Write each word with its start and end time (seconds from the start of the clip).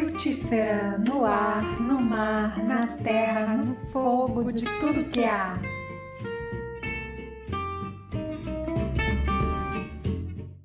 Frutífera, 0.00 0.96
no 0.96 1.26
ar, 1.26 1.78
no 1.78 2.00
mar, 2.00 2.64
na 2.64 2.86
terra, 2.96 3.58
no 3.58 3.76
fogo, 3.92 4.50
de 4.50 4.64
tudo 4.80 5.04
que 5.10 5.24
há. 5.24 5.60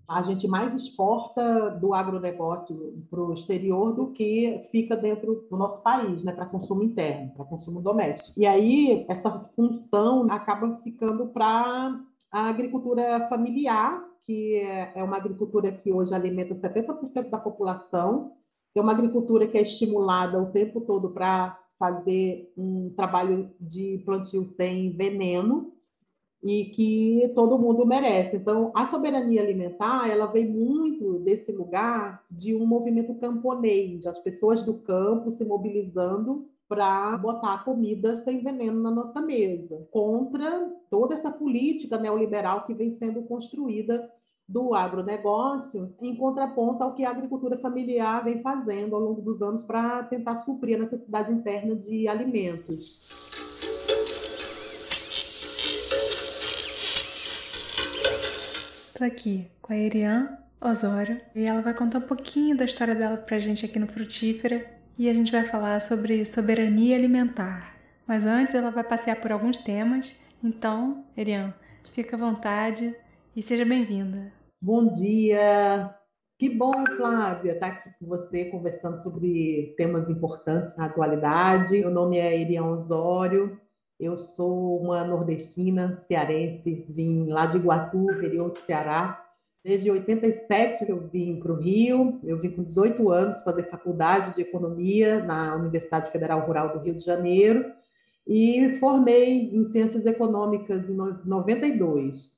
A 0.07 0.21
gente 0.21 0.48
mais 0.48 0.73
exporta 0.73 1.70
do 1.71 1.93
agronegócio 1.93 3.04
para 3.09 3.20
o 3.20 3.34
exterior 3.34 3.91
do 3.91 4.13
que 4.13 4.61
fica 4.71 4.95
dentro 4.95 5.45
do 5.52 5.57
nosso 5.57 5.81
país, 5.81 6.23
né, 6.23 6.31
para 6.31 6.45
consumo 6.45 6.81
interno, 6.81 7.33
para 7.36 7.43
consumo 7.43 7.81
doméstico. 7.81 8.39
E 8.39 8.45
aí, 8.45 9.05
essa 9.09 9.29
função 9.54 10.27
acaba 10.31 10.77
ficando 10.81 11.27
para 11.27 11.99
a 12.31 12.47
agricultura 12.47 13.27
familiar, 13.27 14.02
que 14.25 14.61
é 14.95 15.04
uma 15.04 15.17
agricultura 15.17 15.73
que 15.73 15.91
hoje 15.91 16.15
alimenta 16.15 16.54
70% 16.54 17.29
da 17.29 17.38
população, 17.38 18.32
é 18.79 18.82
uma 18.82 18.92
agricultura 18.92 19.47
que 19.47 19.57
é 19.57 19.61
estimulada 19.61 20.42
o 20.42 20.52
tempo 20.52 20.82
todo 20.82 21.10
para 21.10 21.60
fazer 21.79 22.52
um 22.57 22.92
trabalho 22.96 23.50
de 23.60 24.02
plantio 24.06 24.46
sem 24.46 24.92
veneno 24.92 25.74
e 26.43 26.66
que 26.66 27.32
todo 27.33 27.57
mundo 27.57 27.86
merece. 27.86 28.38
Então, 28.38 28.71
a 28.75 28.86
soberania 28.86 29.42
alimentar, 29.42 30.10
ela 30.10 30.28
vem 30.28 30.47
muito 30.47 31.19
desse 31.19 31.52
lugar 31.52 32.23
de 32.30 32.56
um 32.56 32.66
movimento 32.66 33.16
camponês, 33.16 34.06
as 34.06 34.19
pessoas 34.19 34.61
do 34.61 34.75
campo 34.75 35.31
se 35.31 35.44
mobilizando 35.44 36.47
para 36.67 37.17
botar 37.17 37.64
comida 37.64 38.17
sem 38.17 38.44
veneno 38.44 38.81
na 38.81 38.92
nossa 38.92 39.22
mesa, 39.22 39.88
contra 39.92 40.72
toda 40.89 41.14
essa 41.14 41.31
política 41.31 41.97
neoliberal 41.97 42.66
que 42.66 42.73
vem 42.73 42.92
sendo 42.92 43.23
construída 43.23 44.09
do 44.47 44.75
agronegócio, 44.75 45.95
em 45.99 46.16
contraponto 46.16 46.83
ao 46.83 46.94
que 46.94 47.03
a 47.03 47.09
agricultura 47.09 47.58
familiar 47.58 48.23
vem 48.23 48.41
fazendo 48.41 48.95
ao 48.95 49.02
longo 49.02 49.21
dos 49.21 49.41
anos 49.41 49.63
para 49.63 50.03
tentar 50.03 50.35
suprir 50.37 50.77
a 50.77 50.83
necessidade 50.83 51.31
interna 51.31 51.75
de 51.75 52.07
alimentos. 52.07 53.02
Estou 58.87 59.07
aqui 59.07 59.47
com 59.61 59.73
a 59.73 59.77
Erian 59.77 60.37
Osório 60.61 61.19
e 61.35 61.43
ela 61.43 61.61
vai 61.61 61.73
contar 61.73 61.97
um 61.97 62.07
pouquinho 62.07 62.55
da 62.55 62.63
história 62.63 62.95
dela 62.95 63.17
para 63.17 63.35
a 63.35 63.39
gente 63.39 63.65
aqui 63.65 63.77
no 63.77 63.87
Frutífera 63.87 64.63
e 64.97 65.09
a 65.09 65.13
gente 65.13 65.31
vai 65.31 65.43
falar 65.43 65.81
sobre 65.81 66.23
soberania 66.23 66.95
alimentar. 66.95 67.75
Mas 68.07 68.25
antes 68.25 68.55
ela 68.55 68.69
vai 68.69 68.83
passear 68.83 69.19
por 69.19 69.31
alguns 69.31 69.57
temas, 69.57 70.17
então, 70.43 71.03
Erian, 71.17 71.53
fica 71.93 72.15
à 72.15 72.19
vontade 72.19 72.95
e 73.35 73.41
seja 73.41 73.65
bem-vinda. 73.65 74.31
Bom 74.66 74.88
dia! 74.88 75.95
Que 76.39 76.49
bom, 76.49 76.73
Flávia, 76.97 77.52
estar 77.52 77.67
aqui 77.67 77.91
com 77.99 78.08
você 78.08 78.45
conversando 78.45 78.97
sobre 78.97 79.75
temas 79.77 80.09
importantes 80.09 80.75
na 80.75 80.85
atualidade. 80.85 81.81
Meu 81.81 81.91
nome 81.91 82.17
é 82.17 82.41
Irian 82.41 82.66
Osório, 82.66 83.61
eu 83.99 84.17
sou 84.17 84.81
uma 84.81 85.03
nordestina, 85.03 85.97
cearense, 86.08 86.83
vim 86.89 87.27
lá 87.27 87.45
de 87.45 87.58
Iguatu, 87.58 88.11
interior 88.11 88.49
do 88.49 88.58
Ceará. 88.58 89.23
Desde 89.63 89.91
87 89.91 90.89
eu 90.89 90.99
vim 91.09 91.39
para 91.39 91.52
o 91.52 91.58
Rio, 91.58 92.19
eu 92.23 92.39
vim 92.39 92.49
com 92.49 92.63
18 92.63 93.11
anos 93.11 93.43
fazer 93.43 93.69
faculdade 93.69 94.33
de 94.33 94.41
economia 94.41 95.23
na 95.23 95.55
Universidade 95.55 96.11
Federal 96.11 96.39
Rural 96.39 96.73
do 96.73 96.80
Rio 96.80 96.95
de 96.95 97.05
Janeiro 97.05 97.71
e 98.25 98.77
formei 98.80 99.55
em 99.55 99.63
ciências 99.66 100.08
econômicas 100.08 100.89
em 100.89 100.95
92. 101.23 102.34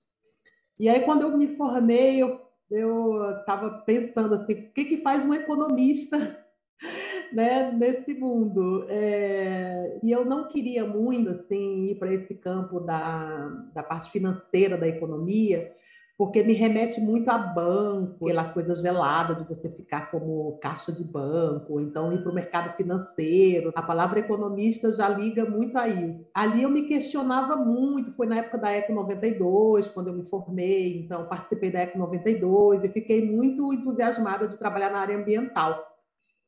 E 0.79 0.87
aí, 0.87 1.01
quando 1.01 1.23
eu 1.23 1.37
me 1.37 1.55
formei, 1.55 2.21
eu 2.21 3.39
estava 3.39 3.69
pensando 3.79 4.35
assim, 4.35 4.53
o 4.53 4.71
que, 4.73 4.85
que 4.85 4.97
faz 5.01 5.25
um 5.25 5.33
economista 5.33 6.45
né, 7.33 7.71
nesse 7.71 8.13
mundo? 8.13 8.85
É, 8.89 9.99
e 10.03 10.11
eu 10.11 10.25
não 10.25 10.47
queria 10.49 10.85
muito 10.85 11.29
assim 11.29 11.85
ir 11.87 11.95
para 11.95 12.13
esse 12.13 12.35
campo 12.35 12.79
da, 12.79 13.47
da 13.73 13.83
parte 13.83 14.11
financeira 14.11 14.77
da 14.77 14.87
economia, 14.87 15.73
porque 16.17 16.41
me 16.41 16.53
remete 16.53 16.99
muito 16.99 17.29
a 17.29 17.37
banco, 17.37 18.25
aquela 18.25 18.45
coisa 18.45 18.73
gelada 18.73 19.35
de 19.35 19.43
você 19.47 19.69
ficar 19.69 20.09
como 20.09 20.57
caixa 20.59 20.91
de 20.91 21.03
banco, 21.03 21.79
então 21.79 22.11
ir 22.11 22.23
para 22.23 22.31
o 22.31 22.35
mercado 22.35 22.75
financeiro. 22.75 23.71
A 23.75 23.83
palavra 23.83 24.19
economista 24.19 24.91
já 24.91 25.07
liga 25.07 25.45
muito 25.45 25.77
a 25.77 25.87
isso. 25.87 26.25
Ali 26.33 26.63
eu 26.63 26.71
me 26.71 26.87
questionava 26.87 27.55
muito, 27.55 28.11
foi 28.13 28.25
na 28.25 28.37
época 28.37 28.57
da 28.57 28.71
Eco 28.71 28.93
92, 28.93 29.89
quando 29.89 30.07
eu 30.07 30.13
me 30.13 30.23
formei, 30.23 31.01
então 31.01 31.27
participei 31.27 31.69
da 31.71 31.81
Eco 31.81 31.99
92 31.99 32.83
e 32.83 32.89
fiquei 32.89 33.23
muito 33.23 33.71
entusiasmada 33.71 34.47
de 34.47 34.57
trabalhar 34.57 34.89
na 34.89 34.99
área 34.99 35.17
ambiental. 35.17 35.85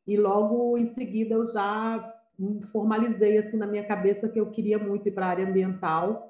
E 0.07 0.17
logo 0.17 0.79
em 0.79 0.87
seguida 0.95 1.35
eu 1.35 1.45
já 1.45 2.11
formalizei 2.71 3.37
assim 3.37 3.57
na 3.57 3.67
minha 3.67 3.83
cabeça 3.83 4.27
que 4.27 4.39
eu 4.39 4.49
queria 4.49 4.79
muito 4.79 5.07
ir 5.07 5.11
para 5.11 5.27
a 5.27 5.29
área 5.29 5.47
ambiental 5.47 6.29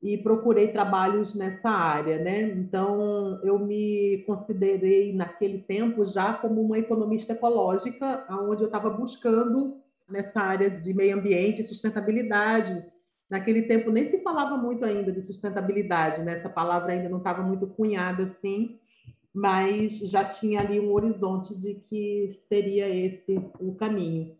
e 0.00 0.16
procurei 0.16 0.68
trabalhos 0.68 1.34
nessa 1.34 1.68
área, 1.68 2.18
né? 2.18 2.42
Então, 2.42 3.40
eu 3.42 3.58
me 3.58 4.22
considerei 4.26 5.12
naquele 5.12 5.58
tempo 5.58 6.04
já 6.04 6.32
como 6.32 6.60
uma 6.60 6.78
economista 6.78 7.32
ecológica, 7.32 8.24
onde 8.30 8.62
eu 8.62 8.66
estava 8.66 8.90
buscando 8.90 9.80
nessa 10.08 10.40
área 10.40 10.70
de 10.70 10.94
meio 10.94 11.16
ambiente 11.16 11.62
e 11.62 11.64
sustentabilidade. 11.64 12.84
Naquele 13.28 13.62
tempo 13.62 13.90
nem 13.90 14.08
se 14.08 14.22
falava 14.22 14.56
muito 14.56 14.84
ainda 14.84 15.10
de 15.10 15.20
sustentabilidade, 15.20 16.22
né? 16.22 16.34
Essa 16.38 16.48
palavra 16.48 16.92
ainda 16.92 17.08
não 17.08 17.18
estava 17.18 17.42
muito 17.42 17.66
cunhada 17.66 18.22
assim, 18.22 18.78
mas 19.34 19.98
já 19.98 20.24
tinha 20.24 20.60
ali 20.60 20.78
um 20.78 20.92
horizonte 20.92 21.54
de 21.54 21.74
que 21.74 22.28
seria 22.48 22.88
esse 22.88 23.36
o 23.60 23.74
caminho. 23.74 24.37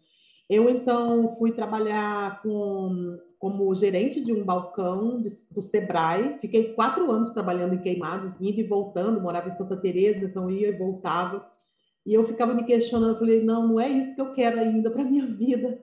Eu 0.49 0.69
então 0.71 1.37
fui 1.37 1.53
trabalhar 1.53 2.41
com 2.43 3.19
como 3.39 3.73
gerente 3.75 4.21
de 4.21 4.33
um 4.33 4.45
balcão 4.45 5.21
de, 5.21 5.29
do 5.51 5.63
Sebrae. 5.63 6.39
Fiquei 6.41 6.73
quatro 6.73 7.11
anos 7.11 7.31
trabalhando 7.31 7.75
em 7.75 7.83
queimados, 7.83 8.41
indo 8.41 8.59
e 8.59 8.65
voltando, 8.65 9.21
morava 9.21 9.49
em 9.49 9.53
Santa 9.53 9.77
Teresa, 9.77 10.25
então 10.25 10.51
ia 10.51 10.69
e 10.69 10.77
voltava. 10.77 11.49
E 12.05 12.15
eu 12.15 12.25
ficava 12.25 12.55
me 12.55 12.65
questionando, 12.65 13.19
falei, 13.19 13.45
não, 13.45 13.69
não 13.69 13.81
é 13.81 13.89
isso 13.89 14.15
que 14.15 14.21
eu 14.21 14.33
quero 14.33 14.59
ainda 14.59 14.91
para 14.91 15.05
minha 15.05 15.27
vida. 15.37 15.79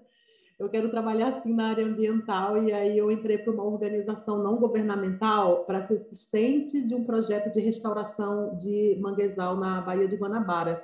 Eu 0.57 0.69
quero 0.69 0.89
trabalhar 0.89 1.29
assim 1.29 1.53
na 1.53 1.69
área 1.69 1.85
ambiental 1.85 2.63
e 2.63 2.71
aí 2.71 2.97
eu 2.97 3.11
entrei 3.11 3.37
para 3.37 3.51
uma 3.51 3.63
organização 3.63 4.41
não 4.41 4.55
governamental 4.55 5.65
para 5.65 5.85
ser 5.85 5.95
assistente 5.95 6.81
de 6.81 6.95
um 6.95 7.03
projeto 7.03 7.51
de 7.51 7.59
restauração 7.59 8.57
de 8.57 8.97
manguezal 9.01 9.57
na 9.57 9.81
Baía 9.81 10.07
de 10.07 10.15
Guanabara. 10.15 10.81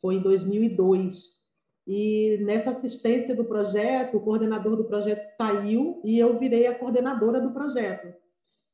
Foi 0.00 0.14
em 0.14 0.20
2002. 0.20 1.41
E 1.86 2.38
nessa 2.42 2.70
assistência 2.70 3.34
do 3.34 3.44
projeto, 3.44 4.16
o 4.16 4.20
coordenador 4.20 4.76
do 4.76 4.84
projeto 4.84 5.22
saiu 5.36 6.00
e 6.04 6.18
eu 6.18 6.38
virei 6.38 6.66
a 6.66 6.74
coordenadora 6.74 7.40
do 7.40 7.50
projeto. 7.50 8.14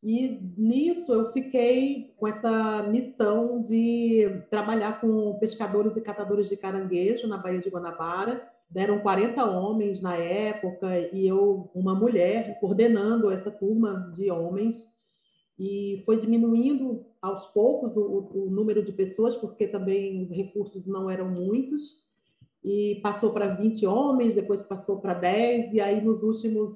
E 0.03 0.41
nisso 0.57 1.13
eu 1.13 1.33
fiquei 1.33 2.15
com 2.17 2.29
essa 2.29 2.83
missão 2.85 3.61
de 3.63 4.43
trabalhar 4.51 5.01
com 5.01 5.39
pescadores 5.39 5.97
e 5.97 6.01
catadores 6.01 6.49
de 6.49 6.57
caranguejo 6.57 7.27
na 7.27 7.39
Baía 7.39 7.61
de 7.61 7.71
Guanabara. 7.71 8.49
Deram 8.71 9.01
40 9.01 9.43
homens 9.45 10.01
na 10.01 10.15
época 10.15 10.87
e 11.13 11.27
eu, 11.27 11.71
uma 11.75 11.95
mulher, 11.95 12.61
coordenando 12.61 13.31
essa 13.31 13.51
turma 13.51 14.13
de 14.15 14.31
homens. 14.31 14.87
E 15.59 16.03
foi 16.05 16.19
diminuindo 16.21 17.07
aos 17.21 17.47
poucos 17.47 17.97
o, 17.97 18.31
o 18.33 18.51
número 18.51 18.85
de 18.85 18.93
pessoas, 18.93 19.35
porque 19.35 19.67
também 19.67 20.21
os 20.21 20.31
recursos 20.31 20.87
não 20.87 21.11
eram 21.11 21.29
muitos 21.29 22.07
e 22.63 23.01
passou 23.03 23.33
para 23.33 23.55
20 23.55 23.87
homens, 23.87 24.35
depois 24.35 24.63
passou 24.63 25.01
para 25.01 25.15
10, 25.15 25.73
e 25.73 25.81
aí 25.81 26.05
nos 26.05 26.23
últimos 26.23 26.73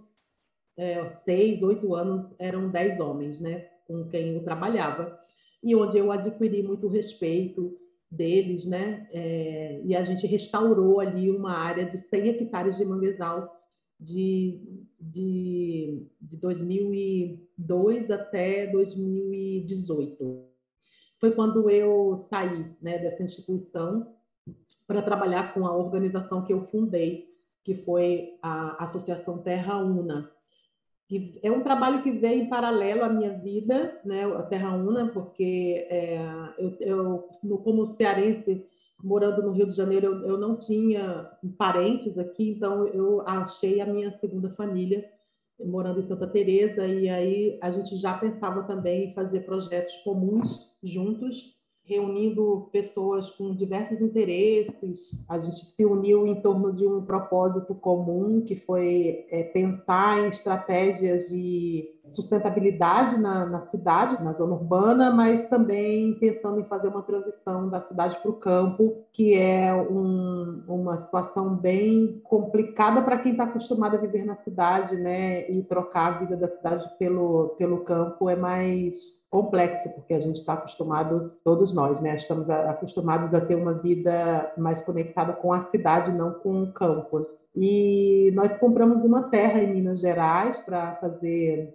é, 0.79 1.11
seis, 1.11 1.63
oito 1.63 1.95
anos 1.95 2.35
eram 2.39 2.71
10 2.71 3.01
homens, 3.01 3.41
né, 3.41 3.69
com 3.87 4.09
quem 4.09 4.35
eu 4.35 4.45
trabalhava, 4.45 5.19
e 5.63 5.75
onde 5.75 5.99
eu 5.99 6.11
adquiri 6.11 6.63
muito 6.63 6.89
respeito 6.89 7.77
deles, 8.11 8.65
né, 8.65 9.09
é, 9.13 9.81
e 9.85 9.95
a 9.95 10.03
gente 10.03 10.27
restaurou 10.27 11.01
ali 11.01 11.31
uma 11.31 11.53
área 11.53 11.85
de 11.85 11.99
100 11.99 12.29
hectares 12.29 12.77
de 12.77 12.85
manguezal 12.85 13.61
de, 13.99 14.85
de, 15.01 16.07
de 16.21 16.37
2002 16.37 18.11
até 18.11 18.67
2018. 18.67 20.53
Foi 21.21 21.31
quando 21.31 21.71
eu 21.71 22.19
saí 22.29 22.67
né, 22.81 22.99
dessa 22.99 23.23
instituição 23.23 24.13
para 24.87 25.03
trabalhar 25.03 25.55
com 25.55 25.67
a 25.67 25.77
organização 25.77 26.45
que 26.45 26.53
eu 26.53 26.67
fundei, 26.67 27.33
que 27.65 27.75
foi 27.75 28.35
a 28.43 28.85
Associação 28.85 29.39
Terra 29.39 29.79
Una. 29.79 30.31
Que 31.09 31.39
é 31.43 31.51
um 31.51 31.63
trabalho 31.63 32.03
que 32.03 32.11
veio 32.11 32.43
em 32.43 32.49
paralelo 32.49 33.05
à 33.05 33.09
minha 33.09 33.33
vida, 33.39 34.01
né, 34.05 34.25
a 34.25 34.43
Terra 34.43 34.75
Una, 34.75 35.09
porque 35.09 35.87
é, 35.89 36.19
eu, 36.59 36.77
eu, 36.81 37.59
como 37.59 37.87
cearense, 37.87 38.67
morando 39.03 39.43
no 39.43 39.53
Rio 39.53 39.67
de 39.67 39.77
Janeiro, 39.77 40.07
eu, 40.07 40.27
eu 40.29 40.39
não 40.39 40.57
tinha 40.57 41.31
parentes 41.59 42.19
aqui, 42.19 42.51
então 42.51 42.87
eu 42.89 43.21
achei 43.27 43.81
a 43.81 43.87
minha 43.87 44.11
segunda 44.19 44.51
família 44.51 45.09
morando 45.65 46.01
em 46.01 46.05
Santa 46.05 46.27
Teresa 46.27 46.87
e 46.87 47.09
aí 47.09 47.59
a 47.61 47.71
gente 47.71 47.97
já 47.97 48.17
pensava 48.17 48.63
também 48.65 49.11
em 49.11 49.15
fazer 49.15 49.41
projetos 49.41 49.97
comuns 49.99 50.71
juntos 50.83 51.55
reunindo 51.85 52.69
pessoas 52.73 53.29
com 53.31 53.55
diversos 53.55 54.01
interesses. 54.01 55.11
A 55.29 55.39
gente 55.39 55.67
se 55.67 55.85
uniu 55.85 56.27
em 56.27 56.41
torno 56.41 56.73
de 56.73 56.87
um 56.87 57.05
propósito 57.05 57.75
comum, 57.75 58.41
que 58.41 58.57
foi 58.57 59.27
é, 59.31 59.43
pensar 59.45 60.21
em 60.21 60.29
estratégias 60.29 61.29
de 61.29 61.89
sustentabilidade 62.07 63.17
na, 63.19 63.47
na, 63.47 63.61
cidade, 63.63 64.23
na 64.23 64.33
zona 64.33 64.55
urbana, 64.55 65.11
mas 65.13 65.49
também 65.49 66.15
pensando 66.19 66.61
em 66.61 66.65
fazer 66.65 66.89
uma 66.89 67.03
transição 67.03 67.69
da 67.69 67.81
cidade 67.81 68.17
para 68.21 68.31
o 68.31 68.35
campo, 68.37 69.05
que 69.13 69.35
é 69.35 69.73
um, 69.75 70.63
uma 70.67 70.99
situação 70.99 71.55
bem 71.55 72.21
complicada 72.25 73.03
para 73.03 73.19
quem 73.19 73.33
está 73.33 73.45
acostumado 73.45 73.97
a 73.97 74.01
viver 74.01 74.25
na 74.25 74.37
cidade, 74.37 74.97
né? 74.97 75.51
E 75.51 75.63
trocar 75.63 76.15
a 76.15 76.19
vida 76.19 76.37
da 76.37 76.49
cidade 76.49 76.89
pelo, 76.99 77.51
pelo 77.59 77.85
campo 77.85 78.29
é 78.29 78.37
mais 78.37 79.22
complexo, 79.33 79.89
porque 79.89 80.13
a 80.13 80.21
gente 80.21 80.37
está 80.37 80.53
acostumado, 80.53 81.33
todos 81.43 81.73
nós, 81.73 81.99
né? 82.01 82.17
Estamos 82.17 82.51
acostumados 82.51 83.33
a 83.33 83.41
ter 83.41 83.55
uma 83.55 83.73
vida 83.73 84.53
mais 84.59 84.83
conectada 84.83 85.33
com 85.33 85.55
a 85.55 85.63
cidade, 85.63 86.13
não 86.13 86.35
com 86.35 86.65
o 86.65 86.73
campo. 86.73 87.27
E 87.57 88.31
nós 88.35 88.59
compramos 88.59 89.03
uma 89.03 89.31
terra 89.31 89.63
em 89.63 89.73
Minas 89.73 90.01
Gerais 90.01 90.61
para 90.61 90.97
fazer 90.97 91.75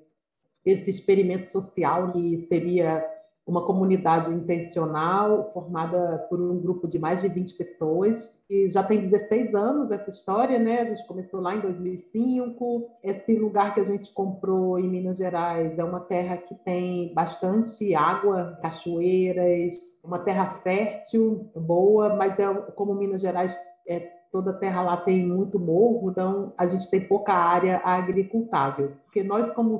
esse 0.63 0.91
experimento 0.91 1.47
social, 1.47 2.11
que 2.11 2.45
seria 2.47 3.03
uma 3.47 3.65
comunidade 3.65 4.29
intencional 4.33 5.51
formada 5.53 6.25
por 6.29 6.39
um 6.39 6.59
grupo 6.59 6.85
de 6.85 6.99
mais 6.99 7.21
de 7.21 7.29
20 7.29 7.53
pessoas 7.53 8.37
e 8.49 8.69
já 8.69 8.83
tem 8.83 8.99
16 8.99 9.55
anos 9.55 9.89
essa 9.89 10.09
história, 10.09 10.59
né? 10.59 10.81
A 10.81 10.85
gente 10.85 11.07
começou 11.07 11.39
lá 11.39 11.55
em 11.55 11.61
2005. 11.61 12.89
Esse 13.01 13.35
lugar 13.35 13.73
que 13.73 13.79
a 13.79 13.85
gente 13.85 14.13
comprou 14.13 14.77
em 14.77 14.89
Minas 14.89 15.17
Gerais 15.17 15.79
é 15.79 15.83
uma 15.83 16.01
terra 16.01 16.35
que 16.35 16.55
tem 16.55 17.13
bastante 17.13 17.95
água, 17.95 18.59
cachoeiras, 18.61 19.75
uma 20.03 20.19
terra 20.19 20.59
fértil, 20.61 21.49
boa, 21.55 22.15
mas 22.15 22.37
é 22.37 22.53
como 22.75 22.93
Minas 22.93 23.21
Gerais 23.21 23.57
é 23.87 24.11
toda 24.29 24.51
terra 24.51 24.81
lá 24.81 24.97
tem 24.97 25.25
muito 25.25 25.57
morro, 25.57 26.11
então 26.11 26.53
a 26.57 26.67
gente 26.67 26.89
tem 26.89 27.07
pouca 27.07 27.33
área 27.33 27.81
agricultável. 27.83 28.91
Porque 29.05 29.23
nós 29.23 29.49
como 29.51 29.79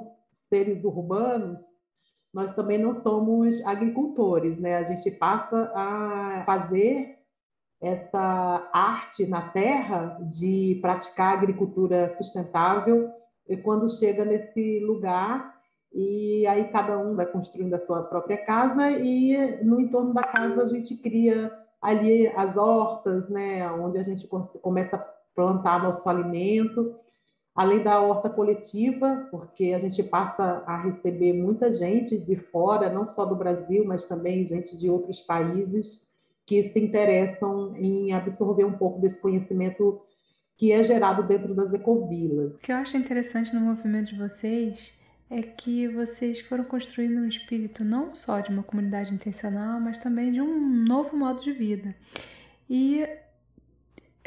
seres 0.49 0.85
urbanos 0.85 1.61
nós 2.33 2.53
também 2.53 2.77
não 2.77 2.93
somos 2.93 3.63
agricultores, 3.65 4.59
né? 4.59 4.77
A 4.77 4.83
gente 4.83 5.09
passa 5.11 5.71
a 5.73 6.43
fazer 6.45 7.17
essa 7.81 8.69
arte 8.73 9.25
na 9.27 9.49
terra 9.49 10.17
de 10.31 10.79
praticar 10.81 11.33
agricultura 11.33 12.13
sustentável. 12.15 13.09
E 13.47 13.55
quando 13.55 13.89
chega 13.89 14.25
nesse 14.25 14.79
lugar 14.81 15.55
e 15.93 16.45
aí 16.47 16.65
cada 16.65 16.97
um 16.97 17.15
vai 17.15 17.25
construindo 17.25 17.73
a 17.73 17.79
sua 17.79 18.03
própria 18.03 18.37
casa 18.37 18.91
e 18.91 19.63
no 19.63 19.79
entorno 19.79 20.13
da 20.13 20.23
casa 20.23 20.63
a 20.63 20.67
gente 20.67 20.95
cria 20.95 21.51
ali 21.81 22.27
as 22.27 22.57
hortas, 22.57 23.29
né, 23.29 23.69
onde 23.71 23.97
a 23.97 24.03
gente 24.03 24.27
começa 24.61 24.97
a 24.97 25.05
plantar 25.33 25.81
nosso 25.81 26.09
alimento 26.09 26.95
além 27.57 27.81
da 27.81 27.99
horta 27.99 28.29
coletiva, 28.29 29.27
porque 29.31 29.73
a 29.73 29.79
gente 29.79 30.03
passa 30.03 30.63
a 30.67 30.79
receber 30.79 31.33
muita 31.33 31.73
gente 31.73 32.15
de 32.15 32.35
fora, 32.35 32.87
não 32.87 33.03
só 33.03 33.25
do 33.25 33.35
Brasil, 33.35 33.83
mas 33.83 34.05
também 34.05 34.45
gente 34.45 34.77
de 34.77 34.87
outros 34.87 35.19
países 35.21 36.07
que 36.45 36.63
se 36.65 36.79
interessam 36.79 37.75
em 37.75 38.13
absorver 38.13 38.63
um 38.63 38.73
pouco 38.73 39.01
desse 39.01 39.19
conhecimento 39.19 39.99
que 40.55 40.71
é 40.71 40.83
gerado 40.83 41.23
dentro 41.23 41.55
das 41.55 41.73
ecovilas. 41.73 42.53
O 42.53 42.59
que 42.59 42.71
eu 42.71 42.75
acho 42.75 42.95
interessante 42.95 43.53
no 43.53 43.61
movimento 43.61 44.13
de 44.13 44.19
vocês 44.19 44.93
é 45.27 45.41
que 45.41 45.87
vocês 45.87 46.39
foram 46.39 46.63
construindo 46.63 47.17
um 47.17 47.27
espírito 47.27 47.83
não 47.83 48.13
só 48.13 48.39
de 48.39 48.51
uma 48.51 48.61
comunidade 48.61 49.11
intencional, 49.11 49.79
mas 49.79 49.97
também 49.97 50.31
de 50.31 50.41
um 50.41 50.85
novo 50.85 51.17
modo 51.17 51.41
de 51.41 51.51
vida. 51.51 51.95
E 52.69 53.03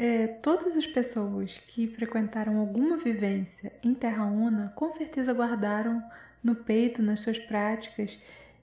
é, 0.03 0.25
todas 0.25 0.75
as 0.75 0.87
pessoas 0.87 1.59
que 1.67 1.85
frequentaram 1.85 2.57
alguma 2.57 2.97
vivência 2.97 3.71
em 3.83 3.93
Terra 3.93 4.25
Una 4.25 4.73
com 4.75 4.89
certeza 4.89 5.31
guardaram 5.31 6.03
no 6.43 6.55
peito, 6.55 7.03
nas 7.03 7.19
suas 7.19 7.37
práticas 7.37 8.19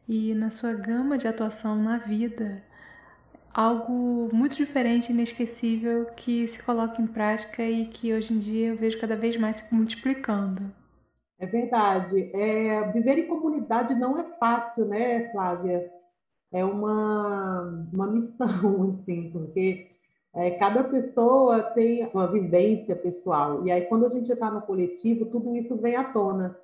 e 0.09 0.35
na 0.35 0.51
sua 0.51 0.73
gama 0.73 1.17
de 1.17 1.29
atuação 1.29 1.81
na 1.81 1.97
vida 1.97 2.61
algo 3.55 4.29
muito 4.33 4.57
diferente 4.57 5.13
inesquecível 5.13 6.07
que 6.17 6.45
se 6.49 6.61
coloca 6.65 7.01
em 7.01 7.07
prática 7.07 7.63
e 7.63 7.87
que 7.87 8.13
hoje 8.13 8.35
em 8.35 8.41
dia 8.41 8.69
eu 8.71 8.77
vejo 8.77 9.01
cada 9.01 9.17
vez 9.17 9.37
mais 9.37 9.59
se 9.59 9.73
multiplicando. 9.73 10.73
É 11.39 11.47
verdade. 11.47 12.31
É, 12.35 12.91
viver 12.91 13.17
em 13.17 13.29
comunidade 13.29 13.95
não 13.95 14.19
é 14.19 14.25
fácil, 14.41 14.87
né, 14.87 15.31
Flávia? 15.31 15.89
É 16.53 16.65
uma, 16.65 17.87
uma 17.93 18.07
missão, 18.09 18.99
assim, 19.03 19.31
porque 19.31 19.88
é, 20.35 20.51
cada 20.53 20.85
pessoa 20.85 21.63
tem 21.63 22.03
a 22.03 22.09
sua 22.09 22.27
vivência 22.27 22.95
pessoal. 22.95 23.67
E 23.67 23.71
aí, 23.71 23.83
quando 23.87 24.07
a 24.07 24.09
gente 24.09 24.31
está 24.31 24.51
no 24.51 24.63
coletivo, 24.63 25.27
tudo 25.27 25.57
isso 25.57 25.77
vem 25.77 25.97
à 25.97 26.05
tona. 26.05 26.57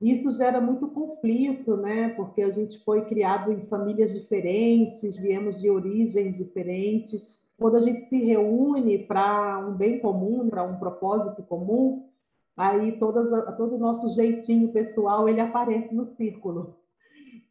Isso 0.00 0.32
gera 0.32 0.60
muito 0.60 0.88
conflito, 0.88 1.76
né? 1.76 2.10
Porque 2.10 2.40
a 2.42 2.50
gente 2.50 2.82
foi 2.84 3.04
criado 3.04 3.52
em 3.52 3.66
famílias 3.66 4.12
diferentes, 4.12 5.18
viemos 5.18 5.60
de 5.60 5.70
origens 5.70 6.38
diferentes. 6.38 7.46
Quando 7.58 7.76
a 7.76 7.80
gente 7.80 8.04
se 8.04 8.16
reúne 8.16 8.98
para 8.98 9.58
um 9.58 9.74
bem 9.74 9.98
comum, 9.98 10.48
para 10.48 10.62
um 10.62 10.78
propósito 10.78 11.42
comum, 11.42 12.08
aí 12.56 12.98
todas, 12.98 13.28
todo 13.56 13.76
o 13.76 13.78
nosso 13.78 14.08
jeitinho 14.14 14.72
pessoal 14.72 15.28
ele 15.28 15.40
aparece 15.40 15.94
no 15.94 16.06
círculo. 16.06 16.79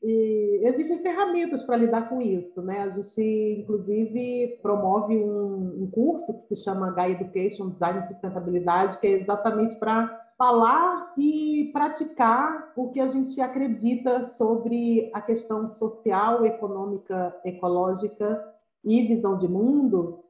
E 0.01 0.61
existem 0.63 0.99
ferramentas 0.99 1.63
para 1.63 1.75
lidar 1.75 2.07
com 2.07 2.21
isso, 2.21 2.61
né? 2.61 2.83
A 2.83 2.89
gente, 2.89 3.59
inclusive, 3.59 4.59
promove 4.61 5.17
um, 5.17 5.83
um 5.83 5.91
curso 5.91 6.41
que 6.47 6.55
se 6.55 6.63
chama 6.63 6.91
Gaia 6.91 7.11
Education 7.11 7.69
Design 7.69 7.99
e 7.99 8.07
Sustentabilidade, 8.07 8.97
que 8.99 9.07
é 9.07 9.11
exatamente 9.11 9.75
para 9.75 10.07
falar 10.37 11.13
e 11.17 11.69
praticar 11.73 12.71
o 12.77 12.91
que 12.91 13.01
a 13.01 13.09
gente 13.09 13.41
acredita 13.41 14.23
sobre 14.23 15.11
a 15.13 15.21
questão 15.21 15.69
social, 15.69 16.45
econômica, 16.45 17.35
ecológica 17.43 18.41
e 18.85 19.05
visão 19.05 19.37
de 19.37 19.49
mundo 19.49 20.23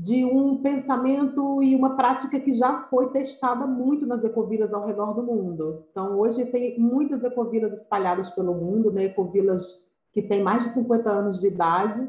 de 0.00 0.24
um 0.24 0.62
pensamento 0.62 1.60
e 1.60 1.74
uma 1.74 1.96
prática 1.96 2.38
que 2.38 2.54
já 2.54 2.82
foi 2.82 3.10
testada 3.10 3.66
muito 3.66 4.06
nas 4.06 4.22
ecovilas 4.22 4.72
ao 4.72 4.86
redor 4.86 5.12
do 5.12 5.24
mundo. 5.24 5.86
Então, 5.90 6.16
hoje 6.16 6.46
tem 6.46 6.78
muitas 6.78 7.24
ecovilas 7.24 7.72
espalhadas 7.72 8.30
pelo 8.30 8.54
mundo, 8.54 8.92
né? 8.92 9.06
ecovilas 9.06 9.84
que 10.12 10.22
têm 10.22 10.40
mais 10.40 10.62
de 10.62 10.68
50 10.70 11.10
anos 11.10 11.40
de 11.40 11.48
idade, 11.48 12.08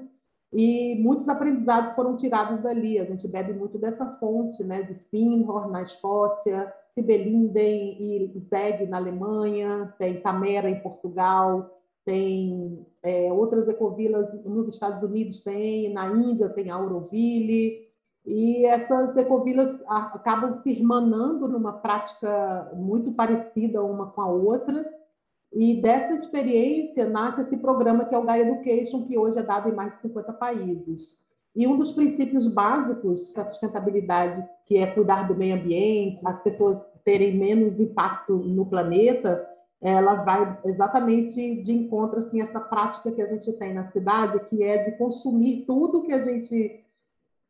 e 0.53 1.01
muitos 1.01 1.27
aprendizados 1.27 1.93
foram 1.93 2.15
tirados 2.15 2.61
dali. 2.61 2.99
A 2.99 3.05
gente 3.05 3.27
bebe 3.27 3.53
muito 3.53 3.79
dessa 3.79 4.05
fonte, 4.19 4.63
né? 4.63 4.83
de 4.83 4.93
Finhor, 5.09 5.71
na 5.71 5.81
Escócia, 5.81 6.71
Sibelinden 6.93 7.97
e 7.99 8.39
Zeg, 8.51 8.85
na 8.85 8.97
Alemanha, 8.97 9.91
tem 9.97 10.21
Tamera, 10.21 10.69
em 10.69 10.79
Portugal, 10.79 11.75
tem 12.05 12.85
é, 13.01 13.33
outras 13.33 13.67
ecovilas 13.67 14.31
nos 14.45 14.69
Estados 14.69 15.01
Unidos, 15.01 15.41
tem 15.41 15.91
na 15.91 16.07
Índia, 16.07 16.49
tem 16.49 16.69
Auroville, 16.69 17.88
e 18.29 18.63
essas 18.63 19.17
ecovilas 19.17 19.81
acabam 19.87 20.53
se 20.61 20.69
irmanando 20.69 21.47
numa 21.47 21.73
prática 21.73 22.71
muito 22.75 23.11
parecida 23.11 23.83
uma 23.83 24.11
com 24.11 24.21
a 24.21 24.27
outra, 24.27 24.85
e 25.51 25.81
dessa 25.81 26.13
experiência 26.13 27.09
nasce 27.09 27.41
esse 27.41 27.57
programa 27.57 28.05
que 28.05 28.13
é 28.13 28.17
o 28.19 28.23
Gaia 28.23 28.43
Education, 28.43 29.07
que 29.07 29.17
hoje 29.17 29.39
é 29.39 29.41
dado 29.41 29.67
em 29.67 29.73
mais 29.73 29.95
de 29.95 30.03
50 30.03 30.31
países. 30.33 31.17
E 31.55 31.65
um 31.65 31.75
dos 31.75 31.91
princípios 31.91 32.45
básicos 32.45 33.33
da 33.33 33.45
sustentabilidade, 33.45 34.47
que 34.67 34.77
é 34.77 34.85
cuidar 34.85 35.27
do 35.27 35.35
meio 35.35 35.55
ambiente, 35.55 36.21
as 36.23 36.39
pessoas 36.43 36.79
terem 37.03 37.35
menos 37.35 37.79
impacto 37.79 38.35
no 38.35 38.63
planeta, 38.63 39.43
ela 39.81 40.13
vai 40.13 40.59
exatamente 40.65 41.63
de 41.63 41.73
encontro 41.73 42.19
assim 42.19 42.41
essa 42.41 42.59
prática 42.59 43.11
que 43.11 43.23
a 43.23 43.27
gente 43.27 43.51
tem 43.53 43.73
na 43.73 43.85
cidade, 43.85 44.39
que 44.49 44.61
é 44.61 44.83
de 44.83 44.91
consumir 44.99 45.63
tudo 45.65 46.03
que 46.03 46.13
a 46.13 46.21
gente 46.21 46.85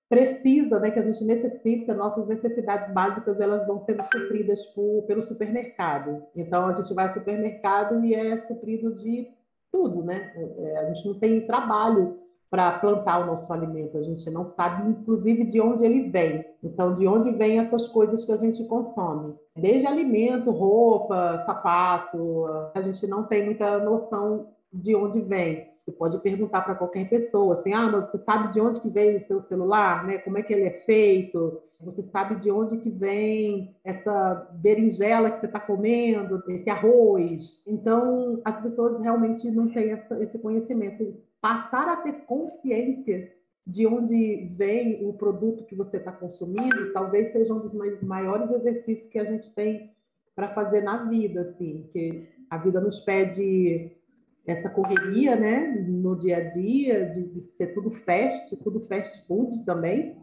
precisa, 0.09 0.79
né, 0.79 0.89
que 0.89 0.99
a 0.99 1.03
gente 1.03 1.23
necessita, 1.23 1.93
nossas 1.93 2.27
necessidades 2.27 2.91
básicas 2.91 3.39
elas 3.39 3.65
vão 3.67 3.85
sendo 3.85 4.03
supridas 4.03 4.65
por, 4.67 5.03
pelo 5.03 5.21
supermercado. 5.21 6.23
Então 6.35 6.65
a 6.65 6.73
gente 6.73 6.93
vai 6.93 7.07
ao 7.07 7.13
supermercado 7.13 8.03
e 8.03 8.15
é 8.15 8.39
suprido 8.39 8.95
de 8.95 9.27
tudo, 9.71 10.03
né? 10.03 10.33
É, 10.35 10.77
a 10.79 10.85
gente 10.91 11.07
não 11.07 11.19
tem 11.19 11.45
trabalho 11.45 12.17
para 12.49 12.79
plantar 12.79 13.19
o 13.19 13.27
nosso 13.27 13.51
alimento. 13.53 13.97
A 13.97 14.01
gente 14.01 14.27
não 14.31 14.47
sabe, 14.47 14.89
inclusive, 14.89 15.45
de 15.45 15.61
onde 15.61 15.85
ele 15.85 16.09
vem. 16.09 16.43
Então, 16.63 16.95
de 16.95 17.07
onde 17.07 17.31
vêm 17.31 17.59
essas 17.59 17.87
coisas 17.87 18.25
que 18.25 18.31
a 18.31 18.37
gente 18.37 18.63
consome? 18.65 19.35
Desde 19.55 19.85
alimento, 19.85 20.49
roupa, 20.49 21.37
sapato, 21.45 22.47
a 22.73 22.81
gente 22.81 23.05
não 23.05 23.23
tem 23.23 23.45
muita 23.45 23.77
noção 23.77 24.47
de 24.73 24.95
onde 24.95 25.21
vem. 25.21 25.67
Você 25.89 25.91
pode 25.91 26.19
perguntar 26.19 26.61
para 26.61 26.75
qualquer 26.75 27.09
pessoa, 27.09 27.55
assim, 27.55 27.73
ah, 27.73 27.89
mas 27.89 28.11
você 28.11 28.19
sabe 28.19 28.53
de 28.53 28.61
onde 28.61 28.79
que 28.79 28.89
veio 28.89 29.17
o 29.17 29.21
seu 29.21 29.41
celular, 29.41 30.05
né? 30.05 30.19
Como 30.19 30.37
é 30.37 30.43
que 30.43 30.53
ele 30.53 30.65
é 30.65 30.81
feito? 30.81 31.61
Você 31.81 32.03
sabe 32.03 32.35
de 32.35 32.51
onde 32.51 32.77
que 32.77 32.89
vem 32.89 33.75
essa 33.83 34.47
berinjela 34.53 35.31
que 35.31 35.39
você 35.39 35.45
está 35.47 35.59
comendo, 35.59 36.43
esse 36.49 36.69
arroz? 36.69 37.63
Então, 37.65 38.39
as 38.45 38.61
pessoas 38.61 39.01
realmente 39.01 39.49
não 39.49 39.69
têm 39.69 39.91
essa, 39.91 40.21
esse 40.21 40.37
conhecimento 40.37 41.15
passar 41.41 41.87
a 41.87 41.97
ter 41.97 42.25
consciência 42.25 43.31
de 43.65 43.87
onde 43.87 44.51
vem 44.55 45.07
o 45.07 45.13
produto 45.13 45.63
que 45.65 45.75
você 45.75 45.97
está 45.97 46.11
consumindo, 46.11 46.91
talvez 46.93 47.31
seja 47.31 47.53
um 47.53 47.59
dos 47.59 47.73
maiores 48.03 48.51
exercícios 48.51 49.09
que 49.09 49.19
a 49.19 49.25
gente 49.25 49.51
tem 49.53 49.91
para 50.35 50.53
fazer 50.53 50.81
na 50.81 51.05
vida, 51.05 51.41
assim, 51.41 51.87
que 51.91 52.27
a 52.49 52.57
vida 52.57 52.79
nos 52.79 52.99
pede 52.99 53.98
essa 54.51 54.69
correria, 54.69 55.35
né, 55.35 55.85
no 55.87 56.17
dia 56.17 56.37
a 56.37 56.49
dia, 56.49 57.05
de, 57.09 57.27
de 57.27 57.51
ser 57.51 57.67
tudo 57.73 57.91
fast, 57.91 58.55
tudo 58.63 58.85
fast 58.87 59.25
food 59.27 59.63
também. 59.65 60.15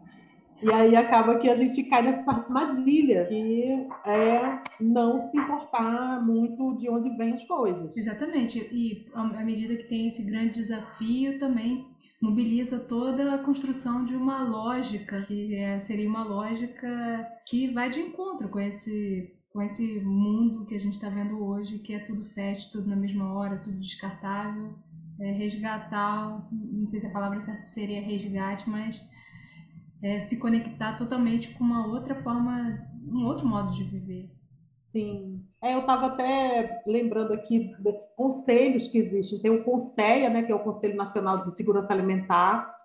E 0.61 0.73
aí 0.73 0.95
acaba 0.95 1.37
que 1.37 1.47
a 1.47 1.55
gente 1.55 1.83
cai 1.83 2.01
nessa 2.01 2.31
armadilha, 2.31 3.25
que 3.25 3.87
é 4.05 4.59
não 4.81 5.19
se 5.19 5.37
importar 5.37 6.25
muito 6.25 6.75
de 6.77 6.89
onde 6.89 7.15
vêm 7.15 7.33
as 7.33 7.43
coisas. 7.43 7.95
Exatamente. 7.95 8.57
E 8.71 9.05
à 9.13 9.43
medida 9.43 9.75
que 9.75 9.87
tem 9.87 10.07
esse 10.07 10.23
grande 10.23 10.53
desafio, 10.53 11.37
também 11.37 11.85
mobiliza 12.19 12.79
toda 12.79 13.35
a 13.35 13.37
construção 13.37 14.03
de 14.03 14.15
uma 14.15 14.41
lógica, 14.41 15.21
que 15.21 15.55
é, 15.55 15.79
seria 15.79 16.09
uma 16.09 16.23
lógica 16.23 17.27
que 17.47 17.71
vai 17.71 17.91
de 17.91 17.99
encontro 17.99 18.49
com 18.49 18.59
esse 18.59 19.36
com 19.51 19.61
esse 19.61 20.01
mundo 20.01 20.65
que 20.65 20.75
a 20.75 20.79
gente 20.79 20.93
está 20.93 21.09
vendo 21.09 21.43
hoje, 21.43 21.79
que 21.79 21.93
é 21.93 21.99
tudo 21.99 22.23
fast, 22.25 22.71
tudo 22.71 22.89
na 22.89 22.95
mesma 22.95 23.33
hora, 23.33 23.57
tudo 23.57 23.79
descartável, 23.79 24.75
é, 25.19 25.31
resgatar, 25.31 26.47
não 26.51 26.87
sei 26.87 26.99
se 26.99 27.07
a 27.07 27.11
palavra 27.11 27.41
certa 27.41 27.65
seria 27.65 28.01
resgate, 28.01 28.69
mas 28.69 29.01
é, 30.01 30.19
se 30.19 30.39
conectar 30.39 30.95
totalmente 30.97 31.53
com 31.55 31.63
uma 31.63 31.87
outra 31.87 32.15
forma, 32.21 32.87
um 33.03 33.25
outro 33.25 33.47
modo 33.47 33.71
de 33.71 33.83
viver. 33.83 34.29
Sim. 34.91 35.43
É, 35.61 35.73
eu 35.73 35.79
estava 35.79 36.07
até 36.07 36.81
lembrando 36.85 37.33
aqui 37.33 37.73
desses 37.79 38.13
conselhos 38.15 38.87
que 38.87 38.99
existem. 38.99 39.39
Tem 39.39 39.51
o 39.51 39.63
CONSEA, 39.63 40.29
né, 40.29 40.43
que 40.43 40.51
é 40.51 40.55
o 40.55 40.63
Conselho 40.63 40.95
Nacional 40.95 41.45
de 41.45 41.55
Segurança 41.55 41.93
Alimentar, 41.93 42.75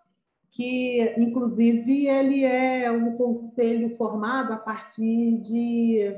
que, 0.51 1.15
inclusive, 1.19 2.07
ele 2.07 2.45
é 2.45 2.91
um 2.91 3.17
conselho 3.17 3.97
formado 3.97 4.53
a 4.53 4.57
partir 4.57 5.41
de 5.41 6.15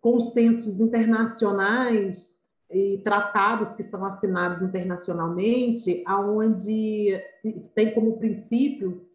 consensos 0.00 0.80
internacionais 0.80 2.36
e 2.70 3.00
tratados 3.02 3.72
que 3.72 3.82
são 3.82 4.04
assinados 4.04 4.62
internacionalmente, 4.62 6.02
aonde 6.06 7.20
tem 7.74 7.94
como 7.94 8.18
princípio 8.18 9.08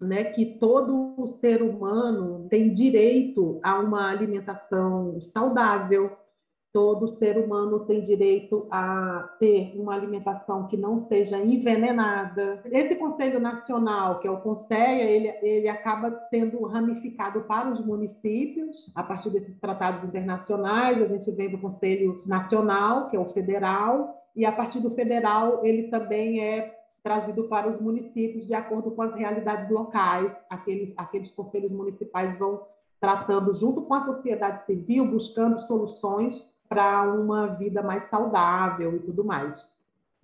né, 0.00 0.24
que 0.24 0.44
todo 0.58 1.26
ser 1.40 1.62
humano 1.62 2.46
tem 2.48 2.72
direito 2.72 3.60
a 3.62 3.78
uma 3.78 4.10
alimentação 4.10 5.20
saudável, 5.20 6.16
todo 6.72 7.06
ser 7.06 7.36
humano 7.36 7.80
tem 7.80 8.00
direito 8.00 8.66
a 8.70 9.34
ter 9.38 9.72
uma 9.76 9.94
alimentação 9.94 10.66
que 10.66 10.76
não 10.76 10.98
seja 10.98 11.38
envenenada. 11.38 12.62
Esse 12.64 12.94
Conselho 12.96 13.38
Nacional, 13.38 14.20
que 14.20 14.26
é 14.26 14.30
o 14.30 14.40
CONSEA, 14.40 15.10
ele, 15.10 15.28
ele 15.42 15.68
acaba 15.68 16.18
sendo 16.30 16.64
ramificado 16.64 17.42
para 17.42 17.70
os 17.70 17.84
municípios, 17.84 18.90
a 18.94 19.02
partir 19.02 19.28
desses 19.30 19.58
tratados 19.60 20.02
internacionais, 20.04 21.02
a 21.02 21.06
gente 21.06 21.30
vem 21.30 21.50
do 21.50 21.58
Conselho 21.58 22.22
Nacional, 22.24 23.10
que 23.10 23.16
é 23.16 23.20
o 23.20 23.32
federal, 23.32 24.16
e 24.34 24.46
a 24.46 24.52
partir 24.52 24.80
do 24.80 24.90
federal 24.94 25.60
ele 25.62 25.88
também 25.88 26.40
é 26.40 26.74
trazido 27.02 27.44
para 27.48 27.68
os 27.68 27.80
municípios 27.80 28.46
de 28.46 28.54
acordo 28.54 28.92
com 28.92 29.02
as 29.02 29.14
realidades 29.14 29.68
locais. 29.68 30.34
Aqueles, 30.48 30.94
aqueles 30.96 31.30
conselhos 31.32 31.70
municipais 31.70 32.38
vão 32.38 32.62
tratando 33.00 33.52
junto 33.52 33.82
com 33.82 33.94
a 33.94 34.06
sociedade 34.06 34.64
civil, 34.64 35.04
buscando 35.04 35.66
soluções 35.66 36.51
para 36.72 37.02
uma 37.02 37.48
vida 37.48 37.82
mais 37.82 38.08
saudável 38.08 38.96
e 38.96 39.00
tudo 39.00 39.22
mais. 39.22 39.68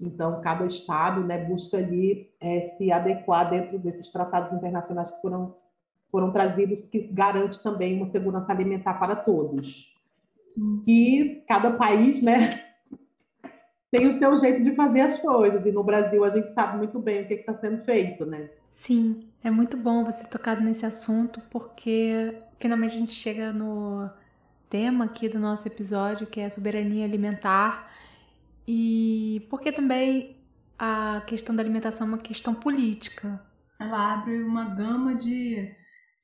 Então, 0.00 0.40
cada 0.40 0.64
estado 0.64 1.22
né, 1.22 1.44
busca 1.44 1.76
ali 1.76 2.30
é, 2.40 2.62
se 2.62 2.90
adequar 2.90 3.50
dentro 3.50 3.78
desses 3.78 4.10
tratados 4.10 4.54
internacionais 4.54 5.10
que 5.10 5.20
foram, 5.20 5.54
foram 6.10 6.32
trazidos, 6.32 6.86
que 6.86 7.00
garante 7.00 7.62
também 7.62 7.98
uma 7.98 8.10
segurança 8.10 8.50
alimentar 8.50 8.94
para 8.94 9.14
todos. 9.14 9.92
Sim. 10.54 10.82
E 10.86 11.44
cada 11.46 11.72
país 11.72 12.22
né, 12.22 12.64
tem 13.92 14.06
o 14.06 14.18
seu 14.18 14.34
jeito 14.38 14.64
de 14.64 14.74
fazer 14.74 15.02
as 15.02 15.18
coisas, 15.18 15.66
e 15.66 15.70
no 15.70 15.84
Brasil 15.84 16.24
a 16.24 16.30
gente 16.30 16.54
sabe 16.54 16.78
muito 16.78 16.98
bem 16.98 17.24
o 17.24 17.28
que 17.28 17.34
está 17.34 17.52
sendo 17.58 17.84
feito, 17.84 18.24
né? 18.24 18.48
Sim, 18.70 19.20
é 19.44 19.50
muito 19.50 19.76
bom 19.76 20.02
você 20.02 20.22
ter 20.22 20.30
tocado 20.30 20.62
nesse 20.62 20.86
assunto, 20.86 21.42
porque 21.50 22.38
finalmente 22.58 22.96
a 22.96 23.00
gente 23.00 23.12
chega 23.12 23.52
no 23.52 24.08
tema 24.68 25.06
aqui 25.06 25.28
do 25.28 25.38
nosso 25.38 25.66
episódio, 25.66 26.26
que 26.26 26.40
é 26.40 26.46
a 26.46 26.50
soberania 26.50 27.04
alimentar, 27.04 27.90
e 28.66 29.46
porque 29.48 29.72
também 29.72 30.36
a 30.78 31.22
questão 31.26 31.56
da 31.56 31.62
alimentação 31.62 32.06
é 32.06 32.10
uma 32.10 32.18
questão 32.18 32.54
política. 32.54 33.42
Ela 33.80 34.14
abre 34.14 34.42
uma 34.42 34.64
gama 34.64 35.14
de, 35.14 35.74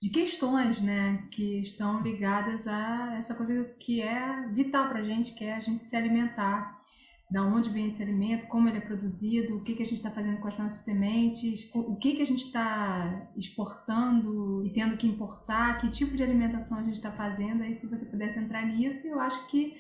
de 0.00 0.10
questões, 0.10 0.80
né, 0.80 1.26
que 1.30 1.60
estão 1.60 2.00
ligadas 2.02 2.66
a 2.68 3.14
essa 3.16 3.34
coisa 3.34 3.64
que 3.80 4.00
é 4.00 4.48
vital 4.48 4.88
para 4.88 5.00
a 5.00 5.04
gente, 5.04 5.34
que 5.34 5.44
é 5.44 5.54
a 5.54 5.60
gente 5.60 5.84
se 5.84 5.96
alimentar 5.96 6.83
da 7.30 7.42
onde 7.42 7.70
vem 7.70 7.88
esse 7.88 8.02
alimento, 8.02 8.46
como 8.46 8.68
ele 8.68 8.78
é 8.78 8.80
produzido, 8.80 9.56
o 9.56 9.62
que, 9.62 9.74
que 9.74 9.82
a 9.82 9.86
gente 9.86 9.96
está 9.96 10.10
fazendo 10.10 10.38
com 10.40 10.48
as 10.48 10.58
nossas 10.58 10.84
sementes, 10.84 11.70
o 11.74 11.96
que, 11.96 12.16
que 12.16 12.22
a 12.22 12.26
gente 12.26 12.44
está 12.44 13.30
exportando 13.36 14.64
e 14.64 14.72
tendo 14.72 14.96
que 14.96 15.06
importar, 15.06 15.80
que 15.80 15.90
tipo 15.90 16.16
de 16.16 16.22
alimentação 16.22 16.78
a 16.78 16.82
gente 16.82 16.96
está 16.96 17.10
fazendo. 17.10 17.62
Aí, 17.62 17.74
se 17.74 17.88
você 17.88 18.06
pudesse 18.06 18.38
entrar 18.38 18.64
nisso, 18.66 19.06
eu 19.08 19.18
acho 19.18 19.46
que 19.48 19.74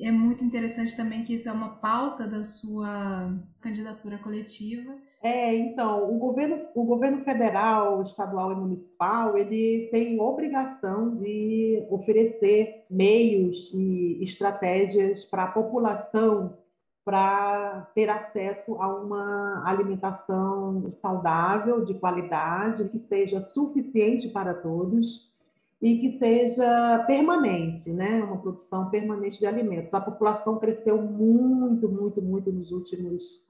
é 0.00 0.10
muito 0.10 0.44
interessante 0.44 0.96
também 0.96 1.22
que 1.24 1.34
isso 1.34 1.48
é 1.48 1.52
uma 1.52 1.76
pauta 1.76 2.26
da 2.26 2.44
sua 2.44 3.38
candidatura 3.60 4.18
coletiva. 4.18 4.94
É, 5.22 5.54
então, 5.54 6.12
o 6.12 6.18
governo, 6.18 6.66
o 6.74 6.84
governo 6.84 7.22
federal, 7.24 8.02
estadual 8.02 8.52
e 8.52 8.56
municipal, 8.56 9.36
ele 9.36 9.88
tem 9.92 10.20
obrigação 10.20 11.16
de 11.16 11.86
oferecer 11.90 12.84
meios 12.90 13.70
e 13.72 14.18
estratégias 14.22 15.24
para 15.24 15.44
a 15.44 15.52
população 15.52 16.58
para 17.04 17.88
ter 17.94 18.08
acesso 18.08 18.80
a 18.80 18.86
uma 18.88 19.62
alimentação 19.66 20.90
saudável, 20.92 21.84
de 21.84 21.94
qualidade, 21.94 22.88
que 22.88 22.98
seja 22.98 23.42
suficiente 23.42 24.28
para 24.28 24.54
todos 24.54 25.30
e 25.80 25.98
que 25.98 26.12
seja 26.12 27.02
permanente, 27.06 27.90
né? 27.90 28.22
Uma 28.22 28.38
produção 28.38 28.88
permanente 28.88 29.40
de 29.40 29.46
alimentos. 29.46 29.92
A 29.92 30.00
população 30.00 30.58
cresceu 30.58 31.02
muito, 31.02 31.88
muito, 31.88 32.22
muito 32.22 32.52
nos 32.52 32.70
últimos 32.70 33.44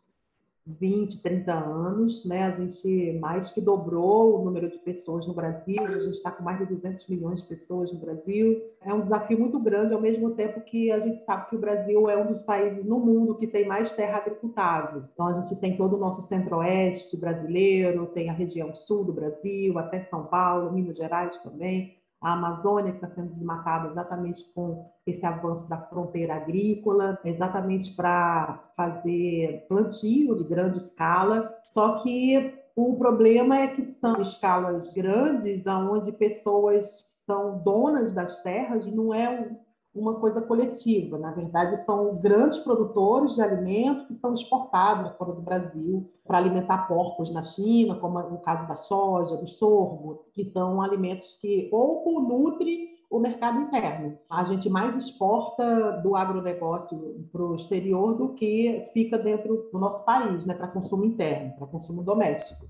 20, 0.66 1.20
30 1.22 1.52
anos, 1.52 2.24
né? 2.24 2.44
A 2.44 2.50
gente 2.52 3.18
mais 3.20 3.50
que 3.50 3.60
dobrou 3.60 4.40
o 4.40 4.44
número 4.44 4.70
de 4.70 4.78
pessoas 4.78 5.26
no 5.26 5.34
Brasil, 5.34 5.84
a 5.84 5.98
gente 5.98 6.16
está 6.16 6.30
com 6.30 6.42
mais 6.44 6.58
de 6.58 6.66
200 6.66 7.06
milhões 7.08 7.42
de 7.42 7.48
pessoas 7.48 7.92
no 7.92 7.98
Brasil. 7.98 8.62
É 8.80 8.94
um 8.94 9.00
desafio 9.00 9.38
muito 9.38 9.58
grande, 9.58 9.92
ao 9.92 10.00
mesmo 10.00 10.30
tempo 10.30 10.60
que 10.60 10.90
a 10.92 11.00
gente 11.00 11.24
sabe 11.24 11.48
que 11.50 11.56
o 11.56 11.60
Brasil 11.60 12.08
é 12.08 12.16
um 12.16 12.26
dos 12.26 12.42
países 12.42 12.84
no 12.84 12.98
mundo 13.00 13.34
que 13.34 13.46
tem 13.46 13.66
mais 13.66 13.92
terra 13.92 14.18
agricultável. 14.18 15.04
Então, 15.12 15.26
a 15.26 15.32
gente 15.32 15.60
tem 15.60 15.76
todo 15.76 15.96
o 15.96 15.98
nosso 15.98 16.22
centro-oeste 16.22 17.16
brasileiro, 17.16 18.06
tem 18.06 18.30
a 18.30 18.32
região 18.32 18.74
sul 18.74 19.04
do 19.04 19.12
Brasil, 19.12 19.78
até 19.78 20.00
São 20.00 20.26
Paulo, 20.26 20.72
Minas 20.72 20.96
Gerais 20.96 21.38
também 21.38 22.01
a 22.22 22.34
Amazônia 22.34 22.92
que 22.92 23.04
está 23.04 23.08
sendo 23.08 23.32
desmatada 23.32 23.88
exatamente 23.88 24.44
com 24.54 24.88
esse 25.06 25.26
avanço 25.26 25.68
da 25.68 25.78
fronteira 25.78 26.36
agrícola, 26.36 27.18
exatamente 27.24 27.94
para 27.96 28.62
fazer 28.76 29.66
plantio 29.68 30.36
de 30.36 30.44
grande 30.44 30.78
escala. 30.78 31.52
Só 31.70 31.96
que 31.98 32.54
o 32.76 32.96
problema 32.96 33.58
é 33.58 33.68
que 33.68 33.84
são 33.90 34.20
escalas 34.20 34.94
grandes, 34.94 35.66
onde 35.66 36.12
pessoas 36.12 37.10
são 37.26 37.58
donas 37.58 38.12
das 38.12 38.42
terras, 38.42 38.86
não 38.86 39.12
é 39.12 39.50
uma 39.94 40.14
coisa 40.14 40.40
coletiva. 40.40 41.18
Na 41.18 41.32
verdade, 41.32 41.76
são 41.84 42.16
grandes 42.16 42.58
produtores 42.60 43.34
de 43.34 43.42
alimentos 43.42 44.06
que 44.06 44.14
são 44.14 44.32
exportados 44.34 45.12
fora 45.16 45.32
do 45.32 45.42
Brasil 45.42 46.10
para 46.26 46.38
alimentar 46.38 46.88
porcos 46.88 47.32
na 47.32 47.42
China, 47.42 47.96
como 47.96 48.18
no 48.20 48.38
caso 48.38 48.66
da 48.66 48.74
soja, 48.74 49.36
do 49.36 49.46
sorgo, 49.46 50.24
que 50.32 50.44
são 50.44 50.80
alimentos 50.80 51.36
que 51.36 51.68
pouco 51.70 52.20
nutrem 52.20 52.92
o 53.10 53.18
mercado 53.18 53.60
interno. 53.60 54.18
A 54.30 54.42
gente 54.44 54.70
mais 54.70 54.96
exporta 54.96 56.00
do 56.02 56.16
agronegócio 56.16 57.26
para 57.30 57.42
o 57.42 57.54
exterior 57.54 58.14
do 58.14 58.30
que 58.30 58.86
fica 58.94 59.18
dentro 59.18 59.68
do 59.70 59.78
nosso 59.78 60.02
país, 60.04 60.46
né, 60.46 60.54
para 60.54 60.68
consumo 60.68 61.04
interno, 61.04 61.52
para 61.56 61.66
consumo 61.66 62.02
doméstico. 62.02 62.64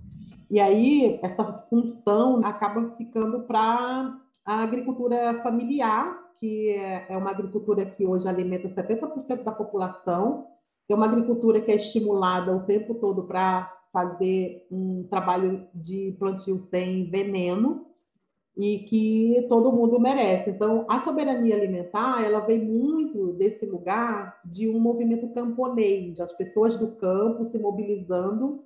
E 0.51 0.59
aí, 0.59 1.21
essa 1.23 1.45
função 1.71 2.41
acaba 2.45 2.91
ficando 2.97 3.43
para 3.45 4.19
a 4.45 4.63
agricultura 4.65 5.41
familiar, 5.43 6.19
que 6.43 6.71
é, 6.71 7.07
é 7.09 7.17
uma 7.17 7.31
agricultura 7.31 7.87
que 7.87 8.05
hoje 8.05 8.27
alimenta 8.27 8.67
70% 8.67 9.45
da 9.45 9.53
população, 9.53 10.49
é 10.89 10.95
uma 10.95 11.07
agricultura 11.07 11.61
que 11.61 11.71
é 11.71 11.77
estimulada 11.77 12.53
o 12.53 12.65
tempo 12.65 12.97
todo 12.97 13.23
para 13.23 13.73
fazer 13.93 14.67
um 14.69 15.07
trabalho 15.09 15.69
de 15.73 16.17
plantio 16.19 16.59
sem 16.59 17.09
veneno 17.09 17.87
e 18.57 18.81
que 18.81 19.47
todo 19.49 19.71
mundo 19.71 20.01
merece. 20.01 20.51
Então, 20.51 20.85
a 20.89 20.99
soberania 20.99 21.55
alimentar, 21.55 22.25
ela 22.25 22.41
vem 22.41 22.59
muito 22.59 23.35
desse 23.35 23.65
lugar 23.65 24.41
de 24.45 24.69
um 24.69 24.81
movimento 24.81 25.29
camponês, 25.29 26.21
as 26.21 26.33
pessoas 26.33 26.77
do 26.77 26.97
campo 26.97 27.45
se 27.45 27.57
mobilizando 27.57 28.65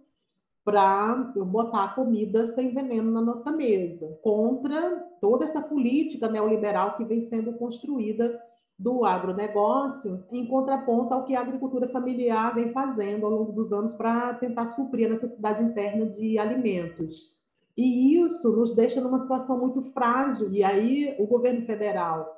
para 0.67 1.33
botar 1.47 1.95
comida 1.95 2.49
sem 2.49 2.75
veneno 2.75 3.13
na 3.13 3.21
nossa 3.21 3.53
mesa, 3.53 4.19
contra 4.21 4.99
toda 5.21 5.45
essa 5.45 5.63
política 5.63 6.29
neoliberal 6.29 6.97
que 6.97 7.05
vem 7.05 7.23
sendo 7.23 7.53
construída 7.53 8.37
do 8.77 9.05
agronegócio, 9.05 10.25
em 10.33 10.45
contraponto 10.49 11.15
ao 11.15 11.25
que 11.25 11.37
a 11.37 11.41
agricultura 11.41 11.89
familiar 11.89 12.53
vem 12.53 12.73
fazendo 12.73 13.25
ao 13.25 13.31
longo 13.31 13.53
dos 13.53 13.73
anos 13.73 13.95
para 13.95 14.35
tentar 14.35 14.67
suprir 14.67 15.07
a 15.07 15.15
necessidade 15.15 15.63
interna 15.63 16.07
de 16.07 16.37
alimentos. 16.37 17.33
E 17.77 18.17
isso 18.19 18.51
nos 18.51 18.75
deixa 18.75 19.01
numa 19.01 19.21
situação 19.21 19.57
muito 19.61 19.83
frágil. 19.93 20.53
E 20.53 20.65
aí 20.65 21.15
o 21.21 21.29
governo 21.29 21.65
federal, 21.65 22.29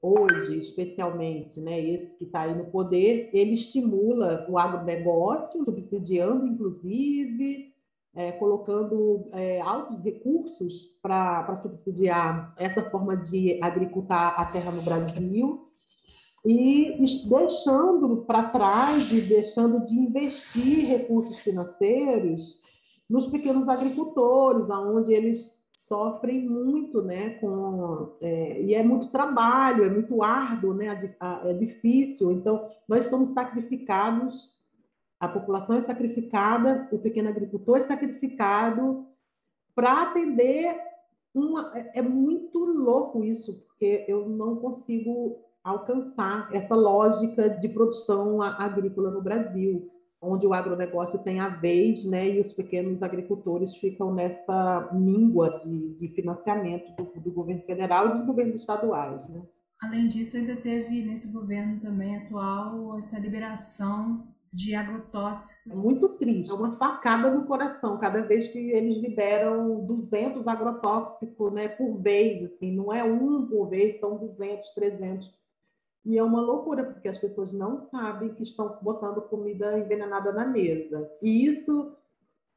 hoje 0.00 0.56
especialmente, 0.60 1.58
né, 1.58 1.80
esse 1.80 2.14
que 2.16 2.24
está 2.26 2.42
aí 2.42 2.54
no 2.54 2.66
poder, 2.66 3.28
ele 3.32 3.54
estimula 3.54 4.46
o 4.48 4.56
agronegócio, 4.56 5.64
subsidiando 5.64 6.46
inclusive 6.46 7.71
é, 8.14 8.32
colocando 8.32 9.28
é, 9.32 9.60
altos 9.60 9.98
recursos 10.00 10.96
para 11.00 11.58
subsidiar 11.62 12.54
essa 12.58 12.82
forma 12.90 13.16
de 13.16 13.58
agricultar 13.62 14.38
a 14.38 14.44
terra 14.44 14.70
no 14.70 14.82
Brasil 14.82 15.68
e 16.44 16.98
deixando 17.26 18.24
para 18.26 18.50
trás 18.50 19.10
e 19.12 19.20
deixando 19.20 19.84
de 19.84 19.94
investir 19.94 20.86
recursos 20.86 21.38
financeiros 21.38 22.60
nos 23.08 23.26
pequenos 23.26 23.68
agricultores, 23.68 24.68
aonde 24.70 25.12
eles 25.12 25.62
sofrem 25.74 26.48
muito, 26.48 27.02
né, 27.02 27.30
com 27.40 28.16
é, 28.20 28.62
e 28.62 28.74
é 28.74 28.82
muito 28.82 29.08
trabalho, 29.08 29.84
é 29.84 29.90
muito 29.90 30.22
árduo, 30.22 30.74
né, 30.74 31.14
é 31.44 31.52
difícil. 31.54 32.32
Então 32.32 32.68
nós 32.88 33.06
somos 33.06 33.32
sacrificados 33.32 34.61
a 35.22 35.28
população 35.28 35.76
é 35.76 35.82
sacrificada, 35.82 36.88
o 36.90 36.98
pequeno 36.98 37.28
agricultor 37.28 37.76
é 37.76 37.82
sacrificado 37.82 39.06
para 39.72 40.02
atender 40.02 40.76
uma. 41.32 41.70
É, 41.78 42.00
é 42.00 42.02
muito 42.02 42.58
louco 42.58 43.22
isso, 43.22 43.62
porque 43.68 44.04
eu 44.08 44.28
não 44.28 44.56
consigo 44.56 45.38
alcançar 45.62 46.52
essa 46.52 46.74
lógica 46.74 47.48
de 47.48 47.68
produção 47.68 48.42
agrícola 48.42 49.12
no 49.12 49.22
Brasil, 49.22 49.88
onde 50.20 50.44
o 50.44 50.52
agronegócio 50.52 51.20
tem 51.20 51.38
a 51.38 51.50
vez, 51.50 52.04
né, 52.04 52.28
e 52.28 52.40
os 52.40 52.52
pequenos 52.52 53.00
agricultores 53.00 53.76
ficam 53.76 54.12
nessa 54.12 54.90
míngua 54.92 55.56
de, 55.58 55.94
de 56.00 56.08
financiamento 56.16 56.96
do, 56.96 57.20
do, 57.20 57.30
governo 57.30 57.62
federal 57.62 58.08
e 58.08 58.12
dos 58.14 58.26
governos 58.26 58.56
estaduais, 58.56 59.28
né? 59.28 59.40
Além 59.80 60.08
disso, 60.08 60.36
ainda 60.36 60.56
teve 60.56 61.04
nesse 61.04 61.32
governo 61.32 61.78
também 61.78 62.16
atual 62.16 62.98
essa 62.98 63.20
liberação 63.20 64.26
de 64.52 64.74
agrotóxicos. 64.74 65.72
É 65.72 65.74
muito 65.74 66.10
triste, 66.10 66.50
é 66.50 66.54
uma 66.54 66.76
facada 66.76 67.30
no 67.30 67.46
coração 67.46 67.98
cada 67.98 68.20
vez 68.20 68.48
que 68.48 68.58
eles 68.58 68.98
liberam 68.98 69.86
200 69.86 70.46
agrotóxicos 70.46 71.52
né, 71.52 71.68
por 71.68 71.96
vez, 72.02 72.44
assim, 72.44 72.72
não 72.72 72.92
é 72.92 73.02
um 73.02 73.46
por 73.46 73.70
vez, 73.70 73.98
são 73.98 74.18
200, 74.18 74.74
300. 74.74 75.42
E 76.04 76.18
é 76.18 76.22
uma 76.22 76.40
loucura, 76.40 76.84
porque 76.84 77.08
as 77.08 77.16
pessoas 77.16 77.52
não 77.52 77.80
sabem 77.80 78.34
que 78.34 78.42
estão 78.42 78.76
botando 78.82 79.22
comida 79.22 79.78
envenenada 79.78 80.32
na 80.32 80.44
mesa. 80.44 81.08
E 81.22 81.46
isso 81.46 81.96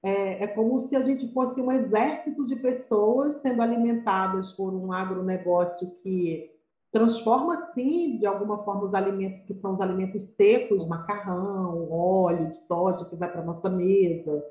é, 0.01 0.43
é 0.43 0.47
como 0.47 0.81
se 0.81 0.95
a 0.95 1.01
gente 1.01 1.31
fosse 1.31 1.61
um 1.61 1.71
exército 1.71 2.45
de 2.47 2.55
pessoas 2.55 3.37
sendo 3.37 3.61
alimentadas 3.61 4.51
por 4.51 4.73
um 4.73 4.91
agronegócio 4.91 5.91
que 6.01 6.54
transforma 6.95 7.57
sim 7.73 8.17
de 8.17 8.25
alguma 8.25 8.63
forma 8.63 8.85
os 8.85 8.93
alimentos 8.93 9.41
que 9.41 9.53
são 9.55 9.73
os 9.73 9.81
alimentos 9.81 10.23
secos, 10.37 10.87
macarrão, 10.87 11.91
óleo 11.91 12.53
soja 12.53 13.03
que 13.03 13.17
vai 13.17 13.29
para 13.29 13.43
nossa 13.43 13.69
mesa 13.69 14.41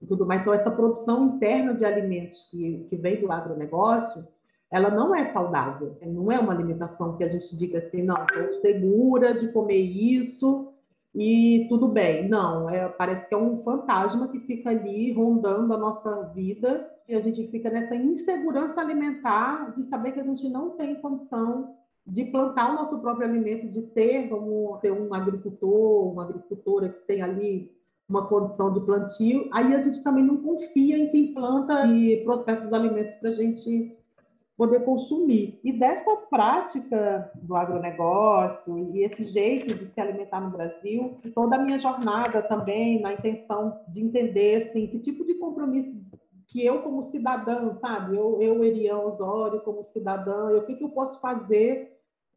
e 0.00 0.06
tudo 0.06 0.24
mais. 0.24 0.40
Então 0.40 0.54
essa 0.54 0.70
produção 0.70 1.26
interna 1.26 1.74
de 1.74 1.84
alimentos 1.84 2.48
que, 2.50 2.86
que 2.88 2.96
vem 2.96 3.20
do 3.20 3.30
agronegócio, 3.30 4.26
ela 4.70 4.88
não 4.88 5.14
é 5.14 5.26
saudável. 5.26 5.94
Não 6.06 6.32
é 6.32 6.38
uma 6.38 6.54
alimentação 6.54 7.18
que 7.18 7.24
a 7.24 7.28
gente 7.28 7.54
diga 7.54 7.80
assim, 7.80 8.02
não, 8.02 8.16
estou 8.24 8.54
segura 8.62 9.38
de 9.38 9.52
comer 9.52 9.82
isso 9.82 10.72
e 11.14 11.66
tudo 11.68 11.86
bem. 11.86 12.26
Não, 12.30 12.70
é, 12.70 12.88
parece 12.88 13.28
que 13.28 13.34
é 13.34 13.36
um 13.36 13.62
fantasma 13.62 14.28
que 14.28 14.40
fica 14.40 14.70
ali 14.70 15.12
rondando 15.12 15.74
a 15.74 15.76
nossa 15.76 16.22
vida 16.34 16.90
e 17.06 17.14
a 17.14 17.20
gente 17.20 17.46
fica 17.48 17.68
nessa 17.68 17.94
insegurança 17.94 18.80
alimentar 18.80 19.74
de 19.76 19.82
saber 19.82 20.12
que 20.12 20.20
a 20.20 20.24
gente 20.24 20.48
não 20.48 20.70
tem 20.70 20.94
condição 20.94 21.78
de 22.10 22.24
plantar 22.24 22.72
o 22.72 22.74
nosso 22.74 22.98
próprio 22.98 23.28
alimento, 23.28 23.68
de 23.68 23.82
ter 23.82 24.28
como 24.28 24.76
ser 24.80 24.92
um 24.92 25.14
agricultor, 25.14 26.12
uma 26.12 26.24
agricultora 26.24 26.88
que 26.88 27.06
tem 27.06 27.22
ali 27.22 27.70
uma 28.08 28.26
condição 28.26 28.72
de 28.72 28.80
plantio, 28.80 29.48
aí 29.52 29.72
a 29.72 29.80
gente 29.80 30.02
também 30.02 30.24
não 30.24 30.38
confia 30.38 30.98
em 30.98 31.10
quem 31.10 31.32
planta 31.32 31.86
e 31.86 32.24
processa 32.24 32.66
os 32.66 32.72
alimentos 32.72 33.14
para 33.16 33.28
a 33.28 33.32
gente 33.32 33.96
poder 34.56 34.80
consumir. 34.80 35.60
E 35.62 35.72
dessa 35.72 36.16
prática 36.28 37.30
do 37.36 37.54
agronegócio 37.54 38.78
e 38.92 39.04
esse 39.04 39.22
jeito 39.22 39.74
de 39.74 39.86
se 39.86 40.00
alimentar 40.00 40.40
no 40.40 40.50
Brasil, 40.50 41.18
toda 41.32 41.54
a 41.56 41.60
minha 41.60 41.78
jornada 41.78 42.42
também 42.42 43.00
na 43.00 43.14
intenção 43.14 43.80
de 43.88 44.02
entender 44.02 44.68
assim, 44.68 44.88
que 44.88 44.98
tipo 44.98 45.24
de 45.24 45.34
compromisso 45.34 45.90
que 46.50 46.66
eu 46.66 46.82
como 46.82 47.04
cidadã, 47.04 47.72
sabe, 47.74 48.16
eu, 48.16 48.38
eu 48.40 48.62
Erian 48.64 48.98
Osório 48.98 49.60
como 49.60 49.84
cidadã, 49.84 50.58
o 50.58 50.66
que, 50.66 50.74
que 50.74 50.82
eu 50.82 50.90
posso 50.90 51.20
fazer 51.20 51.89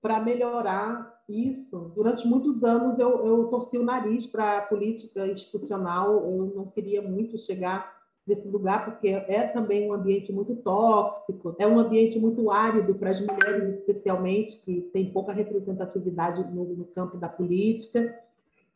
para 0.04 0.20
melhorar 0.20 1.24
isso. 1.30 1.94
Durante 1.96 2.28
muitos 2.28 2.62
anos 2.62 3.00
eu, 3.00 3.26
eu 3.26 3.48
torci 3.48 3.78
o 3.78 3.84
nariz 3.84 4.28
para 4.28 4.58
a 4.58 4.62
política 4.62 5.26
institucional, 5.26 6.16
eu 6.26 6.52
não 6.54 6.66
queria 6.66 7.02
muito 7.02 7.40
chegar 7.40 8.04
nesse 8.28 8.46
lugar, 8.48 8.84
porque 8.84 9.08
é 9.08 9.48
também 9.48 9.90
um 9.90 9.94
ambiente 9.94 10.32
muito 10.32 10.56
tóxico, 10.58 11.56
é 11.58 11.66
um 11.66 11.80
ambiente 11.80 12.20
muito 12.20 12.52
árido 12.52 12.94
para 12.96 13.12
as 13.12 13.22
mulheres, 13.22 13.78
especialmente, 13.78 14.58
que 14.58 14.82
tem 14.94 15.10
pouca 15.10 15.32
representatividade 15.32 16.44
no, 16.54 16.66
no 16.66 16.86
campo 16.86 17.18
da 17.18 17.30
política. 17.30 18.14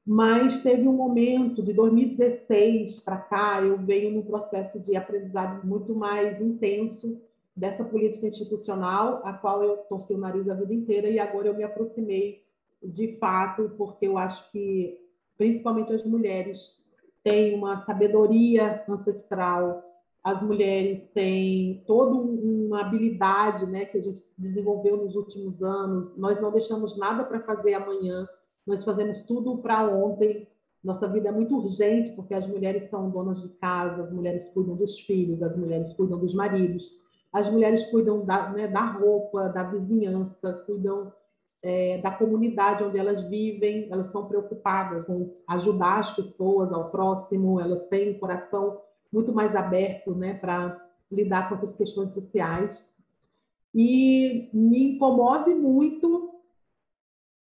Mas 0.06 0.64
teve 0.64 0.88
um 0.88 0.94
momento, 0.94 1.62
de 1.62 1.74
2016 1.74 3.00
para 3.00 3.18
cá, 3.18 3.62
eu 3.62 3.78
venho 3.78 4.12
num 4.12 4.22
processo 4.22 4.80
de 4.80 4.96
aprendizado 4.96 5.68
muito 5.68 5.94
mais 5.94 6.42
intenso 6.42 7.22
dessa 7.58 7.84
política 7.84 8.28
institucional, 8.28 9.22
a 9.26 9.34
qual 9.34 9.64
eu 9.64 9.78
torci 9.90 10.14
o 10.14 10.18
nariz 10.18 10.48
a 10.48 10.54
vida 10.54 10.74
inteira, 10.74 11.10
e 11.10 11.18
agora 11.18 11.48
eu 11.48 11.56
me 11.56 11.64
aproximei 11.64 12.46
de 12.84 13.18
fato, 13.18 13.74
porque 13.76 14.08
eu 14.08 14.16
acho 14.16 14.50
que, 14.52 14.96
principalmente 15.36 15.92
as 15.92 16.06
mulheres, 16.06 16.80
têm 17.24 17.56
uma 17.56 17.80
sabedoria 17.80 18.84
ancestral, 18.88 19.84
as 20.24 20.40
mulheres 20.44 21.04
têm 21.16 21.84
toda 21.88 22.16
uma 22.16 22.82
habilidade 22.82 23.66
né, 23.66 23.86
que 23.86 23.98
a 23.98 24.02
gente 24.02 24.22
desenvolveu 24.38 24.98
nos 24.98 25.16
últimos 25.16 25.64
anos, 25.64 26.16
nós 26.16 26.40
não 26.40 26.52
deixamos 26.52 26.96
nada 26.96 27.24
para 27.24 27.40
fazer 27.40 27.74
amanhã, 27.74 28.28
nós 28.68 28.84
fazemos 28.84 29.24
tudo 29.24 29.58
para 29.58 29.90
ontem, 29.90 30.48
nossa 30.84 31.08
vida 31.08 31.30
é 31.30 31.32
muito 31.32 31.58
urgente, 31.58 32.12
porque 32.12 32.36
as 32.36 32.46
mulheres 32.46 32.88
são 32.90 33.10
donas 33.10 33.42
de 33.42 33.50
casa, 33.50 34.04
as 34.04 34.14
mulheres 34.14 34.48
cuidam 34.50 34.76
dos 34.76 35.00
filhos, 35.00 35.42
as 35.42 35.58
mulheres 35.58 35.92
cuidam 35.94 36.20
dos 36.20 36.36
maridos, 36.36 36.96
as 37.38 37.50
mulheres 37.50 37.84
cuidam 37.84 38.26
da, 38.26 38.50
né, 38.50 38.68
da 38.68 38.84
roupa, 38.84 39.50
da 39.50 39.64
vizinhança, 39.64 40.54
cuidam 40.66 41.12
é, 41.62 41.98
da 42.00 42.12
comunidade 42.12 42.84
onde 42.84 42.98
elas 42.98 43.22
vivem, 43.30 43.88
elas 43.92 44.08
estão 44.08 44.26
preocupadas 44.26 45.06
com 45.06 45.32
ajudar 45.48 46.00
as 46.00 46.12
pessoas 46.16 46.72
ao 46.72 46.90
próximo, 46.90 47.60
elas 47.60 47.84
têm 47.86 48.12
um 48.12 48.20
coração 48.20 48.80
muito 49.12 49.34
mais 49.34 49.56
aberto 49.56 50.16
né, 50.16 50.34
para 50.34 50.80
lidar 51.12 51.48
com 51.48 51.56
essas 51.56 51.74
questões 51.74 52.12
sociais. 52.12 52.88
E 53.74 54.50
me 54.52 54.96
incomode 54.96 55.54
muito 55.54 56.34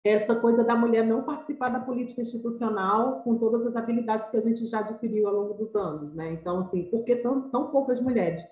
essa 0.03 0.35
coisa 0.35 0.63
da 0.63 0.75
mulher 0.75 1.05
não 1.05 1.23
participar 1.23 1.69
da 1.69 1.79
política 1.79 2.21
institucional 2.21 3.21
com 3.21 3.37
todas 3.37 3.65
as 3.65 3.75
habilidades 3.75 4.29
que 4.29 4.37
a 4.37 4.41
gente 4.41 4.65
já 4.65 4.79
adquiriu 4.79 5.27
ao 5.27 5.33
longo 5.33 5.53
dos 5.53 5.73
anos, 5.75 6.13
né? 6.13 6.31
Então, 6.31 6.59
assim, 6.59 6.83
por 6.83 7.03
que 7.03 7.15
tão, 7.15 7.49
tão 7.49 7.67
poucas 7.69 8.01
mulheres? 8.01 8.43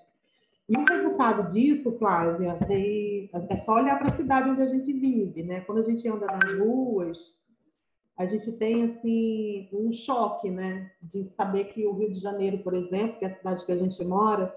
E 0.68 0.76
o 0.76 0.84
resultado 0.84 1.50
disso, 1.50 1.92
Flávia, 1.98 2.58
é, 2.70 3.56
só 3.56 3.74
olhar 3.74 3.98
para 3.98 4.08
a 4.08 4.16
cidade 4.16 4.50
onde 4.50 4.62
a 4.62 4.68
gente 4.68 4.92
vive, 4.92 5.42
né? 5.42 5.60
Quando 5.62 5.78
a 5.78 5.84
gente 5.84 6.08
anda 6.08 6.26
nas 6.26 6.58
ruas, 6.58 7.36
a 8.16 8.26
gente 8.26 8.52
tem 8.52 8.84
assim 8.84 9.68
um 9.72 9.92
choque, 9.92 10.50
né, 10.50 10.90
de 11.02 11.28
saber 11.28 11.64
que 11.64 11.86
o 11.86 11.92
Rio 11.94 12.10
de 12.10 12.18
Janeiro, 12.18 12.58
por 12.58 12.74
exemplo, 12.74 13.18
que 13.18 13.24
é 13.24 13.28
a 13.28 13.32
cidade 13.32 13.64
que 13.64 13.72
a 13.72 13.76
gente 13.76 14.04
mora, 14.04 14.54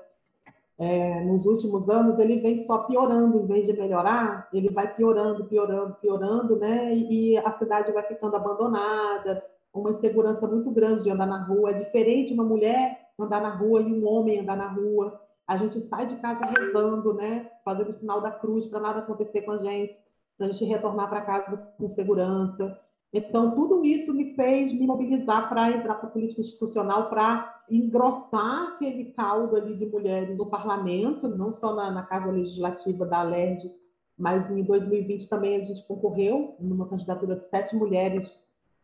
é, 0.78 1.24
nos 1.24 1.46
últimos 1.46 1.90
anos 1.90 2.20
ele 2.20 2.40
vem 2.40 2.60
só 2.60 2.80
piorando, 2.80 3.40
em 3.40 3.46
vez 3.46 3.66
de 3.66 3.74
melhorar, 3.74 4.50
ele 4.54 4.70
vai 4.70 4.94
piorando, 4.94 5.46
piorando, 5.46 5.96
piorando, 5.96 6.58
né? 6.58 6.94
E 6.94 7.38
a 7.38 7.52
cidade 7.54 7.94
vai 7.94 8.04
ficando 8.04 8.36
abandonada, 8.36 9.44
uma 9.74 9.92
insegurança 9.92 10.46
muito 10.46 10.70
grande 10.72 11.04
de 11.04 11.10
andar 11.10 11.28
na 11.28 11.44
rua. 11.44 11.72
É 11.72 11.80
diferente 11.80 12.34
uma 12.34 12.44
mulher 12.44 13.10
andar 13.18 13.42
na 13.42 13.56
rua 13.56 13.82
e 13.82 13.86
um 13.86 14.06
homem 14.06 14.42
andar 14.42 14.58
na 14.58 14.68
rua 14.68 15.20
a 15.48 15.58
gente 15.58 15.80
sai 15.80 16.08
de 16.08 16.16
casa 16.18 16.46
rezando, 16.46 17.14
né? 17.14 17.50
Fazendo 17.64 17.90
o 17.90 17.94
sinal 17.94 18.22
da 18.22 18.32
cruz 18.32 18.66
para 18.68 18.80
nada 18.80 19.00
acontecer 19.00 19.42
com 19.42 19.52
a 19.52 19.58
gente, 19.58 19.94
para 20.38 20.48
a 20.48 20.52
gente 20.52 20.66
retornar 20.66 21.10
para 21.10 21.22
casa 21.22 21.58
com 21.78 21.90
segurança. 21.90 22.80
Então, 23.14 23.52
tudo 23.56 23.86
isso 23.86 24.14
me 24.14 24.34
fez 24.36 24.74
me 24.74 24.86
mobilizar 24.86 25.48
para 25.48 25.72
entrar 25.72 25.96
para 25.96 26.10
a 26.10 26.12
política 26.12 26.42
institucional, 26.42 27.10
para 27.10 27.64
engrossar 27.70 28.74
aquele 28.74 29.06
caldo 29.14 29.56
ali 29.56 29.76
de 29.76 29.86
mulheres 29.86 30.36
no 30.38 30.48
parlamento, 30.48 31.28
não 31.30 31.54
só 31.54 31.74
na, 31.74 31.92
na 31.92 32.04
Casa 32.04 32.30
Legislativa 32.32 33.06
da 33.06 33.20
Alerj, 33.20 33.72
mas 34.18 34.50
em 34.52 34.64
2020 34.64 35.30
também 35.30 35.56
a 35.56 35.64
gente 35.64 35.86
concorreu 35.88 36.56
numa 36.60 36.88
candidatura 36.88 37.36
de 37.36 37.46
sete 37.46 37.76
mulheres, 37.76 38.44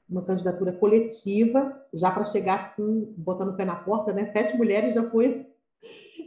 uma 0.10 0.22
candidatura 0.22 0.74
coletiva, 0.74 1.78
já 1.94 2.12
para 2.12 2.26
chegar 2.26 2.60
assim, 2.62 3.14
botando 3.18 3.50
o 3.50 3.56
pé 3.56 3.66
na 3.66 3.76
porta, 3.76 4.14
né? 4.14 4.26
Sete 4.26 4.58
mulheres 4.58 4.94
já 4.94 5.10
foi 5.10 5.51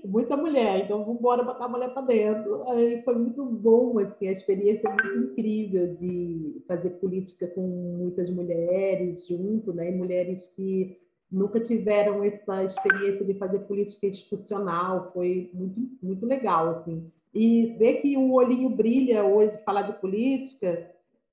muita 0.05 0.37
mulher, 0.37 0.85
então 0.85 1.05
vamos 1.05 1.19
embora 1.19 1.43
botar 1.43 1.67
a 1.67 1.69
mulher 1.69 1.93
para 1.93 2.07
dentro. 2.07 2.69
Aí 2.71 3.03
foi 3.03 3.15
muito 3.17 3.45
bom, 3.45 3.99
assim, 3.99 4.29
a 4.29 4.33
experiência 4.33 4.89
muito 4.89 5.33
incrível 5.33 5.95
de 5.97 6.63
fazer 6.67 6.91
política 6.91 7.47
com 7.49 7.61
muitas 7.99 8.31
mulheres 8.31 9.27
junto, 9.27 9.73
né? 9.73 9.91
Mulheres 9.91 10.47
que 10.57 10.99
nunca 11.31 11.61
tiveram 11.61 12.23
essa 12.23 12.65
experiência 12.65 13.25
de 13.25 13.35
fazer 13.35 13.61
política 13.61 14.07
institucional, 14.07 15.11
foi 15.13 15.51
muito, 15.53 15.81
muito 16.03 16.27
legal, 16.27 16.69
assim. 16.71 17.11
E 17.35 17.75
ver 17.79 17.95
que 17.95 18.17
o 18.17 18.33
olhinho 18.33 18.71
brilha 18.71 19.25
hoje 19.25 19.59
falar 19.65 19.83
de 19.83 20.01
política 20.01 20.91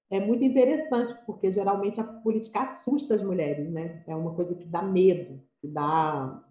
é 0.10 0.20
muito 0.20 0.44
interessante, 0.44 1.14
porque 1.26 1.52
geralmente 1.52 2.02
a 2.02 2.04
política 2.04 2.62
assusta 2.62 3.16
as 3.16 3.22
mulheres, 3.24 3.70
né? 3.70 4.04
É 4.08 4.16
uma 4.16 4.34
coisa 4.34 4.56
que 4.56 4.66
dá 4.66 4.82
medo, 4.82 5.40
que 5.62 5.68
dá 5.68 6.44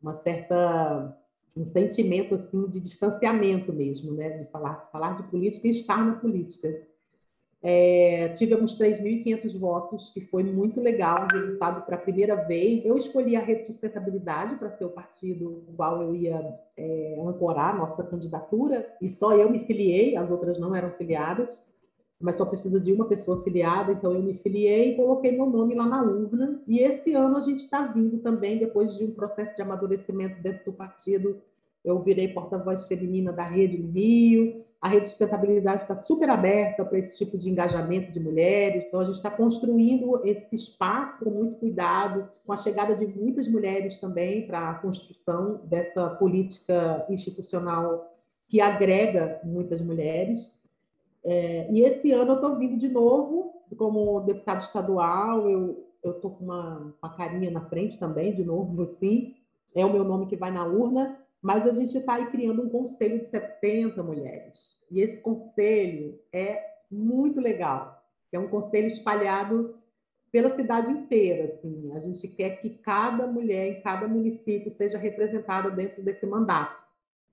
uma 0.00 0.14
certa 0.14 1.17
um 1.60 1.64
sentimento 1.64 2.34
assim 2.34 2.66
de 2.68 2.80
distanciamento 2.80 3.72
mesmo, 3.72 4.12
né? 4.12 4.30
De 4.30 4.50
falar, 4.50 4.88
falar 4.92 5.16
de 5.16 5.24
política 5.24 5.66
e 5.66 5.70
estar 5.70 6.04
na 6.04 6.14
política. 6.14 6.86
É, 7.60 8.28
tivemos 8.36 8.78
3.500 8.78 9.58
votos, 9.58 10.10
que 10.10 10.20
foi 10.20 10.44
muito 10.44 10.80
legal, 10.80 11.26
resultado 11.26 11.84
para 11.84 11.96
a 11.96 12.00
primeira 12.00 12.36
vez. 12.36 12.84
Eu 12.84 12.96
escolhi 12.96 13.34
a 13.34 13.40
Rede 13.40 13.66
Sustentabilidade 13.66 14.54
para 14.56 14.70
ser 14.70 14.84
o 14.84 14.90
partido 14.90 15.64
no 15.66 15.72
qual 15.74 16.00
eu 16.00 16.14
ia 16.14 16.56
é, 16.76 17.20
ancorar 17.26 17.76
nossa 17.76 18.04
candidatura, 18.04 18.88
e 19.02 19.08
só 19.08 19.34
eu 19.34 19.50
me 19.50 19.66
filiei, 19.66 20.16
as 20.16 20.30
outras 20.30 20.58
não 20.60 20.74
eram 20.74 20.92
filiadas 20.92 21.66
mas 22.20 22.36
só 22.36 22.44
precisa 22.44 22.80
de 22.80 22.92
uma 22.92 23.04
pessoa 23.04 23.42
filiada, 23.44 23.92
então 23.92 24.12
eu 24.12 24.22
me 24.22 24.34
filiei 24.34 24.92
e 24.92 24.96
coloquei 24.96 25.32
meu 25.32 25.46
nome 25.46 25.74
lá 25.74 25.86
na 25.86 26.02
urna. 26.02 26.60
E 26.66 26.80
esse 26.80 27.14
ano 27.14 27.36
a 27.36 27.40
gente 27.40 27.60
está 27.60 27.86
vindo 27.86 28.18
também, 28.18 28.58
depois 28.58 28.96
de 28.96 29.04
um 29.04 29.12
processo 29.12 29.54
de 29.54 29.62
amadurecimento 29.62 30.42
dentro 30.42 30.64
do 30.64 30.72
partido, 30.72 31.40
eu 31.84 32.02
virei 32.02 32.28
porta-voz 32.28 32.84
feminina 32.86 33.32
da 33.32 33.44
Rede 33.44 33.76
Rio. 33.76 34.64
A 34.80 34.88
Rede 34.88 35.06
de 35.06 35.10
Sustentabilidade 35.10 35.82
está 35.82 35.96
super 35.96 36.28
aberta 36.30 36.84
para 36.84 36.98
esse 36.98 37.16
tipo 37.16 37.36
de 37.36 37.50
engajamento 37.50 38.12
de 38.12 38.20
mulheres. 38.20 38.84
Então, 38.86 39.00
a 39.00 39.04
gente 39.04 39.16
está 39.16 39.30
construindo 39.30 40.20
esse 40.24 40.54
espaço 40.54 41.24
com 41.24 41.30
muito 41.30 41.56
cuidado, 41.56 42.28
com 42.46 42.52
a 42.52 42.56
chegada 42.56 42.94
de 42.94 43.06
muitas 43.06 43.48
mulheres 43.48 43.96
também 43.96 44.46
para 44.46 44.70
a 44.70 44.74
construção 44.74 45.62
dessa 45.64 46.10
política 46.10 47.06
institucional 47.08 48.12
que 48.48 48.60
agrega 48.60 49.40
muitas 49.44 49.80
mulheres. 49.80 50.57
É, 51.30 51.70
e 51.70 51.82
esse 51.82 52.10
ano 52.10 52.30
eu 52.32 52.34
estou 52.36 52.56
vindo 52.56 52.78
de 52.78 52.88
novo 52.88 53.52
como 53.76 54.20
deputado 54.20 54.62
estadual, 54.62 55.46
eu 55.46 55.86
estou 56.02 56.30
com 56.30 56.44
uma, 56.44 56.94
uma 57.02 57.14
carinha 57.14 57.50
na 57.50 57.60
frente 57.60 57.98
também, 57.98 58.34
de 58.34 58.42
novo, 58.42 58.82
assim, 58.82 59.36
é 59.74 59.84
o 59.84 59.92
meu 59.92 60.04
nome 60.04 60.26
que 60.26 60.36
vai 60.36 60.50
na 60.50 60.64
urna, 60.64 61.18
mas 61.42 61.66
a 61.66 61.72
gente 61.72 61.98
está 61.98 62.14
aí 62.14 62.30
criando 62.30 62.62
um 62.62 62.70
conselho 62.70 63.18
de 63.18 63.26
70 63.26 64.02
mulheres. 64.02 64.80
E 64.90 65.00
esse 65.00 65.18
conselho 65.18 66.18
é 66.32 66.64
muito 66.90 67.42
legal, 67.42 68.02
é 68.32 68.38
um 68.38 68.48
conselho 68.48 68.88
espalhado 68.88 69.74
pela 70.32 70.56
cidade 70.56 70.90
inteira, 70.90 71.52
assim. 71.52 71.92
A 71.94 72.00
gente 72.00 72.26
quer 72.26 72.56
que 72.62 72.70
cada 72.70 73.26
mulher 73.26 73.68
em 73.68 73.82
cada 73.82 74.08
município 74.08 74.72
seja 74.72 74.96
representada 74.96 75.70
dentro 75.70 76.02
desse 76.02 76.24
mandato. 76.24 76.82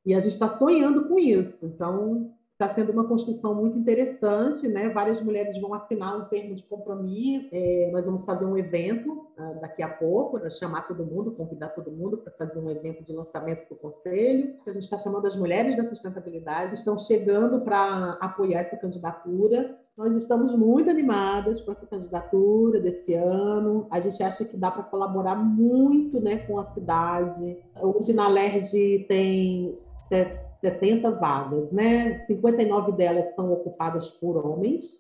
E 0.06 0.14
a 0.14 0.20
gente 0.20 0.34
está 0.34 0.50
sonhando 0.50 1.08
com 1.08 1.18
isso. 1.18 1.66
Então, 1.66 2.34
Está 2.58 2.74
sendo 2.74 2.94
uma 2.94 3.06
construção 3.06 3.54
muito 3.54 3.78
interessante, 3.78 4.66
né? 4.70 4.88
Várias 4.88 5.22
mulheres 5.22 5.60
vão 5.60 5.74
assinar 5.74 6.18
um 6.18 6.24
termo 6.30 6.56
de 6.56 6.64
compromisso. 6.64 7.50
É, 7.52 7.90
nós 7.92 8.06
vamos 8.06 8.24
fazer 8.24 8.46
um 8.46 8.58
evento 8.58 9.12
uh, 9.12 9.60
daqui 9.60 9.84
a 9.84 9.90
pouco, 9.90 10.40
né? 10.40 10.50
chamar 10.50 10.88
todo 10.88 11.06
mundo, 11.06 11.34
convidar 11.34 11.68
todo 11.72 11.92
mundo 11.92 12.16
para 12.16 12.32
fazer 12.32 12.58
um 12.58 12.70
evento 12.70 13.04
de 13.04 13.12
lançamento 13.12 13.68
do 13.68 13.76
conselho. 13.76 14.56
A 14.66 14.72
gente 14.72 14.84
está 14.84 14.98
chamando 14.98 15.28
as 15.28 15.36
mulheres 15.36 15.76
da 15.76 15.86
sustentabilidade, 15.86 16.76
estão 16.76 16.98
chegando 16.98 17.60
para 17.60 18.12
apoiar 18.22 18.62
essa 18.62 18.78
candidatura. 18.78 19.78
Nós 19.98 20.16
estamos 20.16 20.58
muito 20.58 20.90
animadas 20.90 21.60
com 21.60 21.74
essa 21.74 21.86
candidatura 21.86 22.80
desse 22.80 23.14
ano. 23.16 23.86
A 23.92 24.00
gente 24.00 24.24
acha 24.24 24.46
que 24.46 24.56
dá 24.56 24.72
para 24.72 24.84
colaborar 24.84 25.36
muito, 25.36 26.22
né, 26.22 26.38
com 26.48 26.58
a 26.58 26.64
cidade. 26.64 27.62
Hoje 27.82 28.14
na 28.14 28.30
LERJ 28.30 29.08
tem 29.10 29.76
70 30.66 31.12
vagas, 31.12 31.72
né? 31.72 32.18
59 32.20 32.94
delas 32.94 33.36
são 33.36 33.54
ocupadas 33.54 34.10
por 34.10 34.44
homens 34.44 35.00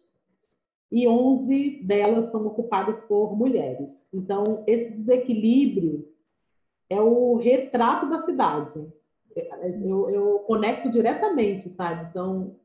e 0.91 1.07
11 1.07 1.81
delas 1.83 2.29
são 2.29 2.45
ocupadas 2.45 2.99
por 3.01 3.35
mulheres. 3.35 4.07
Então, 4.13 4.63
esse 4.67 4.91
desequilíbrio 4.91 6.07
é 6.87 7.01
o 7.01 7.35
retrato 7.37 8.07
da 8.07 8.21
cidade. 8.21 8.87
Eu, 9.83 10.07
eu 10.09 10.39
conecto 10.39 10.89
diretamente, 10.91 11.67
sabe? 11.69 12.07
Então, 12.09 12.55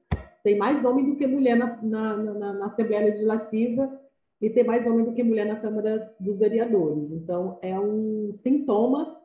tem 0.45 0.59
mais 0.59 0.85
homem 0.85 1.07
do 1.07 1.17
que 1.17 1.27
mulher 1.27 1.57
na, 1.57 1.83
na, 1.83 2.17
na, 2.17 2.53
na 2.53 2.67
Assembleia 2.67 3.07
Legislativa 3.07 3.99
e 4.43 4.51
tem 4.51 4.65
mais 4.65 4.87
homem 4.87 5.07
do 5.07 5.13
que 5.13 5.23
mulher 5.23 5.47
na 5.47 5.57
Câmara 5.57 6.15
dos 6.21 6.39
Vereadores. 6.39 7.11
Então, 7.13 7.59
é 7.63 7.79
um 7.81 8.31
sintoma 8.35 9.19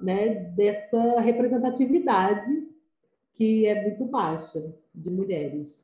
né, 0.00 0.34
dessa 0.56 1.20
representatividade 1.20 2.69
que 3.40 3.64
é 3.64 3.82
muito 3.88 4.04
baixa 4.04 4.60
de 4.94 5.08
mulheres. 5.08 5.82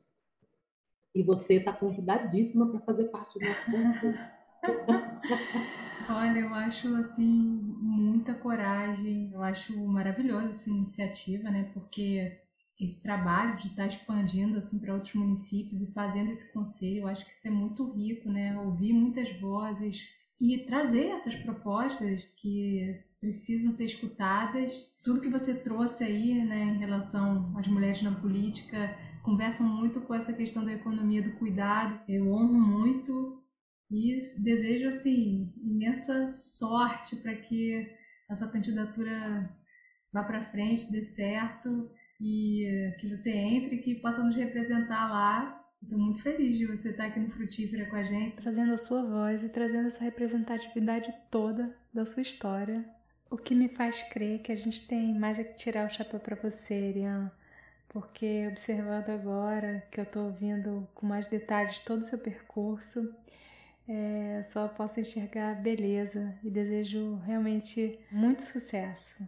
E 1.15 1.23
você 1.23 1.55
está 1.55 1.73
convidadíssima 1.73 2.69
para 2.69 2.81
fazer 2.81 3.05
parte 3.05 3.39
do 3.39 3.45
nosso. 3.79 4.13
Olha, 6.07 6.39
eu 6.39 6.53
acho 6.53 6.95
assim 6.97 7.59
muita 7.81 8.35
coragem, 8.35 9.31
eu 9.33 9.41
acho 9.41 9.75
maravilhosa 9.87 10.49
essa 10.49 10.69
iniciativa, 10.69 11.49
né? 11.49 11.71
Porque 11.73 12.39
esse 12.79 13.01
trabalho 13.01 13.57
de 13.57 13.69
estar 13.69 13.81
tá 13.81 13.87
expandindo 13.87 14.59
assim 14.59 14.79
para 14.79 14.93
outros 14.93 15.15
municípios 15.15 15.81
e 15.81 15.91
fazendo 15.93 16.29
esse 16.29 16.53
conselho, 16.53 16.99
eu 16.99 17.07
acho 17.07 17.25
que 17.25 17.31
isso 17.31 17.47
é 17.47 17.51
muito 17.51 17.91
rico, 17.91 18.29
né? 18.29 18.55
Ouvir 18.59 18.93
muitas 18.93 19.31
vozes 19.41 20.03
e 20.39 20.59
trazer 20.59 21.07
essas 21.07 21.33
propostas 21.33 22.23
que 22.39 23.03
precisam 23.19 23.71
ser 23.71 23.85
escutadas. 23.85 24.73
Tudo 25.03 25.21
que 25.21 25.29
você 25.29 25.59
trouxe 25.61 26.03
aí, 26.03 26.43
né, 26.43 26.63
em 26.63 26.77
relação 26.77 27.57
às 27.57 27.67
mulheres 27.67 28.01
na 28.01 28.13
política, 28.19 28.95
conversam 29.23 29.67
muito 29.67 30.01
com 30.01 30.13
essa 30.13 30.35
questão 30.35 30.63
da 30.63 30.73
economia 30.73 31.21
do 31.21 31.37
cuidado. 31.37 31.99
Eu 32.07 32.31
honro 32.31 32.59
muito 32.59 33.43
e 33.89 34.19
desejo 34.43 34.89
assim 34.89 35.53
imensa 35.63 36.27
sorte 36.27 37.15
para 37.17 37.35
que 37.35 37.87
a 38.29 38.35
sua 38.35 38.51
candidatura 38.51 39.49
vá 40.13 40.23
para 40.23 40.51
frente, 40.51 40.91
dê 40.91 41.01
certo 41.03 41.89
e 42.19 42.93
que 42.99 43.09
você 43.09 43.31
entre 43.31 43.75
e 43.75 43.81
que 43.81 43.95
possa 43.95 44.23
nos 44.23 44.35
representar 44.35 45.09
lá. 45.09 45.63
Estou 45.81 45.99
muito 45.99 46.21
feliz 46.21 46.57
de 46.57 46.65
você 46.65 46.89
estar 46.89 47.05
aqui 47.05 47.19
no 47.19 47.31
Frutífera 47.31 47.87
com 47.89 47.95
a 47.95 48.03
gente, 48.03 48.35
trazendo 48.35 48.73
a 48.73 48.77
sua 48.77 49.03
voz 49.03 49.43
e 49.43 49.49
trazendo 49.49 49.87
essa 49.87 50.03
representatividade 50.03 51.13
toda 51.29 51.77
da 51.93 52.03
sua 52.03 52.23
história 52.23 52.96
o 53.29 53.37
que 53.37 53.53
me 53.53 53.67
faz 53.69 54.03
crer 54.03 54.41
que 54.41 54.51
a 54.51 54.55
gente 54.55 54.87
tem 54.87 55.13
mais 55.17 55.39
é 55.39 55.43
que 55.43 55.55
tirar 55.55 55.87
o 55.87 55.89
chapéu 55.89 56.19
para 56.19 56.35
você, 56.35 56.89
Irian, 56.89 57.31
porque 57.89 58.47
observando 58.49 59.09
agora 59.09 59.83
que 59.91 59.99
eu 59.99 60.03
estou 60.03 60.25
ouvindo 60.25 60.87
com 60.93 61.05
mais 61.05 61.27
detalhes 61.27 61.81
todo 61.81 61.99
o 61.99 62.03
seu 62.03 62.17
percurso, 62.17 63.13
é, 63.87 64.41
só 64.43 64.67
posso 64.67 64.99
enxergar 64.99 65.61
beleza 65.61 66.37
e 66.43 66.49
desejo 66.49 67.15
realmente 67.25 67.99
muito 68.11 68.43
sucesso. 68.43 69.27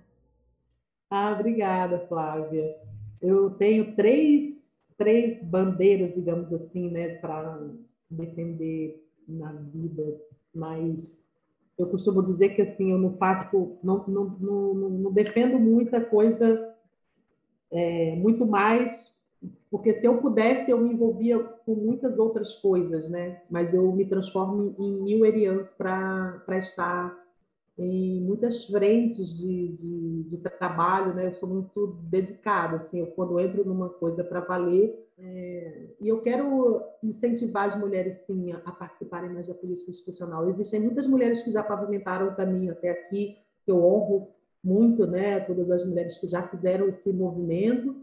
Ah, 1.09 1.31
obrigada, 1.31 2.05
Flávia. 2.07 2.75
Eu 3.21 3.51
tenho 3.51 3.95
três, 3.95 4.77
três 4.97 5.41
bandeiras, 5.43 6.13
digamos 6.13 6.51
assim, 6.53 6.89
né, 6.91 7.15
para 7.15 7.59
defender 8.09 9.03
na 9.27 9.51
vida, 9.53 10.03
mas 10.53 11.28
eu 11.79 11.87
costumo 11.87 12.21
dizer 12.21 12.49
que 12.49 12.61
assim 12.61 12.91
eu 12.91 12.97
não 12.97 13.13
faço, 13.13 13.77
não, 13.81 14.05
não, 14.05 14.25
não, 14.39 14.73
não 14.73 15.11
defendo 15.13 15.57
muita 15.57 16.01
coisa, 16.01 16.75
é, 17.71 18.15
muito 18.17 18.45
mais, 18.45 19.17
porque 19.71 19.93
se 19.93 20.05
eu 20.05 20.17
pudesse 20.17 20.71
eu 20.71 20.79
me 20.79 20.93
envolvia 20.93 21.39
com 21.39 21.75
muitas 21.75 22.19
outras 22.19 22.55
coisas, 22.55 23.09
né? 23.09 23.41
Mas 23.49 23.73
eu 23.73 23.91
me 23.93 24.05
transformo 24.05 24.75
em 24.77 25.03
mil 25.03 25.25
erians 25.25 25.69
para 25.69 26.43
estar 26.57 27.17
em 27.77 28.19
muitas 28.21 28.65
frentes 28.65 29.37
de, 29.37 29.77
de, 29.77 30.23
de, 30.23 30.37
trabalho, 30.37 31.13
né? 31.13 31.27
Eu 31.27 31.33
sou 31.35 31.47
muito 31.47 31.97
dedicada, 32.09 32.77
assim, 32.77 32.99
eu, 32.99 33.07
quando 33.07 33.39
entro 33.39 33.63
numa 33.63 33.87
coisa 33.87 34.21
para 34.21 34.41
valer, 34.41 35.08
é, 35.21 35.87
e 35.99 36.07
eu 36.07 36.21
quero 36.21 36.81
incentivar 37.03 37.67
as 37.67 37.77
mulheres, 37.77 38.19
sim, 38.19 38.51
a, 38.51 38.71
participarem 38.71 39.29
mais 39.29 39.47
da 39.47 39.53
política 39.53 39.91
institucional. 39.91 40.49
Existem 40.49 40.79
muitas 40.79 41.05
mulheres 41.05 41.41
que 41.41 41.51
já 41.51 41.61
pavimentaram 41.61 42.27
o 42.27 42.35
caminho 42.35 42.71
até 42.71 42.89
aqui, 42.89 43.37
que 43.65 43.71
eu 43.71 43.83
honro 43.83 44.29
muito, 44.63 45.05
né? 45.05 45.41
Todas 45.41 45.69
as 45.71 45.85
mulheres 45.85 46.17
que 46.17 46.27
já 46.27 46.47
fizeram 46.47 46.87
esse 46.87 47.11
movimento, 47.11 47.95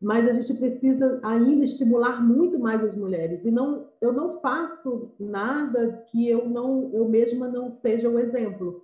mas 0.00 0.28
a 0.28 0.32
gente 0.32 0.52
precisa 0.54 1.20
ainda 1.22 1.64
estimular 1.64 2.20
muito 2.20 2.58
mais 2.58 2.82
as 2.82 2.96
mulheres. 2.96 3.44
E 3.44 3.50
não, 3.50 3.88
eu 4.00 4.12
não 4.12 4.40
faço 4.40 5.12
nada 5.18 6.04
que 6.10 6.28
eu 6.28 6.48
não, 6.48 6.90
eu 6.92 7.08
mesma 7.08 7.46
não 7.46 7.70
seja 7.70 8.08
o 8.08 8.18
exemplo. 8.18 8.82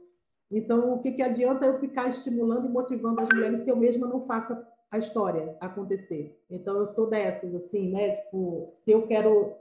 Então, 0.51 0.95
o 0.95 0.99
que, 1.01 1.13
que 1.13 1.23
adianta 1.23 1.67
eu 1.67 1.79
ficar 1.79 2.09
estimulando 2.09 2.67
e 2.67 2.71
motivando 2.71 3.21
as 3.21 3.29
mulheres 3.29 3.63
se 3.63 3.71
eu 3.71 3.77
mesma 3.77 4.07
não 4.07 4.27
faço 4.27 4.57
a 4.91 4.99
história 4.99 5.57
acontecer? 5.61 6.39
Então, 6.51 6.77
eu 6.79 6.87
sou 6.89 7.09
dessas, 7.09 7.55
assim, 7.55 7.91
né? 7.91 8.17
Tipo, 8.17 8.73
se 8.77 8.91
eu 8.91 9.07
quero 9.07 9.55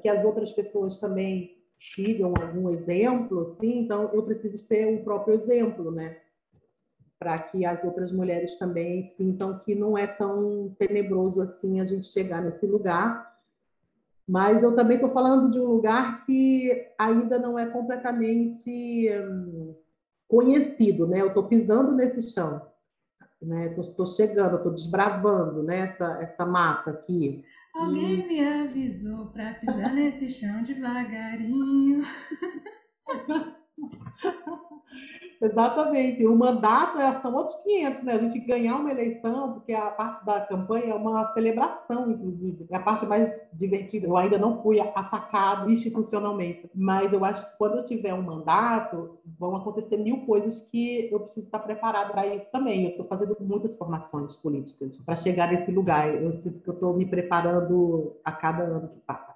que 0.00 0.08
as 0.08 0.24
outras 0.24 0.50
pessoas 0.52 0.98
também 0.98 1.58
sigam 1.78 2.34
algum 2.36 2.70
exemplo, 2.70 3.48
assim, 3.48 3.78
então 3.78 4.10
eu 4.12 4.22
preciso 4.22 4.58
ser 4.58 4.94
o 4.94 5.04
próprio 5.04 5.34
exemplo, 5.34 5.90
né? 5.90 6.16
Para 7.18 7.38
que 7.38 7.64
as 7.64 7.84
outras 7.84 8.10
mulheres 8.10 8.56
também 8.56 9.08
sintam 9.08 9.58
que 9.58 9.74
não 9.74 9.96
é 9.96 10.06
tão 10.06 10.74
tenebroso 10.78 11.40
assim 11.40 11.80
a 11.80 11.84
gente 11.84 12.06
chegar 12.06 12.42
nesse 12.42 12.66
lugar. 12.66 13.30
Mas 14.26 14.62
eu 14.62 14.74
também 14.74 14.96
estou 14.96 15.10
falando 15.10 15.50
de 15.50 15.58
um 15.58 15.66
lugar 15.66 16.24
que 16.24 16.88
ainda 16.98 17.38
não 17.38 17.58
é 17.58 17.66
completamente. 17.66 19.08
Hum, 19.10 19.74
conhecido, 20.30 21.08
né? 21.08 21.20
Eu 21.20 21.28
estou 21.28 21.48
pisando 21.48 21.92
nesse 21.92 22.22
chão, 22.22 22.62
né? 23.42 23.74
Estou 23.78 24.06
chegando, 24.06 24.56
estou 24.56 24.72
desbravando, 24.72 25.62
né? 25.62 25.80
Essa, 25.80 26.18
essa 26.22 26.44
mata 26.44 26.90
aqui. 26.90 27.44
Alguém 27.74 28.20
e... 28.20 28.26
me 28.26 28.40
avisou 28.40 29.26
para 29.26 29.54
pisar 29.54 29.92
nesse 29.94 30.28
chão 30.28 30.62
devagarinho. 30.62 32.04
Exatamente. 35.40 36.26
O 36.26 36.36
mandato 36.36 36.98
é, 36.98 37.20
são 37.20 37.34
outros 37.34 37.56
500, 37.62 38.02
né? 38.02 38.12
A 38.14 38.18
gente 38.18 38.40
ganhar 38.40 38.76
uma 38.76 38.90
eleição, 38.90 39.54
porque 39.54 39.72
a 39.72 39.90
parte 39.90 40.24
da 40.24 40.40
campanha 40.42 40.92
é 40.92 40.94
uma 40.94 41.32
celebração, 41.32 42.10
inclusive. 42.10 42.66
É 42.70 42.76
a 42.76 42.80
parte 42.80 43.06
mais 43.06 43.30
divertida. 43.54 44.06
Eu 44.06 44.16
ainda 44.16 44.38
não 44.38 44.62
fui 44.62 44.80
atacado 44.80 45.70
institucionalmente, 45.70 46.70
mas 46.74 47.12
eu 47.12 47.24
acho 47.24 47.50
que 47.50 47.56
quando 47.58 47.78
eu 47.78 47.84
tiver 47.84 48.12
um 48.14 48.22
mandato, 48.22 49.18
vão 49.38 49.56
acontecer 49.56 49.96
mil 49.96 50.26
coisas 50.26 50.68
que 50.70 51.08
eu 51.10 51.20
preciso 51.20 51.46
estar 51.46 51.60
preparado 51.60 52.12
para 52.12 52.26
isso 52.26 52.50
também. 52.50 52.84
Eu 52.84 52.90
estou 52.90 53.06
fazendo 53.06 53.36
muitas 53.40 53.76
formações 53.76 54.36
políticas 54.36 54.98
para 54.98 55.16
chegar 55.16 55.50
nesse 55.50 55.70
lugar. 55.72 56.08
Eu 56.22 56.32
sinto 56.32 56.60
que 56.60 56.68
eu 56.68 56.74
estou 56.74 56.94
me 56.94 57.06
preparando 57.06 58.16
a 58.24 58.32
cada 58.32 58.64
ano 58.64 58.88
que 58.88 59.00
passa. 59.00 59.29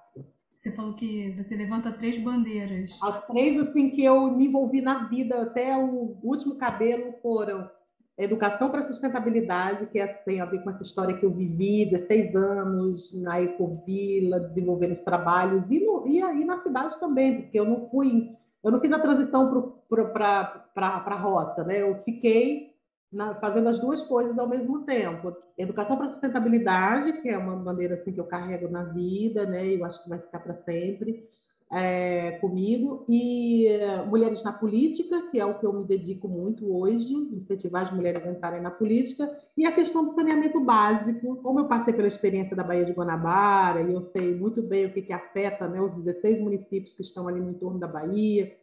Você 0.65 0.71
falou 0.71 0.95
que 0.95 1.29
você 1.37 1.55
levanta 1.55 1.91
três 1.91 2.17
bandeiras. 2.17 2.97
As 2.99 3.27
três, 3.27 3.55
assim, 3.59 3.91
que 3.91 4.03
eu 4.03 4.31
me 4.31 4.47
envolvi 4.47 4.81
na 4.81 5.07
vida 5.07 5.43
até 5.43 5.77
o 5.77 6.17
último 6.23 6.55
cabelo 6.55 7.13
foram 7.21 7.69
educação 8.17 8.71
para 8.71 8.81
sustentabilidade, 8.81 9.85
que 9.85 9.99
é, 9.99 10.07
tem 10.07 10.41
a 10.41 10.45
ver 10.45 10.63
com 10.63 10.71
essa 10.71 10.81
história 10.81 11.15
que 11.15 11.23
eu 11.23 11.29
vivi, 11.29 11.85
16 11.91 12.35
anos 12.35 13.21
na 13.21 13.39
Ecovila, 13.43 14.39
desenvolvendo 14.39 14.93
os 14.93 15.01
trabalhos, 15.01 15.69
e, 15.69 15.85
no, 15.85 16.07
e 16.07 16.19
aí 16.23 16.43
na 16.43 16.57
cidade 16.57 16.99
também, 16.99 17.43
porque 17.43 17.59
eu 17.59 17.65
não 17.65 17.87
fui, 17.91 18.31
eu 18.63 18.71
não 18.71 18.81
fiz 18.81 18.91
a 18.91 18.97
transição 18.97 19.83
para 20.15 20.63
a 20.73 21.15
roça, 21.15 21.63
né? 21.63 21.83
Eu 21.83 22.01
fiquei 22.03 22.74
na, 23.15 23.33
fazendo 23.35 23.69
as 23.69 23.79
duas 23.79 24.01
coisas 24.01 24.37
ao 24.37 24.47
mesmo 24.47 24.81
tempo. 24.81 25.33
Educação 25.57 25.95
para 25.95 26.09
sustentabilidade, 26.09 27.13
que 27.21 27.29
é 27.29 27.37
uma 27.37 27.55
bandeira 27.55 27.95
assim 27.95 28.11
que 28.11 28.19
eu 28.19 28.25
carrego 28.25 28.67
na 28.69 28.83
vida, 28.83 29.45
né? 29.45 29.65
Eu 29.73 29.85
acho 29.85 30.03
que 30.03 30.09
vai 30.09 30.19
ficar 30.19 30.39
para 30.39 30.53
sempre 30.53 31.25
é, 31.71 32.31
comigo. 32.41 33.05
E 33.07 33.67
uh, 33.69 34.05
mulheres 34.05 34.43
na 34.43 34.51
política, 34.51 35.29
que 35.31 35.39
é 35.39 35.45
o 35.45 35.57
que 35.57 35.65
eu 35.65 35.71
me 35.71 35.85
dedico 35.85 36.27
muito 36.27 36.69
hoje, 36.75 37.13
incentivar 37.13 37.83
as 37.83 37.91
mulheres 37.91 38.25
a 38.25 38.31
entrarem 38.31 38.61
na 38.61 38.69
política. 38.69 39.33
E 39.55 39.65
a 39.65 39.71
questão 39.71 40.03
do 40.03 40.11
saneamento 40.11 40.59
básico. 40.59 41.37
Como 41.37 41.61
eu 41.61 41.67
passei 41.69 41.93
pela 41.93 42.09
experiência 42.09 42.53
da 42.53 42.65
Baía 42.65 42.83
de 42.83 42.91
Guanabara 42.91 43.81
e 43.81 43.93
eu 43.93 44.01
sei 44.01 44.35
muito 44.35 44.61
bem 44.61 44.87
o 44.87 44.93
que, 44.93 45.01
que 45.01 45.13
afeta 45.13 45.69
né, 45.69 45.79
os 45.79 45.93
16 45.93 46.41
municípios 46.41 46.93
que 46.93 47.01
estão 47.01 47.29
ali 47.29 47.39
no 47.39 47.51
entorno 47.51 47.79
da 47.79 47.87
Bahia 47.87 48.53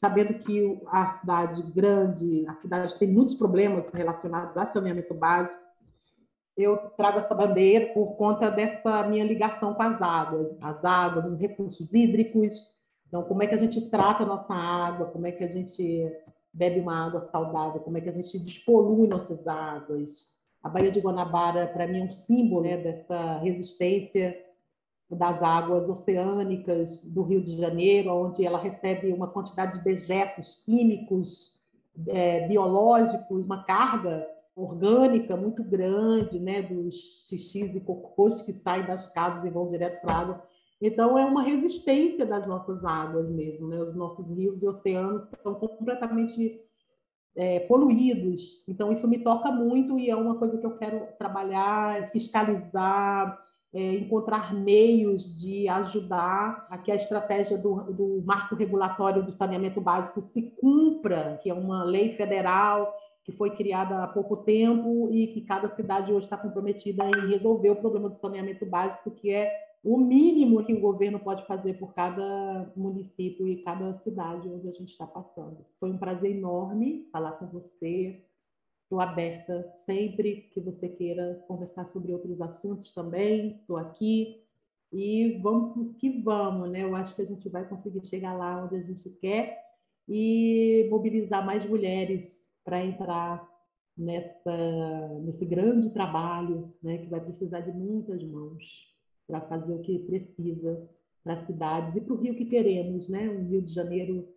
sabendo 0.00 0.34
que 0.38 0.80
a 0.86 1.06
cidade 1.06 1.62
grande, 1.72 2.46
a 2.48 2.54
cidade 2.54 2.98
tem 2.98 3.06
muitos 3.06 3.34
problemas 3.34 3.92
relacionados 3.92 4.56
a 4.56 4.66
saneamento 4.66 5.12
básico, 5.12 5.62
eu 6.56 6.76
trago 6.96 7.18
essa 7.18 7.34
bandeira 7.34 7.92
por 7.92 8.16
conta 8.16 8.50
dessa 8.50 9.06
minha 9.06 9.24
ligação 9.24 9.74
com 9.74 9.82
as 9.82 10.00
águas, 10.00 10.56
as 10.62 10.84
águas, 10.84 11.26
os 11.26 11.38
recursos 11.38 11.92
hídricos. 11.92 12.54
Então, 13.06 13.22
como 13.24 13.42
é 13.42 13.46
que 13.46 13.54
a 13.54 13.58
gente 13.58 13.90
trata 13.90 14.22
a 14.22 14.26
nossa 14.26 14.54
água, 14.54 15.06
como 15.06 15.26
é 15.26 15.32
que 15.32 15.44
a 15.44 15.48
gente 15.48 16.10
bebe 16.52 16.80
uma 16.80 17.06
água 17.06 17.20
saudável, 17.20 17.80
como 17.80 17.98
é 17.98 18.00
que 18.00 18.08
a 18.08 18.12
gente 18.12 18.38
despolui 18.38 19.06
nossas 19.06 19.46
águas. 19.46 20.28
A 20.62 20.68
Baía 20.68 20.90
de 20.90 21.00
Guanabara, 21.00 21.68
para 21.68 21.86
mim, 21.86 22.00
é 22.00 22.04
um 22.04 22.10
símbolo 22.10 22.62
né, 22.62 22.76
dessa 22.78 23.38
resistência 23.38 24.36
das 25.10 25.42
águas 25.42 25.88
oceânicas 25.88 27.04
do 27.04 27.22
Rio 27.22 27.42
de 27.42 27.56
Janeiro, 27.56 28.14
onde 28.14 28.44
ela 28.44 28.58
recebe 28.58 29.12
uma 29.12 29.26
quantidade 29.26 29.78
de 29.78 29.84
dejetos 29.84 30.62
químicos, 30.64 31.58
é, 32.06 32.46
biológicos, 32.46 33.44
uma 33.44 33.64
carga 33.64 34.26
orgânica 34.54 35.36
muito 35.36 35.64
grande, 35.64 36.38
né, 36.38 36.62
dos 36.62 37.26
xixis 37.28 37.74
e 37.74 37.80
cocôs 37.80 38.40
que 38.42 38.52
saem 38.52 38.86
das 38.86 39.12
casas 39.12 39.44
e 39.44 39.50
vão 39.50 39.66
direto 39.66 40.00
para 40.00 40.14
a 40.14 40.18
água. 40.18 40.42
Então, 40.80 41.18
é 41.18 41.24
uma 41.24 41.42
resistência 41.42 42.24
das 42.24 42.46
nossas 42.46 42.84
águas 42.84 43.28
mesmo, 43.28 43.68
né? 43.68 43.78
Os 43.80 43.94
nossos 43.94 44.30
rios 44.30 44.62
e 44.62 44.66
oceanos 44.66 45.24
estão 45.24 45.54
completamente 45.54 46.58
é, 47.36 47.60
poluídos. 47.60 48.66
Então, 48.66 48.90
isso 48.90 49.06
me 49.06 49.18
toca 49.18 49.52
muito 49.52 49.98
e 49.98 50.08
é 50.08 50.16
uma 50.16 50.36
coisa 50.36 50.56
que 50.56 50.64
eu 50.64 50.78
quero 50.78 51.06
trabalhar, 51.18 52.10
fiscalizar, 52.10 53.38
é, 53.72 53.94
encontrar 53.94 54.54
meios 54.54 55.38
de 55.38 55.68
ajudar 55.68 56.66
a 56.68 56.76
que 56.78 56.90
a 56.90 56.96
estratégia 56.96 57.56
do, 57.56 57.92
do 57.92 58.22
marco 58.24 58.54
regulatório 58.54 59.22
do 59.22 59.32
saneamento 59.32 59.80
básico 59.80 60.22
se 60.32 60.42
cumpra, 60.60 61.38
que 61.42 61.48
é 61.48 61.54
uma 61.54 61.84
lei 61.84 62.16
federal 62.16 62.92
que 63.24 63.32
foi 63.32 63.50
criada 63.54 64.02
há 64.02 64.08
pouco 64.08 64.38
tempo 64.38 65.08
e 65.12 65.26
que 65.28 65.42
cada 65.42 65.68
cidade 65.68 66.12
hoje 66.12 66.26
está 66.26 66.36
comprometida 66.36 67.04
em 67.04 67.28
resolver 67.28 67.70
o 67.70 67.76
problema 67.76 68.08
do 68.08 68.18
saneamento 68.18 68.66
básico, 68.66 69.10
que 69.10 69.30
é 69.30 69.52
o 69.82 69.98
mínimo 69.98 70.64
que 70.64 70.74
o 70.74 70.80
governo 70.80 71.18
pode 71.18 71.46
fazer 71.46 71.74
por 71.74 71.94
cada 71.94 72.70
município 72.76 73.46
e 73.46 73.62
cada 73.62 73.94
cidade 73.98 74.48
onde 74.48 74.68
a 74.68 74.72
gente 74.72 74.90
está 74.90 75.06
passando. 75.06 75.64
Foi 75.78 75.90
um 75.90 75.98
prazer 75.98 76.36
enorme 76.36 77.08
falar 77.12 77.32
com 77.32 77.46
você, 77.46 78.22
Estou 78.90 79.00
aberta 79.00 79.72
sempre 79.86 80.50
que 80.52 80.60
você 80.60 80.88
queira 80.88 81.44
conversar 81.46 81.86
sobre 81.92 82.12
outros 82.12 82.40
assuntos 82.40 82.92
também. 82.92 83.60
Estou 83.60 83.76
aqui 83.76 84.42
e 84.92 85.38
vamos 85.40 85.96
que 85.96 86.20
vamos, 86.20 86.68
né? 86.68 86.82
Eu 86.82 86.96
acho 86.96 87.14
que 87.14 87.22
a 87.22 87.24
gente 87.24 87.48
vai 87.48 87.68
conseguir 87.68 88.04
chegar 88.04 88.34
lá 88.34 88.64
onde 88.64 88.74
a 88.74 88.82
gente 88.82 89.08
quer 89.20 89.64
e 90.08 90.88
mobilizar 90.90 91.46
mais 91.46 91.64
mulheres 91.64 92.52
para 92.64 92.84
entrar 92.84 93.48
nessa 93.96 95.20
nesse 95.22 95.44
grande 95.44 95.90
trabalho, 95.90 96.74
né? 96.82 96.98
Que 96.98 97.06
vai 97.06 97.20
precisar 97.20 97.60
de 97.60 97.70
muitas 97.70 98.20
mãos 98.24 98.92
para 99.24 99.40
fazer 99.42 99.72
o 99.72 99.82
que 99.82 100.00
precisa 100.00 100.90
para 101.22 101.34
as 101.34 101.46
cidades 101.46 101.94
e 101.94 102.00
para 102.00 102.14
o 102.14 102.20
Rio 102.20 102.34
que 102.34 102.46
queremos, 102.46 103.08
né? 103.08 103.30
Um 103.30 103.46
Rio 103.46 103.62
de 103.62 103.72
Janeiro 103.72 104.28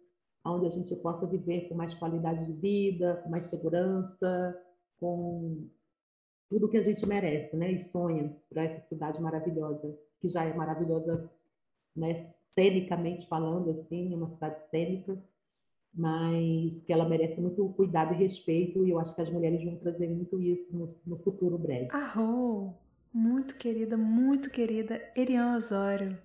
onde 0.45 0.65
a 0.65 0.69
gente 0.69 0.95
possa 0.97 1.25
viver 1.25 1.67
com 1.69 1.75
mais 1.75 1.93
qualidade 1.93 2.45
de 2.45 2.53
vida, 2.53 3.21
com 3.23 3.29
mais 3.29 3.45
segurança, 3.49 4.61
com 4.99 5.67
tudo 6.49 6.69
que 6.69 6.77
a 6.77 6.81
gente 6.81 7.05
merece, 7.07 7.55
né? 7.55 7.71
E 7.71 7.81
sonha 7.81 8.35
para 8.49 8.63
essa 8.63 8.87
cidade 8.87 9.21
maravilhosa, 9.21 9.97
que 10.19 10.27
já 10.27 10.43
é 10.43 10.53
maravilhosa, 10.53 11.29
né? 11.95 12.15
Cenicamente 12.53 13.27
falando, 13.27 13.71
assim, 13.71 14.13
é 14.13 14.17
uma 14.17 14.29
cidade 14.29 14.59
cênica, 14.69 15.17
mas 15.93 16.81
que 16.81 16.91
ela 16.91 17.07
merece 17.07 17.39
muito 17.39 17.67
cuidado 17.69 18.13
e 18.13 18.17
respeito, 18.17 18.85
e 18.85 18.91
eu 18.91 18.99
acho 18.99 19.15
que 19.15 19.21
as 19.21 19.29
mulheres 19.29 19.63
vão 19.63 19.77
trazer 19.77 20.07
muito 20.09 20.39
isso 20.41 20.75
no, 20.75 20.95
no 21.05 21.17
futuro 21.19 21.57
breve. 21.57 21.87
Arro! 21.91 22.75
Muito 23.11 23.55
querida, 23.55 23.95
muito 23.95 24.49
querida 24.49 24.99
Erian 25.15 25.55
Osório 25.55 26.17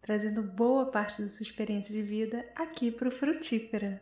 trazendo 0.00 0.42
boa 0.42 0.86
parte 0.86 1.22
da 1.22 1.28
sua 1.28 1.42
experiência 1.42 1.92
de 1.92 2.02
vida 2.02 2.44
aqui 2.54 2.90
para 2.90 3.08
o 3.08 3.12
Frutífera. 3.12 4.00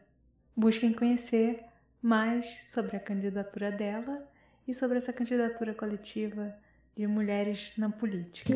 Busquem 0.57 0.93
conhecer 0.93 1.65
mais 2.01 2.63
sobre 2.69 2.97
a 2.97 3.01
candidatura 3.01 3.71
dela 3.71 4.27
e 4.67 4.75
sobre 4.75 4.99
essa 4.99 5.13
candidatura 5.13 5.75
coletiva 5.75 6.55
de 6.97 7.07
mulheres 7.07 7.75
na 7.77 7.91
política. 7.91 8.55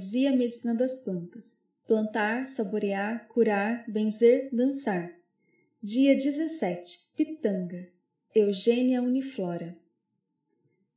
Poesia 0.00 0.34
Medicina 0.34 0.74
das 0.74 1.00
Plantas. 1.00 1.58
Plantar, 1.86 2.48
saborear, 2.48 3.28
curar, 3.28 3.84
benzer, 3.86 4.48
dançar. 4.50 5.12
Dia 5.82 6.16
17. 6.16 7.10
Pitanga. 7.14 7.86
Eugênia 8.34 9.02
Uniflora. 9.02 9.76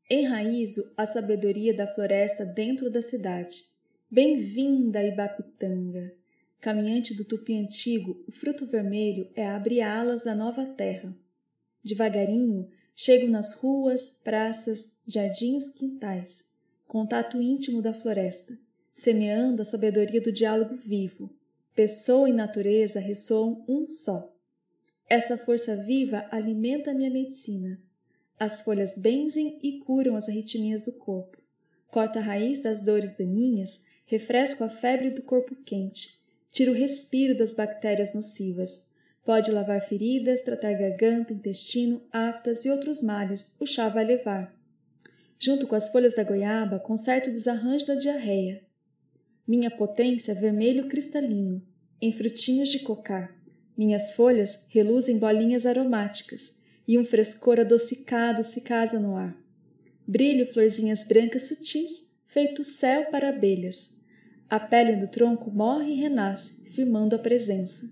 Enraizo 0.10 0.94
a 0.96 1.06
sabedoria 1.06 1.74
da 1.74 1.86
floresta 1.86 2.46
dentro 2.46 2.89
da 2.89 3.02
cidade. 3.02 3.66
Bem-vinda, 4.10 5.04
Ibapitanga! 5.04 6.13
Caminhante 6.62 7.13
do 7.13 7.26
tupi 7.26 7.58
antigo, 7.58 8.24
o 8.26 8.32
fruto 8.32 8.66
vermelho 8.66 9.30
é 9.36 9.46
abre 9.46 9.82
alas 9.82 10.24
da 10.24 10.34
nova 10.34 10.66
terra. 10.66 11.13
Devagarinho, 11.84 12.70
chego 12.96 13.28
nas 13.28 13.62
ruas, 13.62 14.22
praças, 14.24 14.96
jardins, 15.06 15.74
quintais. 15.74 16.54
Contato 16.88 17.42
íntimo 17.42 17.82
da 17.82 17.94
floresta, 17.94 18.58
semeando 18.94 19.62
a 19.62 19.66
sabedoria 19.66 20.22
do 20.22 20.32
diálogo 20.32 20.76
vivo. 20.76 21.30
Pessoa 21.76 22.30
e 22.30 22.34
natureza 22.34 23.00
ressoam 23.00 23.66
um 23.68 23.90
só. 23.90 24.32
Essa 25.10 25.38
força 25.38 25.76
viva 25.76 26.28
alimenta 26.32 26.92
a 26.92 26.94
minha 26.94 27.10
medicina. 27.10 27.80
As 28.40 28.62
folhas 28.62 28.98
benzem 28.98 29.60
e 29.64 29.80
curam 29.80 30.16
as 30.16 30.30
arritmias 30.30 30.84
do 30.84 30.94
corpo. 30.94 31.38
Corta 31.88 32.20
a 32.20 32.22
raiz 32.22 32.62
das 32.62 32.82
dores 32.82 33.16
daninhas, 33.16 33.86
refresco 34.06 34.64
a 34.64 34.70
febre 34.70 35.10
do 35.10 35.22
corpo 35.22 35.56
quente, 35.56 36.20
tiro 36.52 36.72
o 36.72 36.76
respiro 36.76 37.36
das 37.36 37.54
bactérias 37.54 38.14
nocivas. 38.14 38.90
Pode 39.26 39.52
lavar 39.52 39.82
feridas, 39.82 40.42
tratar 40.42 40.74
garganta, 40.74 41.34
intestino, 41.34 42.02
aftas 42.12 42.66
e 42.66 42.70
outros 42.70 43.02
males, 43.02 43.56
o 43.60 43.66
chá 43.66 43.90
vai 43.90 44.04
levar. 44.04 44.54
Junto 45.40 45.68
com 45.68 45.76
as 45.76 45.92
folhas 45.92 46.16
da 46.16 46.24
goiaba, 46.24 46.80
conserto 46.80 47.30
o 47.30 47.32
desarranjo 47.32 47.88
da 47.88 47.96
diarreia. 47.96 48.62
Minha 49.46 49.70
potência 49.70 50.34
vermelho 50.34 50.88
cristalino, 50.88 51.62
em 52.02 52.14
frutinhos 52.14 52.70
de 52.70 52.80
cocá. 52.80 53.36
Minhas 53.78 54.16
folhas 54.16 54.68
reluzem 54.70 55.20
bolinhas 55.20 55.66
aromáticas, 55.66 56.62
e 56.88 56.98
um 56.98 57.04
frescor 57.04 57.60
adocicado 57.60 58.44
se 58.44 58.62
casa 58.62 59.00
no 59.00 59.16
ar. 59.16 59.38
Brilho 60.08 60.46
florzinhas 60.46 61.04
brancas 61.04 61.48
sutis, 61.48 62.16
feito 62.28 62.64
céu 62.64 63.06
para 63.10 63.30
abelhas. 63.30 64.02
A 64.50 64.60
pele 64.60 64.96
do 64.98 65.08
tronco 65.08 65.50
morre 65.50 65.94
e 65.94 65.96
renasce, 65.96 66.70
firmando 66.70 67.16
a 67.16 67.20
presença. 67.20 67.90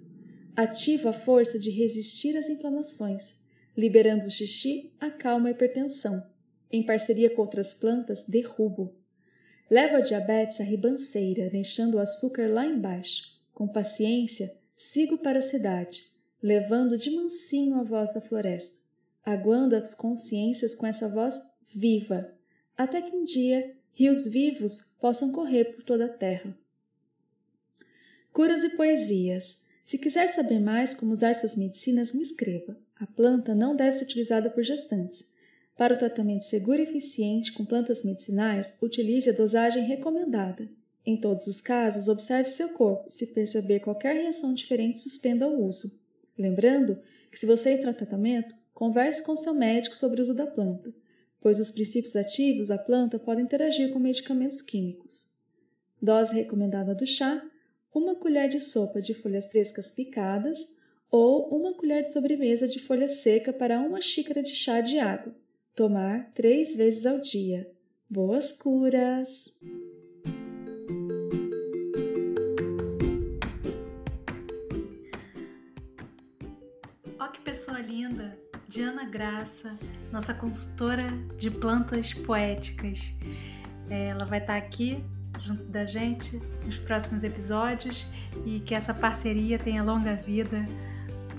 Ativo 0.55 1.09
a 1.09 1.13
força 1.13 1.57
de 1.57 1.69
resistir 1.69 2.37
às 2.37 2.49
inflamações, 2.49 3.41
liberando 3.75 4.27
o 4.27 4.29
xixi, 4.29 4.93
acalma 4.99 5.47
a 5.49 5.51
hipertensão. 5.51 6.23
Em 6.71 6.85
parceria 6.85 7.29
com 7.29 7.41
outras 7.41 7.73
plantas, 7.73 8.23
derrubo. 8.23 8.93
Levo 9.71 9.95
a 9.95 10.01
diabetes 10.01 10.59
à 10.59 10.65
ribanceira, 10.65 11.49
deixando 11.49 11.95
o 11.95 11.99
açúcar 12.01 12.51
lá 12.51 12.65
embaixo. 12.65 13.39
Com 13.53 13.69
paciência, 13.69 14.53
sigo 14.75 15.17
para 15.17 15.39
a 15.39 15.41
cidade, 15.41 16.11
levando 16.43 16.97
de 16.97 17.09
mansinho 17.11 17.79
a 17.79 17.83
voz 17.83 18.13
da 18.13 18.19
floresta, 18.19 18.81
aguando 19.23 19.73
as 19.73 19.95
consciências 19.95 20.75
com 20.75 20.85
essa 20.85 21.07
voz 21.07 21.39
viva, 21.73 22.33
até 22.77 23.01
que 23.01 23.15
um 23.15 23.23
dia 23.23 23.73
rios 23.93 24.29
vivos 24.29 24.97
possam 24.99 25.31
correr 25.31 25.73
por 25.73 25.85
toda 25.85 26.07
a 26.07 26.09
terra. 26.09 26.53
Curas 28.33 28.63
e 28.65 28.75
poesias. 28.75 29.65
Se 29.85 29.97
quiser 29.97 30.27
saber 30.27 30.59
mais 30.59 30.93
como 30.93 31.13
usar 31.13 31.33
suas 31.33 31.55
medicinas, 31.55 32.13
me 32.13 32.21
escreva. 32.21 32.77
A 32.99 33.07
planta 33.07 33.55
não 33.55 33.73
deve 33.73 33.95
ser 33.95 34.03
utilizada 34.03 34.49
por 34.49 34.63
gestantes. 34.63 35.30
Para 35.81 35.95
o 35.95 35.97
tratamento 35.97 36.43
seguro 36.43 36.79
e 36.79 36.83
eficiente 36.83 37.51
com 37.53 37.65
plantas 37.65 38.03
medicinais, 38.03 38.77
utilize 38.83 39.27
a 39.27 39.33
dosagem 39.33 39.83
recomendada. 39.83 40.69
Em 41.03 41.19
todos 41.19 41.47
os 41.47 41.59
casos, 41.59 42.07
observe 42.07 42.49
seu 42.49 42.69
corpo. 42.73 43.09
Se 43.09 43.25
perceber 43.33 43.79
qualquer 43.79 44.13
reação 44.13 44.53
diferente, 44.53 44.99
suspenda 44.99 45.47
o 45.47 45.65
uso. 45.65 45.99
Lembrando 46.37 46.99
que, 47.31 47.39
se 47.39 47.47
você 47.47 47.71
está 47.73 47.89
em 47.89 47.93
tratamento, 47.95 48.53
converse 48.75 49.25
com 49.25 49.35
seu 49.35 49.55
médico 49.55 49.97
sobre 49.97 50.19
o 50.19 50.21
uso 50.21 50.35
da 50.35 50.45
planta, 50.45 50.93
pois 51.41 51.57
os 51.57 51.71
princípios 51.71 52.15
ativos 52.15 52.67
da 52.67 52.77
planta 52.77 53.17
podem 53.17 53.45
interagir 53.45 53.91
com 53.91 53.97
medicamentos 53.97 54.61
químicos. 54.61 55.33
Dose 55.99 56.35
recomendada 56.35 56.93
do 56.93 57.07
chá: 57.07 57.43
uma 57.91 58.13
colher 58.13 58.47
de 58.47 58.59
sopa 58.59 59.01
de 59.01 59.15
folhas 59.15 59.49
frescas 59.49 59.89
picadas 59.89 60.77
ou 61.09 61.49
uma 61.49 61.73
colher 61.73 62.03
de 62.03 62.11
sobremesa 62.11 62.67
de 62.67 62.77
folha 62.77 63.07
seca 63.07 63.51
para 63.51 63.79
uma 63.79 63.99
xícara 63.99 64.43
de 64.43 64.53
chá 64.53 64.79
de 64.79 64.99
água. 64.99 65.33
Tomar 65.73 66.31
três 66.33 66.75
vezes 66.75 67.05
ao 67.05 67.21
dia. 67.21 67.65
Boas 68.09 68.51
curas! 68.51 69.49
Ó 77.17 77.27
que 77.27 77.39
pessoa 77.39 77.79
linda! 77.79 78.37
Diana 78.67 79.05
Graça, 79.05 79.77
nossa 80.11 80.33
consultora 80.33 81.07
de 81.37 81.49
plantas 81.49 82.13
poéticas. 82.13 83.13
É, 83.89 84.07
Ela 84.07 84.25
vai 84.25 84.39
estar 84.39 84.57
aqui 84.57 85.01
junto 85.39 85.63
da 85.63 85.85
gente 85.85 86.37
nos 86.65 86.77
próximos 86.79 87.23
episódios 87.23 88.05
e 88.45 88.59
que 88.59 88.75
essa 88.75 88.93
parceria 88.93 89.57
tenha 89.57 89.83
longa 89.83 90.15
vida, 90.15 90.65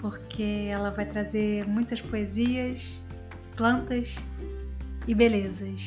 porque 0.01 0.69
ela 0.71 0.91
vai 0.91 1.05
trazer 1.05 1.67
muitas 1.67 2.01
poesias, 2.01 3.02
plantas 3.57 4.09
e 5.07 5.15
belezas. 5.15 5.83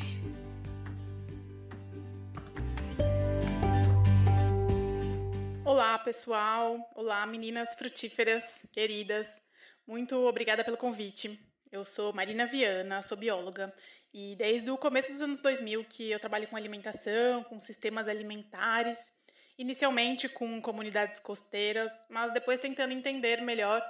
Olá, 5.64 5.98
pessoal! 5.98 6.90
Olá, 6.94 7.26
meninas 7.26 7.74
frutíferas 7.74 8.68
queridas! 8.72 9.42
Muito 9.86 10.16
obrigada 10.26 10.62
pelo 10.62 10.76
convite. 10.76 11.40
Eu 11.70 11.84
sou 11.84 12.12
Marina 12.12 12.46
Viana, 12.46 13.02
sou 13.02 13.18
bióloga 13.18 13.74
e 14.14 14.36
desde 14.36 14.70
o 14.70 14.78
começo 14.78 15.10
dos 15.10 15.20
anos 15.20 15.40
2000 15.42 15.84
que 15.84 16.10
eu 16.10 16.20
trabalho 16.20 16.46
com 16.46 16.56
alimentação, 16.56 17.42
com 17.44 17.60
sistemas 17.60 18.06
alimentares, 18.06 19.18
inicialmente 19.58 20.28
com 20.28 20.60
comunidades 20.62 21.18
costeiras, 21.18 21.90
mas 22.08 22.32
depois 22.32 22.60
tentando 22.60 22.92
entender 22.92 23.42
melhor 23.42 23.82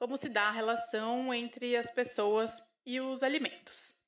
como 0.00 0.16
se 0.16 0.30
dá 0.30 0.44
a 0.44 0.50
relação 0.50 1.32
entre 1.34 1.76
as 1.76 1.90
pessoas 1.90 2.74
e 2.86 2.98
os 2.98 3.22
alimentos. 3.22 4.00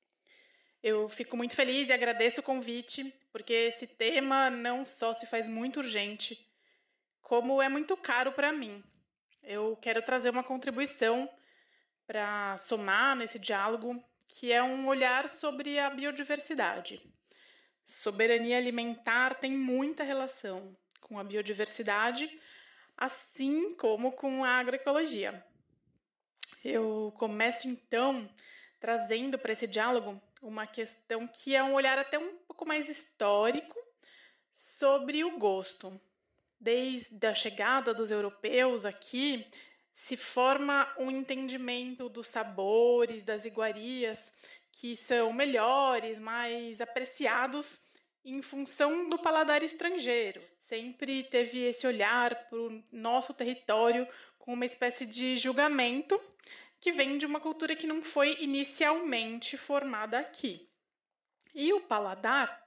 Eu 0.82 1.06
fico 1.06 1.36
muito 1.36 1.54
feliz 1.54 1.90
e 1.90 1.92
agradeço 1.92 2.40
o 2.40 2.42
convite, 2.42 3.04
porque 3.30 3.52
esse 3.52 3.88
tema 3.88 4.48
não 4.48 4.86
só 4.86 5.12
se 5.12 5.26
faz 5.26 5.46
muito 5.46 5.80
urgente, 5.80 6.50
como 7.20 7.60
é 7.60 7.68
muito 7.68 7.94
caro 7.94 8.32
para 8.32 8.50
mim. 8.50 8.82
eu 9.42 9.76
quero 9.82 10.00
trazer 10.00 10.30
uma 10.30 10.42
contribuição 10.42 11.28
para 12.06 12.56
somar 12.56 13.14
nesse 13.14 13.38
diálogo, 13.38 14.02
que 14.26 14.50
é 14.50 14.62
um 14.62 14.88
olhar 14.88 15.28
sobre 15.28 15.78
a 15.78 15.90
biodiversidade. 15.90 17.02
Soberania 17.84 18.56
alimentar 18.56 19.34
tem 19.34 19.52
muita 19.52 20.04
relação 20.04 20.72
com 21.02 21.18
a 21.18 21.24
biodiversidade, 21.24 22.30
assim 22.96 23.74
como 23.74 24.12
com 24.12 24.42
a 24.42 24.56
agroecologia. 24.56 25.51
Eu 26.64 27.12
começo 27.16 27.68
então 27.68 28.28
trazendo 28.80 29.38
para 29.38 29.52
esse 29.52 29.66
diálogo 29.66 30.20
uma 30.40 30.66
questão 30.66 31.26
que 31.28 31.54
é 31.54 31.62
um 31.62 31.74
olhar 31.74 31.98
até 31.98 32.18
um 32.18 32.36
pouco 32.38 32.66
mais 32.66 32.88
histórico 32.88 33.78
sobre 34.52 35.24
o 35.24 35.38
gosto. 35.38 36.00
Desde 36.58 37.24
a 37.26 37.34
chegada 37.34 37.94
dos 37.94 38.10
europeus 38.10 38.84
aqui, 38.84 39.46
se 39.92 40.16
forma 40.16 40.92
um 40.98 41.10
entendimento 41.10 42.08
dos 42.08 42.28
sabores, 42.28 43.24
das 43.24 43.44
iguarias, 43.44 44.40
que 44.72 44.96
são 44.96 45.32
melhores, 45.32 46.18
mais 46.18 46.80
apreciados 46.80 47.82
em 48.24 48.40
função 48.40 49.08
do 49.08 49.18
paladar 49.18 49.62
estrangeiro. 49.62 50.42
Sempre 50.58 51.24
teve 51.24 51.64
esse 51.64 51.86
olhar 51.86 52.48
para 52.48 52.58
o 52.58 52.82
nosso 52.90 53.34
território 53.34 54.06
com 54.42 54.54
uma 54.54 54.66
espécie 54.66 55.06
de 55.06 55.36
julgamento 55.36 56.20
que 56.80 56.90
vem 56.90 57.16
de 57.16 57.24
uma 57.24 57.38
cultura 57.38 57.76
que 57.76 57.86
não 57.86 58.02
foi 58.02 58.36
inicialmente 58.40 59.56
formada 59.56 60.18
aqui. 60.18 60.68
E 61.54 61.72
o 61.72 61.80
paladar, 61.80 62.60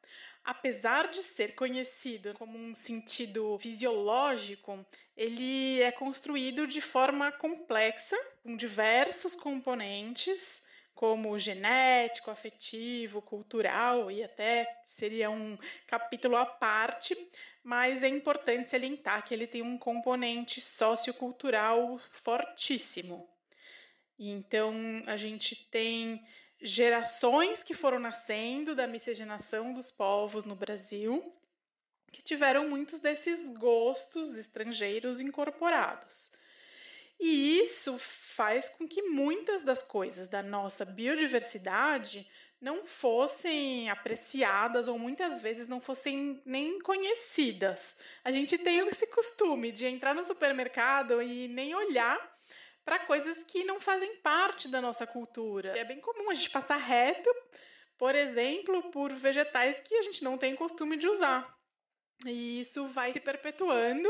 apesar 0.43 1.09
de 1.09 1.17
ser 1.17 1.53
conhecido 1.53 2.33
como 2.35 2.57
um 2.57 2.73
sentido 2.73 3.57
fisiológico, 3.59 4.85
ele 5.17 5.81
é 5.81 5.91
construído 5.91 6.65
de 6.65 6.79
forma 6.79 7.29
complexa, 7.33 8.17
com 8.41 8.55
diversos 8.55 9.35
componentes, 9.35 10.69
como 10.95 11.37
genético, 11.37 12.31
afetivo, 12.31 13.21
cultural 13.21 14.09
e 14.09 14.23
até 14.23 14.65
seria 14.85 15.29
um 15.29 15.57
capítulo 15.85 16.37
à 16.37 16.45
parte, 16.45 17.15
mas 17.61 18.01
é 18.01 18.07
importante 18.07 18.69
salientar 18.69 19.23
que 19.23 19.33
ele 19.33 19.45
tem 19.45 19.61
um 19.61 19.77
componente 19.77 20.61
sociocultural 20.61 21.99
fortíssimo. 22.11 23.29
E 24.17 24.29
então 24.29 24.73
a 25.05 25.17
gente 25.17 25.65
tem 25.65 26.25
gerações 26.61 27.61
que 27.61 27.73
foram 27.73 27.99
nascendo 27.99 28.73
da 28.73 28.87
miscigenação 28.87 29.73
dos 29.73 29.91
povos 29.91 30.45
no 30.45 30.55
Brasil, 30.55 31.33
que 32.09 32.21
tiveram 32.21 32.69
muitos 32.69 33.01
desses 33.01 33.49
gostos 33.57 34.37
estrangeiros 34.37 35.19
incorporados. 35.19 36.37
E 37.19 37.59
isso 37.59 37.97
faz 37.97 38.69
com 38.69 38.87
que 38.87 39.01
muitas 39.03 39.63
das 39.63 39.81
coisas 39.83 40.27
da 40.27 40.43
nossa 40.43 40.85
biodiversidade 40.85 42.27
não 42.59 42.85
fossem 42.85 43.89
apreciadas 43.89 44.87
ou 44.87 44.97
muitas 44.97 45.41
vezes 45.41 45.67
não 45.67 45.79
fossem 45.79 46.41
nem 46.45 46.79
conhecidas. 46.79 47.99
A 48.23 48.31
gente 48.31 48.57
tem 48.57 48.79
esse 48.87 49.07
costume 49.07 49.71
de 49.71 49.85
entrar 49.85 50.15
no 50.15 50.23
supermercado 50.23 51.21
e 51.21 51.47
nem 51.47 51.75
olhar 51.75 52.17
para 52.83 52.99
coisas 52.99 53.43
que 53.43 53.63
não 53.63 53.79
fazem 53.79 54.17
parte 54.17 54.67
da 54.67 54.81
nossa 54.81 55.07
cultura. 55.07 55.77
É 55.77 55.83
bem 55.83 55.99
comum 55.99 56.29
a 56.29 56.33
gente 56.33 56.49
passar 56.49 56.77
reto, 56.77 57.29
por 57.97 58.15
exemplo, 58.15 58.91
por 58.91 59.11
vegetais 59.13 59.79
que 59.79 59.95
a 59.95 60.01
gente 60.01 60.23
não 60.23 60.37
tem 60.37 60.55
costume 60.55 60.97
de 60.97 61.07
usar. 61.07 61.55
E 62.25 62.61
isso 62.61 62.85
vai 62.85 63.11
se 63.11 63.19
perpetuando. 63.19 64.09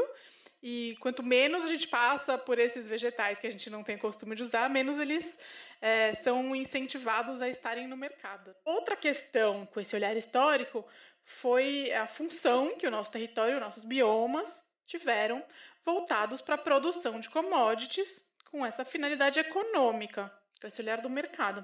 E 0.68 0.97
quanto 0.99 1.22
menos 1.22 1.63
a 1.63 1.68
gente 1.68 1.88
passa 1.88 2.39
por 2.39 2.57
esses 2.57 2.88
vegetais 2.88 3.38
que 3.38 3.45
a 3.45 3.51
gente 3.51 3.70
não 3.70 3.84
tem 3.84 3.99
costume 3.99 4.36
de 4.36 4.41
usar, 4.41 4.68
menos 4.68 4.97
eles 4.97 5.38
é, 5.80 6.11
são 6.16 6.55
incentivados 6.55 7.39
a 7.39 7.47
estarem 7.47 7.88
no 7.88 7.95
mercado. 7.95 8.55
Outra 8.66 8.95
questão 8.95 9.68
com 9.68 9.80
esse 9.80 9.95
olhar 9.95 10.18
histórico 10.18 10.84
foi 11.24 11.93
a 11.93 12.07
função 12.07 12.76
que 12.78 12.88
o 12.88 12.89
nosso 12.89 13.11
território, 13.11 13.59
nossos 13.59 13.84
biomas 13.84 14.72
tiveram 14.88 15.45
voltados 15.86 16.41
para 16.41 16.55
a 16.55 16.57
produção 16.57 17.20
de 17.20 17.30
commodities 17.30 18.28
com 18.49 18.66
essa 18.66 18.84
finalidade 18.84 19.39
econômica, 19.39 20.34
com 20.59 20.66
esse 20.66 20.82
olhar 20.82 20.99
do 20.99 21.11
mercado. 21.11 21.63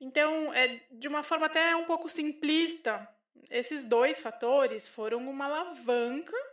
Então, 0.00 0.54
é, 0.54 0.80
de 0.90 1.08
uma 1.08 1.22
forma 1.22 1.44
até 1.44 1.76
um 1.76 1.84
pouco 1.84 2.08
simplista, 2.08 3.06
esses 3.50 3.84
dois 3.84 4.18
fatores 4.18 4.88
foram 4.88 5.18
uma 5.28 5.44
alavanca 5.44 6.49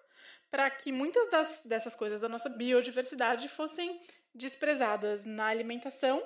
para 0.50 0.70
que 0.70 0.92
muitas 0.92 1.30
das, 1.30 1.66
dessas 1.66 1.96
coisas 1.96 2.20
da 2.20 2.30
nossa 2.30 2.50
biodiversidade 2.50 3.50
fossem 3.50 4.00
desprezadas 4.34 5.26
na 5.26 5.48
alimentação, 5.48 6.24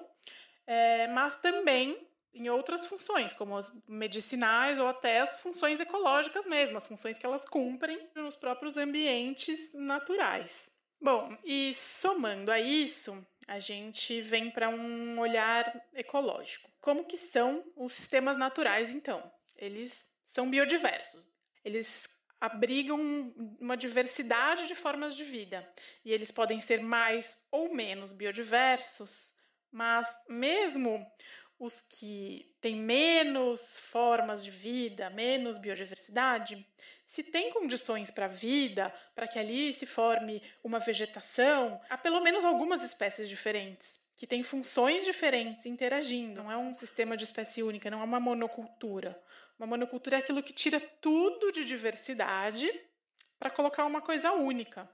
é, 0.68 1.08
mas 1.08 1.38
também 1.38 2.08
em 2.34 2.50
outras 2.50 2.86
funções, 2.86 3.34
como 3.34 3.58
as 3.58 3.72
medicinais 3.88 4.80
ou 4.80 4.88
até 4.88 5.20
as 5.20 5.40
funções 5.40 5.80
ecológicas 5.80 6.46
mesmo, 6.46 6.78
as 6.78 6.88
funções 6.88 7.18
que 7.18 7.26
elas 7.26 7.46
cumprem 7.46 8.10
nos 8.16 8.36
próprios 8.36 8.78
ambientes 8.78 9.74
naturais. 9.74 10.78
Bom, 11.00 11.36
e 11.44 11.74
somando 11.74 12.52
a 12.52 12.60
isso, 12.60 13.26
a 13.48 13.60
gente 13.60 14.22
vem 14.22 14.52
para 14.52 14.70
um 14.70 15.20
olhar 15.20 15.84
ecológico. 15.94 16.70
Como 16.80 17.06
que 17.06 17.18
são 17.18 17.64
os 17.76 17.94
sistemas 17.94 18.38
naturais, 18.38 18.94
então? 18.94 19.30
Eles 19.58 20.16
são 20.24 20.50
biodiversos. 20.50 21.30
Eles 21.66 22.21
abrigam 22.42 23.00
uma 23.60 23.78
diversidade 23.78 24.68
de 24.68 24.74
formas 24.74 25.16
de 25.16 25.24
vida. 25.24 25.66
E 26.04 26.12
eles 26.12 26.32
podem 26.32 26.60
ser 26.60 26.82
mais 26.82 27.46
ou 27.52 27.74
menos 27.74 28.12
biodiversos, 28.12 29.38
mas 29.72 30.08
mesmo 30.28 31.06
os 31.60 31.80
que 31.80 32.52
têm 32.60 32.78
menos 32.78 33.78
formas 33.80 34.44
de 34.44 34.50
vida, 34.50 35.12
menos 35.12 35.60
biodiversidade, 35.60 36.68
se 37.06 37.24
tem 37.26 37.52
condições 37.52 38.10
para 38.10 38.26
a 38.26 38.30
vida, 38.30 38.92
para 39.14 39.28
que 39.28 39.38
ali 39.38 39.72
se 39.72 39.86
forme 39.86 40.42
uma 40.64 40.80
vegetação, 40.80 41.80
há 41.90 41.98
pelo 41.98 42.22
menos 42.22 42.44
algumas 42.44 42.82
espécies 42.82 43.30
diferentes, 43.30 44.06
que 44.22 44.28
têm 44.28 44.44
funções 44.44 45.04
diferentes 45.04 45.66
interagindo. 45.66 46.44
Não 46.44 46.52
é 46.52 46.56
um 46.56 46.76
sistema 46.76 47.18
de 47.18 47.24
espécie 47.24 47.64
única, 47.64 47.90
não 47.90 48.02
é 48.02 48.04
uma 48.04 48.20
monocultura. 48.20 49.20
Uma 49.58 49.66
monocultura 49.66 50.18
é 50.18 50.20
aquilo 50.20 50.44
que 50.44 50.54
tira 50.54 50.80
tudo 50.80 51.52
de 51.52 51.66
diversidade 51.66 52.72
para 53.40 53.50
colocar 53.50 53.84
uma 53.84 54.00
coisa 54.00 54.32
única 54.34 54.88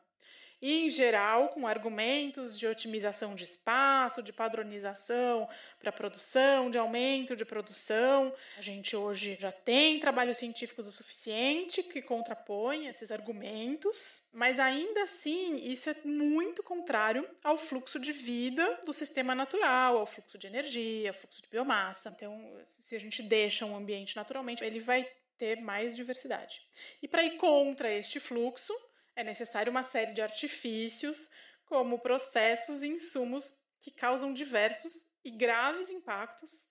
e, 0.61 0.85
em 0.85 0.89
geral, 0.89 1.49
com 1.49 1.67
argumentos 1.67 2.57
de 2.57 2.65
otimização 2.65 3.35
de 3.35 3.43
espaço, 3.43 4.23
de 4.23 4.33
padronização 4.33 5.47
para 5.79 5.91
produção, 5.91 6.69
de 6.69 6.77
aumento 6.77 7.35
de 7.35 7.45
produção. 7.45 8.33
A 8.57 8.61
gente 8.61 8.95
hoje 8.95 9.37
já 9.39 9.51
tem 9.51 9.99
trabalhos 9.99 10.37
científicos 10.37 10.87
o 10.87 10.91
suficiente 10.91 11.83
que 11.83 12.01
contrapõem 12.01 12.87
esses 12.87 13.11
argumentos, 13.11 14.27
mas 14.33 14.59
ainda 14.59 15.03
assim 15.03 15.57
isso 15.57 15.89
é 15.89 15.95
muito 16.03 16.63
contrário 16.63 17.27
ao 17.43 17.57
fluxo 17.57 17.99
de 17.99 18.11
vida 18.11 18.79
do 18.85 18.93
sistema 18.93 19.35
natural, 19.35 19.97
ao 19.97 20.05
fluxo 20.05 20.37
de 20.37 20.47
energia, 20.47 21.11
ao 21.11 21.15
fluxo 21.15 21.41
de 21.41 21.49
biomassa. 21.49 22.09
Então, 22.15 22.65
se 22.69 22.95
a 22.95 22.99
gente 22.99 23.21
deixa 23.21 23.65
um 23.65 23.75
ambiente 23.75 24.15
naturalmente, 24.15 24.63
ele 24.63 24.79
vai 24.79 25.07
ter 25.37 25.61
mais 25.61 25.95
diversidade. 25.95 26.61
E 27.01 27.07
para 27.07 27.23
ir 27.23 27.37
contra 27.37 27.91
este 27.91 28.19
fluxo, 28.19 28.73
é 29.17 29.23
necessário 29.23 29.71
uma 29.71 29.81
série 29.81 30.13
de 30.13 30.21
artifícios, 30.21 31.31
como 31.65 31.99
processos 31.99 32.83
e 32.83 32.87
insumos 32.87 33.63
que 33.79 33.89
causam 33.89 34.31
diversos 34.31 35.09
e 35.25 35.31
graves 35.31 35.89
impactos, 35.89 36.67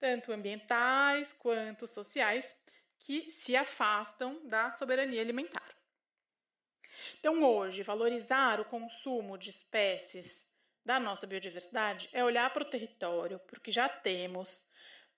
tanto 0.00 0.32
ambientais 0.32 1.34
quanto 1.34 1.86
sociais, 1.86 2.64
que 2.98 3.30
se 3.30 3.54
afastam 3.54 4.40
da 4.46 4.70
soberania 4.70 5.20
alimentar. 5.20 5.76
Então, 7.18 7.44
hoje, 7.44 7.82
valorizar 7.82 8.58
o 8.58 8.64
consumo 8.64 9.36
de 9.36 9.50
espécies 9.50 10.50
da 10.84 10.98
nossa 10.98 11.26
biodiversidade 11.26 12.08
é 12.12 12.24
olhar 12.24 12.52
para 12.54 12.62
o 12.62 12.70
território, 12.70 13.38
para 13.40 13.58
o 13.58 13.60
que 13.60 13.70
já 13.70 13.88
temos, 13.88 14.66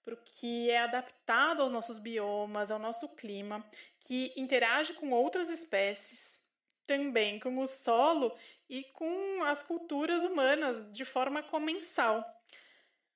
para 0.03 0.14
o 0.14 0.22
que 0.25 0.70
é 0.70 0.81
adaptado 0.81 1.62
aos 1.62 1.70
nossos 1.70 1.99
biomas, 1.99 2.72
ao 2.72 2.81
nosso 2.81 3.14
clima, 3.14 3.64
que 4.01 4.33
interage 4.37 4.95
com 4.95 5.12
outras 5.12 5.51
espécies 5.51 6.43
também 6.87 7.39
com 7.39 7.59
o 7.59 7.66
solo 7.66 8.37
e 8.68 8.85
com 8.93 9.43
as 9.45 9.62
culturas 9.62 10.24
humanas 10.24 10.91
de 10.93 11.05
forma 11.05 11.43
comensal. 11.43 12.24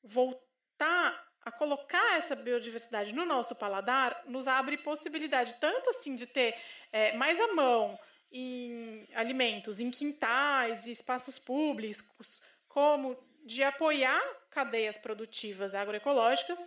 Voltar 0.02 1.28
a 1.42 1.50
colocar 1.50 2.16
essa 2.16 2.36
biodiversidade 2.36 3.14
no 3.14 3.24
nosso 3.24 3.54
paladar 3.54 4.22
nos 4.26 4.46
abre 4.46 4.76
possibilidade 4.76 5.54
tanto 5.60 5.90
assim 5.90 6.14
de 6.14 6.26
ter 6.26 6.54
é, 6.92 7.12
mais 7.16 7.40
à 7.40 7.54
mão 7.54 7.98
em 8.30 9.08
alimentos, 9.14 9.80
em 9.80 9.90
quintais 9.90 10.86
e 10.86 10.92
espaços 10.92 11.38
públicos, 11.38 12.42
como 12.68 13.16
de 13.44 13.62
apoiar 13.62 14.22
cadeias 14.50 14.98
produtivas 14.98 15.74
agroecológicas 15.74 16.58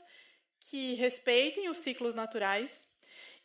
que 0.60 0.96
respeitem 0.96 1.70
os 1.70 1.78
ciclos 1.78 2.16
naturais 2.16 2.96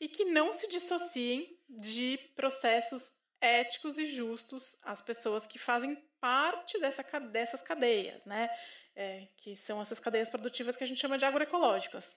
e 0.00 0.08
que 0.08 0.24
não 0.24 0.52
se 0.52 0.68
dissociem 0.68 1.58
de 1.68 2.18
processos 2.34 3.25
éticos 3.40 3.98
e 3.98 4.06
justos 4.06 4.78
às 4.82 5.00
pessoas 5.00 5.46
que 5.46 5.58
fazem 5.58 5.96
parte 6.20 6.78
dessa, 6.80 7.02
dessas 7.20 7.62
cadeias, 7.62 8.24
né? 8.24 8.48
É, 8.94 9.28
que 9.36 9.54
são 9.54 9.80
essas 9.82 10.00
cadeias 10.00 10.30
produtivas 10.30 10.76
que 10.76 10.82
a 10.82 10.86
gente 10.86 11.00
chama 11.00 11.18
de 11.18 11.24
agroecológicas 11.24 12.16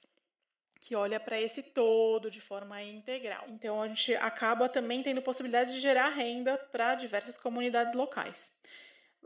que 0.80 0.95
olha 0.95 1.20
para 1.20 1.39
esse 1.39 1.72
todo 1.74 2.32
de 2.32 2.39
forma 2.39 2.82
integral. 2.82 3.45
Então 3.49 3.82
a 3.82 3.88
gente 3.88 4.15
acaba 4.15 4.70
também 4.70 5.03
tendo 5.03 5.22
possibilidade 5.22 5.74
de 5.74 5.80
gerar 5.80 6.09
renda 6.09 6.57
para 6.72 6.95
diversas 6.95 7.38
comunidades 7.38 7.93
locais. 7.93 8.59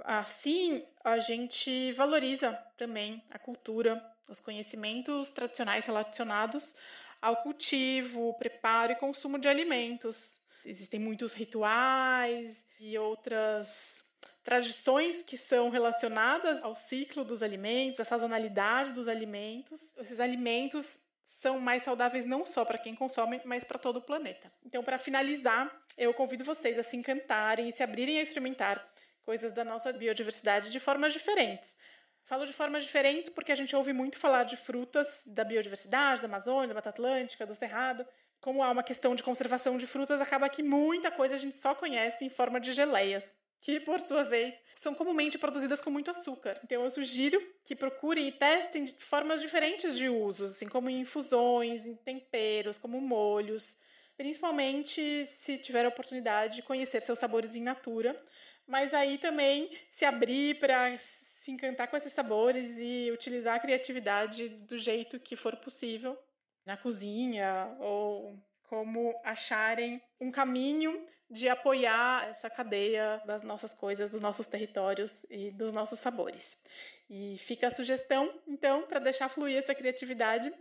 Assim, 0.04 0.84
a 1.04 1.20
gente 1.20 1.91
valoriza 1.91 2.54
também 2.76 3.24
a 3.32 3.38
cultura, 3.38 4.04
os 4.28 4.39
conhecimentos 4.39 5.30
tradicionais 5.30 5.86
relacionados 5.86 6.76
ao 7.22 7.38
cultivo, 7.38 8.34
preparo 8.34 8.94
e 8.94 8.96
consumo 8.96 9.38
de 9.38 9.48
alimentos. 9.48 10.41
Existem 10.66 10.99
muitos 10.99 11.34
rituais 11.34 12.66
e 12.80 12.97
outras 12.97 14.05
tradições 14.43 15.24
que 15.24 15.38
são 15.38 15.70
relacionadas 15.70 16.64
ao 16.64 16.76
ciclo 16.76 17.24
dos 17.24 17.41
alimentos, 17.41 17.99
à 17.99 18.05
sazonalidade 18.05 18.91
dos 18.91 19.07
alimentos. 19.07 19.97
Esses 19.97 20.20
alimentos 20.20 21.05
são 21.24 21.59
mais 21.59 21.84
saudáveis 21.84 22.26
não 22.26 22.45
só 22.45 22.66
para 22.66 22.78
quem 22.78 22.95
consome, 22.95 23.41
mas 23.45 23.64
para 23.64 23.80
todo 23.80 23.97
o 23.97 24.01
planeta. 24.01 24.51
Então, 24.66 24.84
para 24.84 24.97
finalizar, 24.97 25.72
eu 25.97 26.14
convido 26.14 26.43
vocês 26.43 26.78
a 26.78 26.84
se 26.84 26.97
encantarem 26.97 27.70
e 27.70 27.72
se 27.72 27.82
abrirem 27.82 28.20
a 28.20 28.22
experimentar 28.22 28.86
coisas 29.24 29.53
da 29.53 29.64
nossa 29.64 29.93
biodiversidade 29.93 30.72
de 30.72 30.80
formas 30.80 31.14
diferentes. 31.14 31.78
Falo 32.26 32.45
de 32.45 32.53
formas 32.53 32.84
diferentes 32.84 33.34
porque 33.34 33.51
a 33.51 33.55
gente 33.55 33.76
ouve 33.76 33.93
muito 33.93 34.18
falar 34.18 34.43
de 34.43 34.57
frutas 34.57 35.24
da 35.28 35.43
biodiversidade, 35.43 36.22
da 36.22 36.28
Amazônia, 36.28 36.70
da 36.70 36.74
Mata 36.74 36.89
Atlântica, 36.89 37.45
do 37.45 37.55
Cerrado. 37.55 38.05
Como 38.44 38.62
há 38.62 38.70
uma 38.70 38.84
questão 38.84 39.16
de 39.16 39.24
conservação 39.24 39.78
de 39.78 39.88
frutas, 39.88 40.20
acaba 40.20 40.50
que 40.50 40.62
muita 40.62 41.10
coisa 41.10 41.36
a 41.36 41.38
gente 41.38 41.56
só 41.56 41.74
conhece 41.74 42.26
em 42.26 42.30
forma 42.30 42.60
de 42.60 42.74
geleias 42.74 43.34
que, 43.62 43.80
por 43.80 44.02
sua 44.02 44.26
vez, 44.26 44.54
são 44.76 44.94
comumente 44.94 45.38
produzidas 45.38 45.82
com 45.82 45.89
muito 45.89 46.12
açúcar. 46.12 46.60
Então, 46.62 46.84
eu 46.84 46.91
sugiro 46.91 47.41
que 47.64 47.74
procurem 47.74 48.28
e 48.28 48.34
testem 48.34 48.86
formas 48.86 49.39
diferentes 49.39 49.98
de 49.98 50.10
usos, 50.10 50.52
assim 50.52 50.68
como 50.68 50.89
em 50.89 51.00
infusões, 51.00 51.86
em 51.86 51.96
temperos, 51.96 52.78
como 52.78 53.00
molhos, 53.00 53.78
principalmente 54.18 55.26
se 55.26 55.58
tiver 55.58 55.86
a 55.86 55.88
oportunidade 55.88 56.58
de 56.58 56.64
conhecer 56.64 57.02
seus 57.02 57.20
sabores 57.20 57.56
em 57.56 57.64
natura, 57.64 58.22
mas 58.68 58.94
aí 58.94 59.18
também 59.20 59.72
se 59.89 60.04
abrir 60.04 60.60
para 60.60 61.00
se 61.00 61.50
encantar 61.50 61.88
com 61.88 61.96
esses 61.96 62.12
sabores 62.12 62.78
e 62.78 63.10
utilizar 63.10 63.56
a 63.56 63.60
criatividade 63.62 64.50
do 64.50 64.78
jeito 64.78 65.18
que 65.18 65.38
for 65.38 65.56
possível 65.56 66.20
na 66.66 66.78
cozinha 66.78 67.76
ou 67.80 68.38
como 68.64 69.14
acharem 69.24 70.01
um 70.20 70.32
caminho 70.32 71.05
de 71.30 71.49
apoiar 71.49 72.28
essa 72.30 72.49
cadeia 72.49 73.22
das 73.26 73.41
nossas 73.41 73.74
coisas, 73.74 74.09
dos 74.09 74.22
nossos 74.22 74.47
territórios 74.47 75.24
e 75.32 75.51
dos 75.51 75.74
nossos 75.74 75.99
sabores. 75.99 76.64
E 77.09 77.38
fica 77.38 77.68
a 77.68 77.72
sugestão, 77.72 78.32
então, 78.47 78.84
para 78.84 78.99
deixar 78.99 79.30
fluir 79.30 79.57
essa 79.57 79.74
criatividade. 79.74 80.51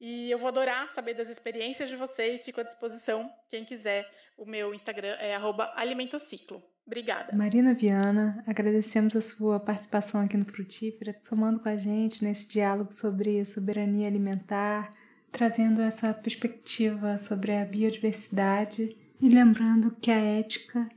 E 0.00 0.30
eu 0.30 0.38
vou 0.38 0.48
adorar 0.48 0.90
saber 0.90 1.14
das 1.14 1.28
experiências 1.28 1.88
de 1.88 1.96
vocês, 1.96 2.44
fico 2.44 2.60
à 2.60 2.64
disposição. 2.64 3.32
Quem 3.48 3.64
quiser, 3.64 4.08
o 4.36 4.44
meu 4.44 4.74
Instagram 4.74 5.16
é 5.20 5.36
alimentociclo. 5.74 6.62
Obrigada. 6.84 7.32
Marina 7.36 7.74
Viana, 7.74 8.42
agradecemos 8.46 9.14
a 9.14 9.20
sua 9.20 9.60
participação 9.60 10.20
aqui 10.20 10.36
no 10.36 10.44
Frutífera, 10.44 11.16
somando 11.20 11.60
com 11.60 11.68
a 11.68 11.76
gente 11.76 12.24
nesse 12.24 12.48
diálogo 12.48 12.92
sobre 12.92 13.44
soberania 13.44 14.08
alimentar, 14.08 14.90
trazendo 15.32 15.80
essa 15.80 16.12
perspectiva 16.12 17.18
sobre 17.18 17.56
a 17.56 17.64
biodiversidade 17.64 18.94
e 19.20 19.28
lembrando 19.28 19.96
que 20.00 20.10
a 20.10 20.20
ética 20.20 20.88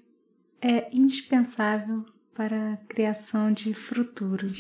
é 0.62 0.88
indispensável 0.92 2.06
para 2.34 2.74
a 2.74 2.78
criação 2.78 3.52
de 3.52 3.74
futuros. 3.74 4.60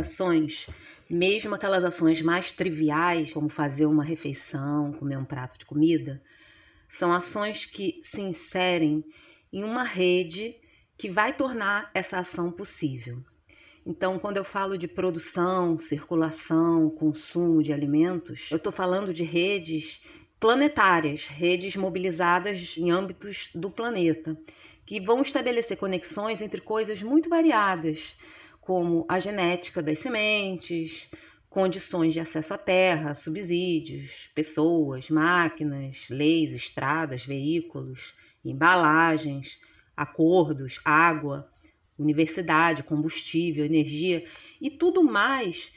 Ações, 0.00 0.66
mesmo 1.08 1.54
aquelas 1.54 1.84
ações 1.84 2.20
mais 2.20 2.52
triviais, 2.52 3.32
como 3.32 3.48
fazer 3.48 3.86
uma 3.86 4.04
refeição, 4.04 4.92
comer 4.92 5.16
um 5.16 5.24
prato 5.24 5.58
de 5.58 5.64
comida, 5.64 6.20
são 6.88 7.12
ações 7.12 7.64
que 7.64 8.00
se 8.02 8.20
inserem 8.20 9.04
em 9.52 9.62
uma 9.62 9.84
rede 9.84 10.56
que 10.98 11.08
vai 11.08 11.32
tornar 11.32 11.90
essa 11.94 12.18
ação 12.18 12.50
possível. 12.50 13.22
Então, 13.86 14.18
quando 14.18 14.36
eu 14.36 14.44
falo 14.44 14.76
de 14.76 14.86
produção, 14.86 15.78
circulação, 15.78 16.90
consumo 16.90 17.62
de 17.62 17.72
alimentos, 17.72 18.50
eu 18.50 18.58
estou 18.58 18.72
falando 18.72 19.12
de 19.12 19.24
redes 19.24 20.02
planetárias, 20.38 21.26
redes 21.26 21.76
mobilizadas 21.76 22.76
em 22.76 22.90
âmbitos 22.90 23.50
do 23.54 23.70
planeta, 23.70 24.38
que 24.86 25.00
vão 25.00 25.22
estabelecer 25.22 25.76
conexões 25.76 26.40
entre 26.42 26.60
coisas 26.60 27.02
muito 27.02 27.28
variadas, 27.28 28.16
como 28.60 29.06
a 29.08 29.18
genética 29.18 29.82
das 29.82 29.98
sementes, 29.98 31.08
condições 31.48 32.12
de 32.12 32.20
acesso 32.20 32.54
à 32.54 32.58
terra, 32.58 33.14
subsídios, 33.14 34.30
pessoas, 34.34 35.10
máquinas, 35.10 36.06
leis, 36.08 36.54
estradas, 36.54 37.24
veículos, 37.24 38.14
embalagens, 38.44 39.60
acordos, 39.96 40.80
água, 40.84 41.50
universidade, 41.98 42.82
combustível, 42.82 43.64
energia 43.64 44.24
e 44.60 44.70
tudo 44.70 45.02
mais 45.02 45.72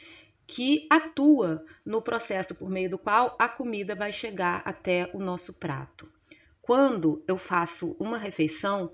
que 0.45 0.87
atua 0.89 1.65
no 1.85 2.01
processo 2.01 2.55
por 2.55 2.69
meio 2.69 2.89
do 2.89 2.97
qual 2.97 3.35
a 3.39 3.49
comida 3.49 3.95
vai 3.95 4.11
chegar 4.11 4.61
até 4.65 5.09
o 5.13 5.19
nosso 5.19 5.53
prato. 5.59 6.07
Quando 6.61 7.23
eu 7.27 7.37
faço 7.37 7.97
uma 7.99 8.17
refeição, 8.17 8.91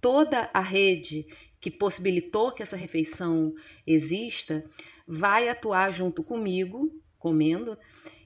toda 0.00 0.50
a 0.52 0.60
rede 0.60 1.26
que 1.60 1.70
possibilitou 1.70 2.52
que 2.52 2.62
essa 2.62 2.76
refeição 2.76 3.54
exista, 3.86 4.64
vai 5.06 5.48
atuar 5.48 5.90
junto 5.90 6.22
comigo, 6.22 6.92
comendo, 7.18 7.76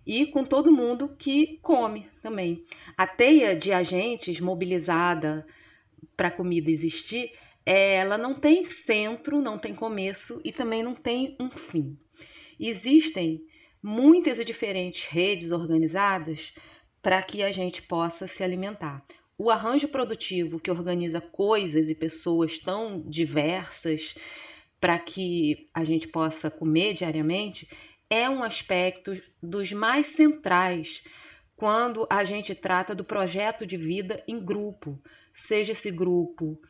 e 0.07 0.27
com 0.27 0.45
todo 0.45 0.73
mundo 0.73 1.17
que 1.17 1.59
come 1.63 2.09
também. 2.21 2.65
A 2.97 3.07
teia 3.07 3.57
de 3.57 3.73
agentes 3.73 4.41
mobilizada 4.41 5.47
para 6.17 6.29
a 6.29 6.33
comida 6.33 6.71
existir, 6.71 7.33
ela 7.65 8.19
não 8.19 8.35
tem 8.35 8.65
centro, 8.65 9.41
não 9.41 9.57
tem 9.57 9.75
começo 9.75 10.41
e 10.45 10.53
também 10.53 10.83
não 10.83 10.95
tem 10.95 11.37
um 11.41 11.49
fim. 11.49 11.97
Existem 12.59 13.45
muitas 13.83 14.39
e 14.39 14.45
diferentes 14.45 15.05
redes 15.05 15.53
organizadas 15.53 16.55
para 17.01 17.23
que 17.23 17.43
a 17.43 17.51
gente 17.51 17.83
possa 17.83 18.27
se 18.27 18.43
alimentar 18.45 19.05
o 19.39 19.51
arranjo 19.51 19.89
produtivo 19.89 20.61
que 20.61 20.71
organiza 20.71 21.21
coisas 21.21 21.91
e 21.91 21.95
pessoas 21.95 22.59
tão 22.59 23.01
diversas 23.03 24.15
para 24.81 24.99
que 24.99 25.69
a 25.73 25.85
gente 25.85 26.09
possa 26.09 26.51
comer 26.51 26.95
diariamente 26.95 27.69
é 28.11 28.29
um 28.29 28.43
aspecto 28.43 29.21
dos 29.43 29.73
mais 29.73 30.09
centrais 30.09 31.05
quando 31.57 32.07
a 32.11 32.25
gente 32.25 32.55
trata 32.55 32.95
do 32.95 33.05
projeto 33.05 33.65
de 33.65 33.77
vida 33.77 34.23
em 34.27 34.45
grupo, 34.45 35.01
seja 35.33 35.73
esse 35.73 35.91
grupo 35.91 36.61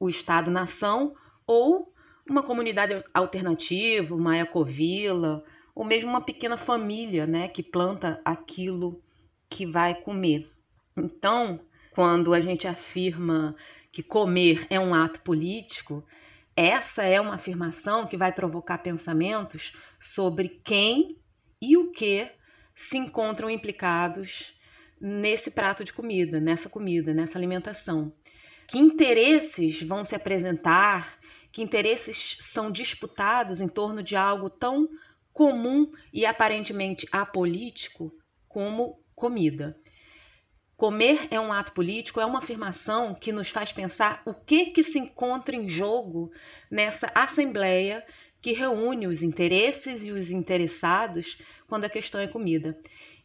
o 0.00 0.08
Estado-nação 0.08 1.14
ou 1.46 1.92
uma 2.28 2.42
comunidade 2.42 3.02
alternativa, 3.12 4.14
uma 4.14 4.38
ecovila, 4.38 5.42
ou 5.74 5.84
mesmo 5.84 6.10
uma 6.10 6.20
pequena 6.20 6.56
família, 6.56 7.26
né, 7.26 7.48
que 7.48 7.62
planta 7.62 8.20
aquilo 8.24 9.02
que 9.48 9.66
vai 9.66 9.94
comer. 9.94 10.48
Então, 10.96 11.60
quando 11.98 12.32
a 12.32 12.40
gente 12.40 12.68
afirma 12.68 13.56
que 13.90 14.04
comer 14.04 14.64
é 14.70 14.78
um 14.78 14.94
ato 14.94 15.20
político, 15.22 16.06
essa 16.54 17.02
é 17.02 17.20
uma 17.20 17.34
afirmação 17.34 18.06
que 18.06 18.16
vai 18.16 18.30
provocar 18.30 18.78
pensamentos 18.78 19.76
sobre 19.98 20.60
quem 20.62 21.18
e 21.60 21.76
o 21.76 21.90
que 21.90 22.30
se 22.72 22.96
encontram 22.96 23.50
implicados 23.50 24.56
nesse 25.00 25.50
prato 25.50 25.82
de 25.82 25.92
comida, 25.92 26.38
nessa 26.38 26.68
comida, 26.68 27.12
nessa 27.12 27.36
alimentação. 27.36 28.12
Que 28.68 28.78
interesses 28.78 29.82
vão 29.82 30.04
se 30.04 30.14
apresentar, 30.14 31.18
que 31.50 31.62
interesses 31.62 32.36
são 32.38 32.70
disputados 32.70 33.60
em 33.60 33.66
torno 33.66 34.04
de 34.04 34.14
algo 34.14 34.48
tão 34.48 34.88
comum 35.32 35.90
e 36.12 36.24
aparentemente 36.24 37.08
apolítico 37.10 38.14
como 38.46 39.02
comida. 39.16 39.76
Comer 40.78 41.26
é 41.32 41.40
um 41.40 41.52
ato 41.52 41.72
político, 41.72 42.20
é 42.20 42.24
uma 42.24 42.38
afirmação 42.38 43.12
que 43.12 43.32
nos 43.32 43.50
faz 43.50 43.72
pensar 43.72 44.22
o 44.24 44.32
que 44.32 44.66
que 44.66 44.84
se 44.84 44.96
encontra 44.96 45.56
em 45.56 45.68
jogo 45.68 46.30
nessa 46.70 47.10
assembleia 47.16 48.06
que 48.40 48.52
reúne 48.52 49.08
os 49.08 49.24
interesses 49.24 50.06
e 50.06 50.12
os 50.12 50.30
interessados 50.30 51.38
quando 51.66 51.84
a 51.84 51.88
questão 51.88 52.20
é 52.20 52.28
comida. 52.28 52.78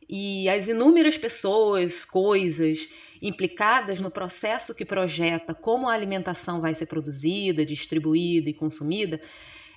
E 0.10 0.50
as 0.50 0.68
inúmeras 0.68 1.16
pessoas, 1.16 2.04
coisas 2.04 2.90
implicadas 3.22 4.00
no 4.00 4.10
processo 4.10 4.74
que 4.74 4.84
projeta 4.84 5.54
como 5.54 5.88
a 5.88 5.94
alimentação 5.94 6.60
vai 6.60 6.74
ser 6.74 6.88
produzida, 6.88 7.64
distribuída 7.64 8.50
e 8.50 8.54
consumida, 8.56 9.22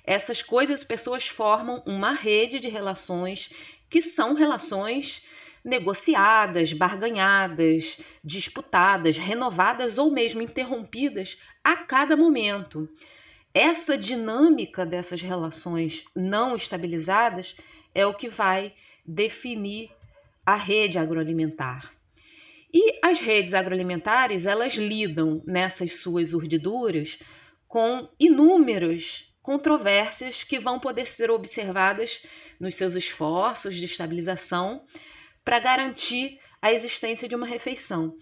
essas 0.03 0.41
coisas 0.41 0.81
e 0.81 0.85
pessoas 0.87 1.27
formam 1.27 1.83
uma 1.85 2.11
rede 2.11 2.59
de 2.59 2.69
relações 2.69 3.51
que 3.87 4.01
são 4.01 4.33
relações 4.33 5.21
negociadas, 5.67 6.71
barganhadas, 6.71 7.99
disputadas, 8.23 9.17
renovadas 9.17 9.97
ou 9.97 10.09
mesmo 10.09 10.41
interrompidas 10.41 11.37
a 11.61 11.75
cada 11.75 12.15
momento. 12.15 12.87
Essa 13.53 13.97
dinâmica 13.97 14.85
dessas 14.85 15.21
relações 15.21 16.05
não 16.15 16.55
estabilizadas 16.55 17.57
é 17.93 18.05
o 18.05 18.13
que 18.13 18.29
vai 18.29 18.73
definir 19.05 19.91
a 20.45 20.55
rede 20.55 20.97
agroalimentar. 20.97 21.91
E 22.73 22.99
as 23.03 23.19
redes 23.19 23.53
agroalimentares, 23.53 24.45
elas 24.45 24.75
lidam 24.75 25.43
nessas 25.45 25.97
suas 25.97 26.31
urdiduras 26.31 27.19
com 27.67 28.07
inúmeras 28.17 29.33
controvérsias 29.41 30.45
que 30.45 30.59
vão 30.59 30.79
poder 30.79 31.07
ser 31.07 31.29
observadas 31.29 32.25
nos 32.57 32.75
seus 32.75 32.95
esforços 32.95 33.75
de 33.75 33.83
estabilização 33.83 34.85
para 35.47 35.59
garantir 35.59 36.41
a 36.61 36.73
existência 36.73 37.25
de 37.25 37.33
uma 37.33 37.45
refeição. 37.47 38.17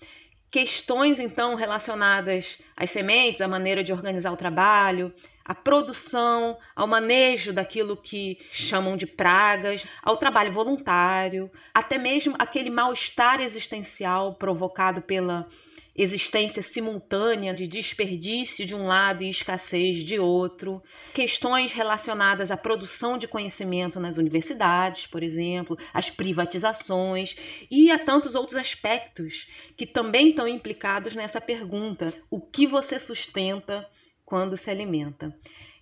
Questões, 0.52 1.20
então, 1.20 1.56
relacionadas 1.56 2.60
às 2.78 2.92
sementes, 2.92 3.42
à 3.42 3.48
maneira 3.48 3.84
de 3.84 3.92
organizar 3.92 4.32
o 4.32 4.38
trabalho, 4.38 5.12
à 5.44 5.56
produção, 5.56 6.56
ao 6.76 6.86
manejo 6.86 7.52
daquilo 7.52 7.98
que 7.98 8.38
chamam 8.52 8.96
de 8.96 9.08
pragas, 9.08 9.88
ao 10.04 10.18
trabalho 10.18 10.52
voluntário, 10.52 11.50
até 11.74 11.98
mesmo 11.98 12.36
aquele 12.38 12.70
mal-estar 12.70 13.42
existencial 13.42 14.36
provocado 14.36 15.02
pela 15.02 15.48
existência 15.96 16.62
simultânea 16.62 17.54
de 17.54 17.68
desperdício 17.68 18.66
de 18.66 18.76
um 18.76 18.86
lado 18.86 19.24
e 19.24 19.30
escassez 19.30 20.04
de 20.04 20.20
outro, 20.20 20.84
questões 21.14 21.72
relacionadas 21.72 22.52
à 22.52 22.58
produção 22.58 23.18
de 23.18 23.28
conhecimento 23.28 24.00
nas 24.00 24.18
universidades, 24.18 25.08
por 25.08 25.24
exemplo, 25.24 25.78
as 25.94 26.10
privatizações 26.10 27.36
e 27.72 27.90
a 27.90 27.98
tantos 27.98 28.36
outros 28.36 28.58
aspectos 28.58 29.48
que 29.78 29.86
também 29.86 30.30
estão 30.30 30.48
implicados 30.48 31.16
nessa 31.16 31.40
pergunta: 31.40 32.14
o 32.30 32.42
que 32.42 32.68
você 32.68 33.00
sustenta 33.00 33.88
quando 34.26 34.58
se 34.58 34.70
alimenta? 34.70 35.34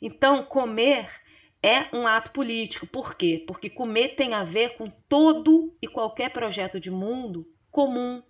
Então, 0.01 0.43
comer 0.43 1.09
é 1.63 1.87
um 1.95 2.05
ato 2.05 2.31
político. 2.31 2.85
Por 2.85 3.15
quê? 3.15 3.43
Porque 3.47 3.69
comer 3.69 4.15
tem 4.15 4.33
a 4.33 4.43
ver 4.43 4.75
com 4.75 4.89
todo 4.89 5.73
e 5.81 5.87
qualquer 5.87 6.29
projeto 6.29 6.77
de 6.77 6.91
mundo 6.91 7.47
comum, 7.71 8.21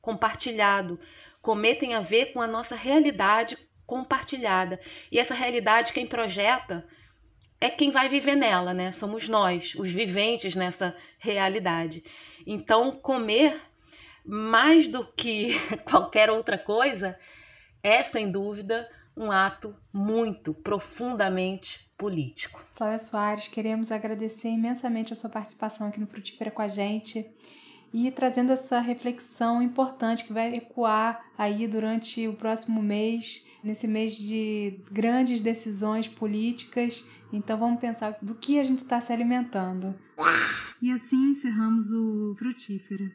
compartilhado. 0.00 0.98
Comer 1.40 1.76
tem 1.76 1.94
a 1.94 2.00
ver 2.00 2.32
com 2.32 2.40
a 2.40 2.46
nossa 2.46 2.74
realidade 2.74 3.56
compartilhada. 3.86 4.78
E 5.10 5.18
essa 5.18 5.34
realidade, 5.34 5.92
quem 5.92 6.06
projeta 6.06 6.86
é 7.60 7.68
quem 7.70 7.90
vai 7.90 8.08
viver 8.08 8.36
nela, 8.36 8.74
né? 8.74 8.92
Somos 8.92 9.28
nós, 9.28 9.74
os 9.74 9.90
viventes 9.90 10.54
nessa 10.54 10.94
realidade. 11.18 12.04
Então, 12.46 12.92
comer, 12.92 13.60
mais 14.24 14.88
do 14.88 15.04
que 15.04 15.52
qualquer 15.88 16.30
outra 16.30 16.58
coisa, 16.58 17.18
é 17.82 18.02
sem 18.02 18.30
dúvida 18.30 18.88
um 19.16 19.32
ato 19.32 19.74
muito 19.92 20.54
profundamente 20.54 21.90
político. 21.98 22.64
Flávia 22.74 22.98
Soares, 22.98 23.48
queremos 23.48 23.90
agradecer 23.90 24.50
imensamente 24.50 25.12
a 25.12 25.16
sua 25.16 25.28
participação 25.28 25.88
aqui 25.88 25.98
no 25.98 26.06
Frutífera 26.06 26.52
com 26.52 26.62
a 26.62 26.68
gente 26.68 27.28
e 27.92 28.10
trazendo 28.10 28.52
essa 28.52 28.80
reflexão 28.80 29.62
importante 29.62 30.24
que 30.24 30.32
vai 30.32 30.54
ecoar 30.54 31.24
aí 31.36 31.66
durante 31.66 32.26
o 32.28 32.34
próximo 32.34 32.82
mês, 32.82 33.46
nesse 33.62 33.86
mês 33.86 34.16
de 34.16 34.80
grandes 34.90 35.40
decisões 35.40 36.06
políticas. 36.06 37.04
Então 37.32 37.58
vamos 37.58 37.80
pensar 37.80 38.16
do 38.22 38.34
que 38.34 38.58
a 38.58 38.64
gente 38.64 38.80
está 38.80 39.00
se 39.00 39.12
alimentando. 39.12 39.94
E 40.80 40.90
assim 40.90 41.30
encerramos 41.30 41.90
o 41.92 42.34
Frutífera. 42.38 43.10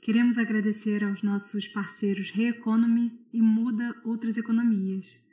Queremos 0.00 0.38
agradecer 0.38 1.02
aos 1.02 1.22
nossos 1.22 1.66
parceiros 1.66 2.30
Reeconomy 2.30 3.12
e 3.32 3.42
Muda 3.42 3.94
Outras 4.04 4.36
Economias. 4.36 5.24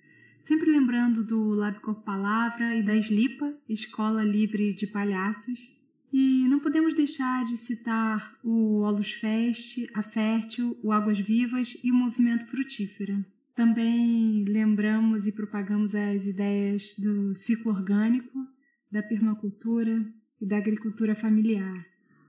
Sempre 0.42 0.72
lembrando 0.72 1.24
do 1.24 1.52
Labcor 1.52 1.96
Palavra 2.02 2.76
e 2.76 2.84
da 2.84 2.96
Slipa, 2.96 3.54
Escola 3.70 4.24
Livre 4.24 4.74
de 4.74 4.88
Palhaços, 4.88 5.80
e 6.14 6.48
não 6.48 6.60
podemos 6.60 6.94
deixar 6.94 7.44
de 7.44 7.58
citar 7.58 8.38
o 8.44 8.82
Olus 8.82 9.12
Fest, 9.14 9.80
a 9.96 10.04
Fértil, 10.04 10.78
o 10.84 10.92
Águas 10.92 11.20
Vivas 11.20 11.76
e 11.84 11.92
o 11.92 11.96
Movimento 11.96 12.46
Frutífera. 12.46 13.26
Também 13.56 14.46
lembramos 14.48 15.26
e 15.26 15.32
propagamos 15.32 15.96
as 15.96 16.28
ideias 16.28 16.94
do 17.00 17.34
ciclo 17.34 17.72
orgânico, 17.72 18.48
da 18.92 19.02
permacultura 19.02 20.06
e 20.40 20.46
da 20.46 20.58
agricultura 20.58 21.16
familiar. 21.16 21.84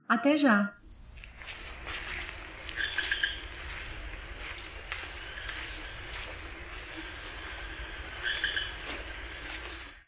Até 0.09 0.39
já! 0.39 0.73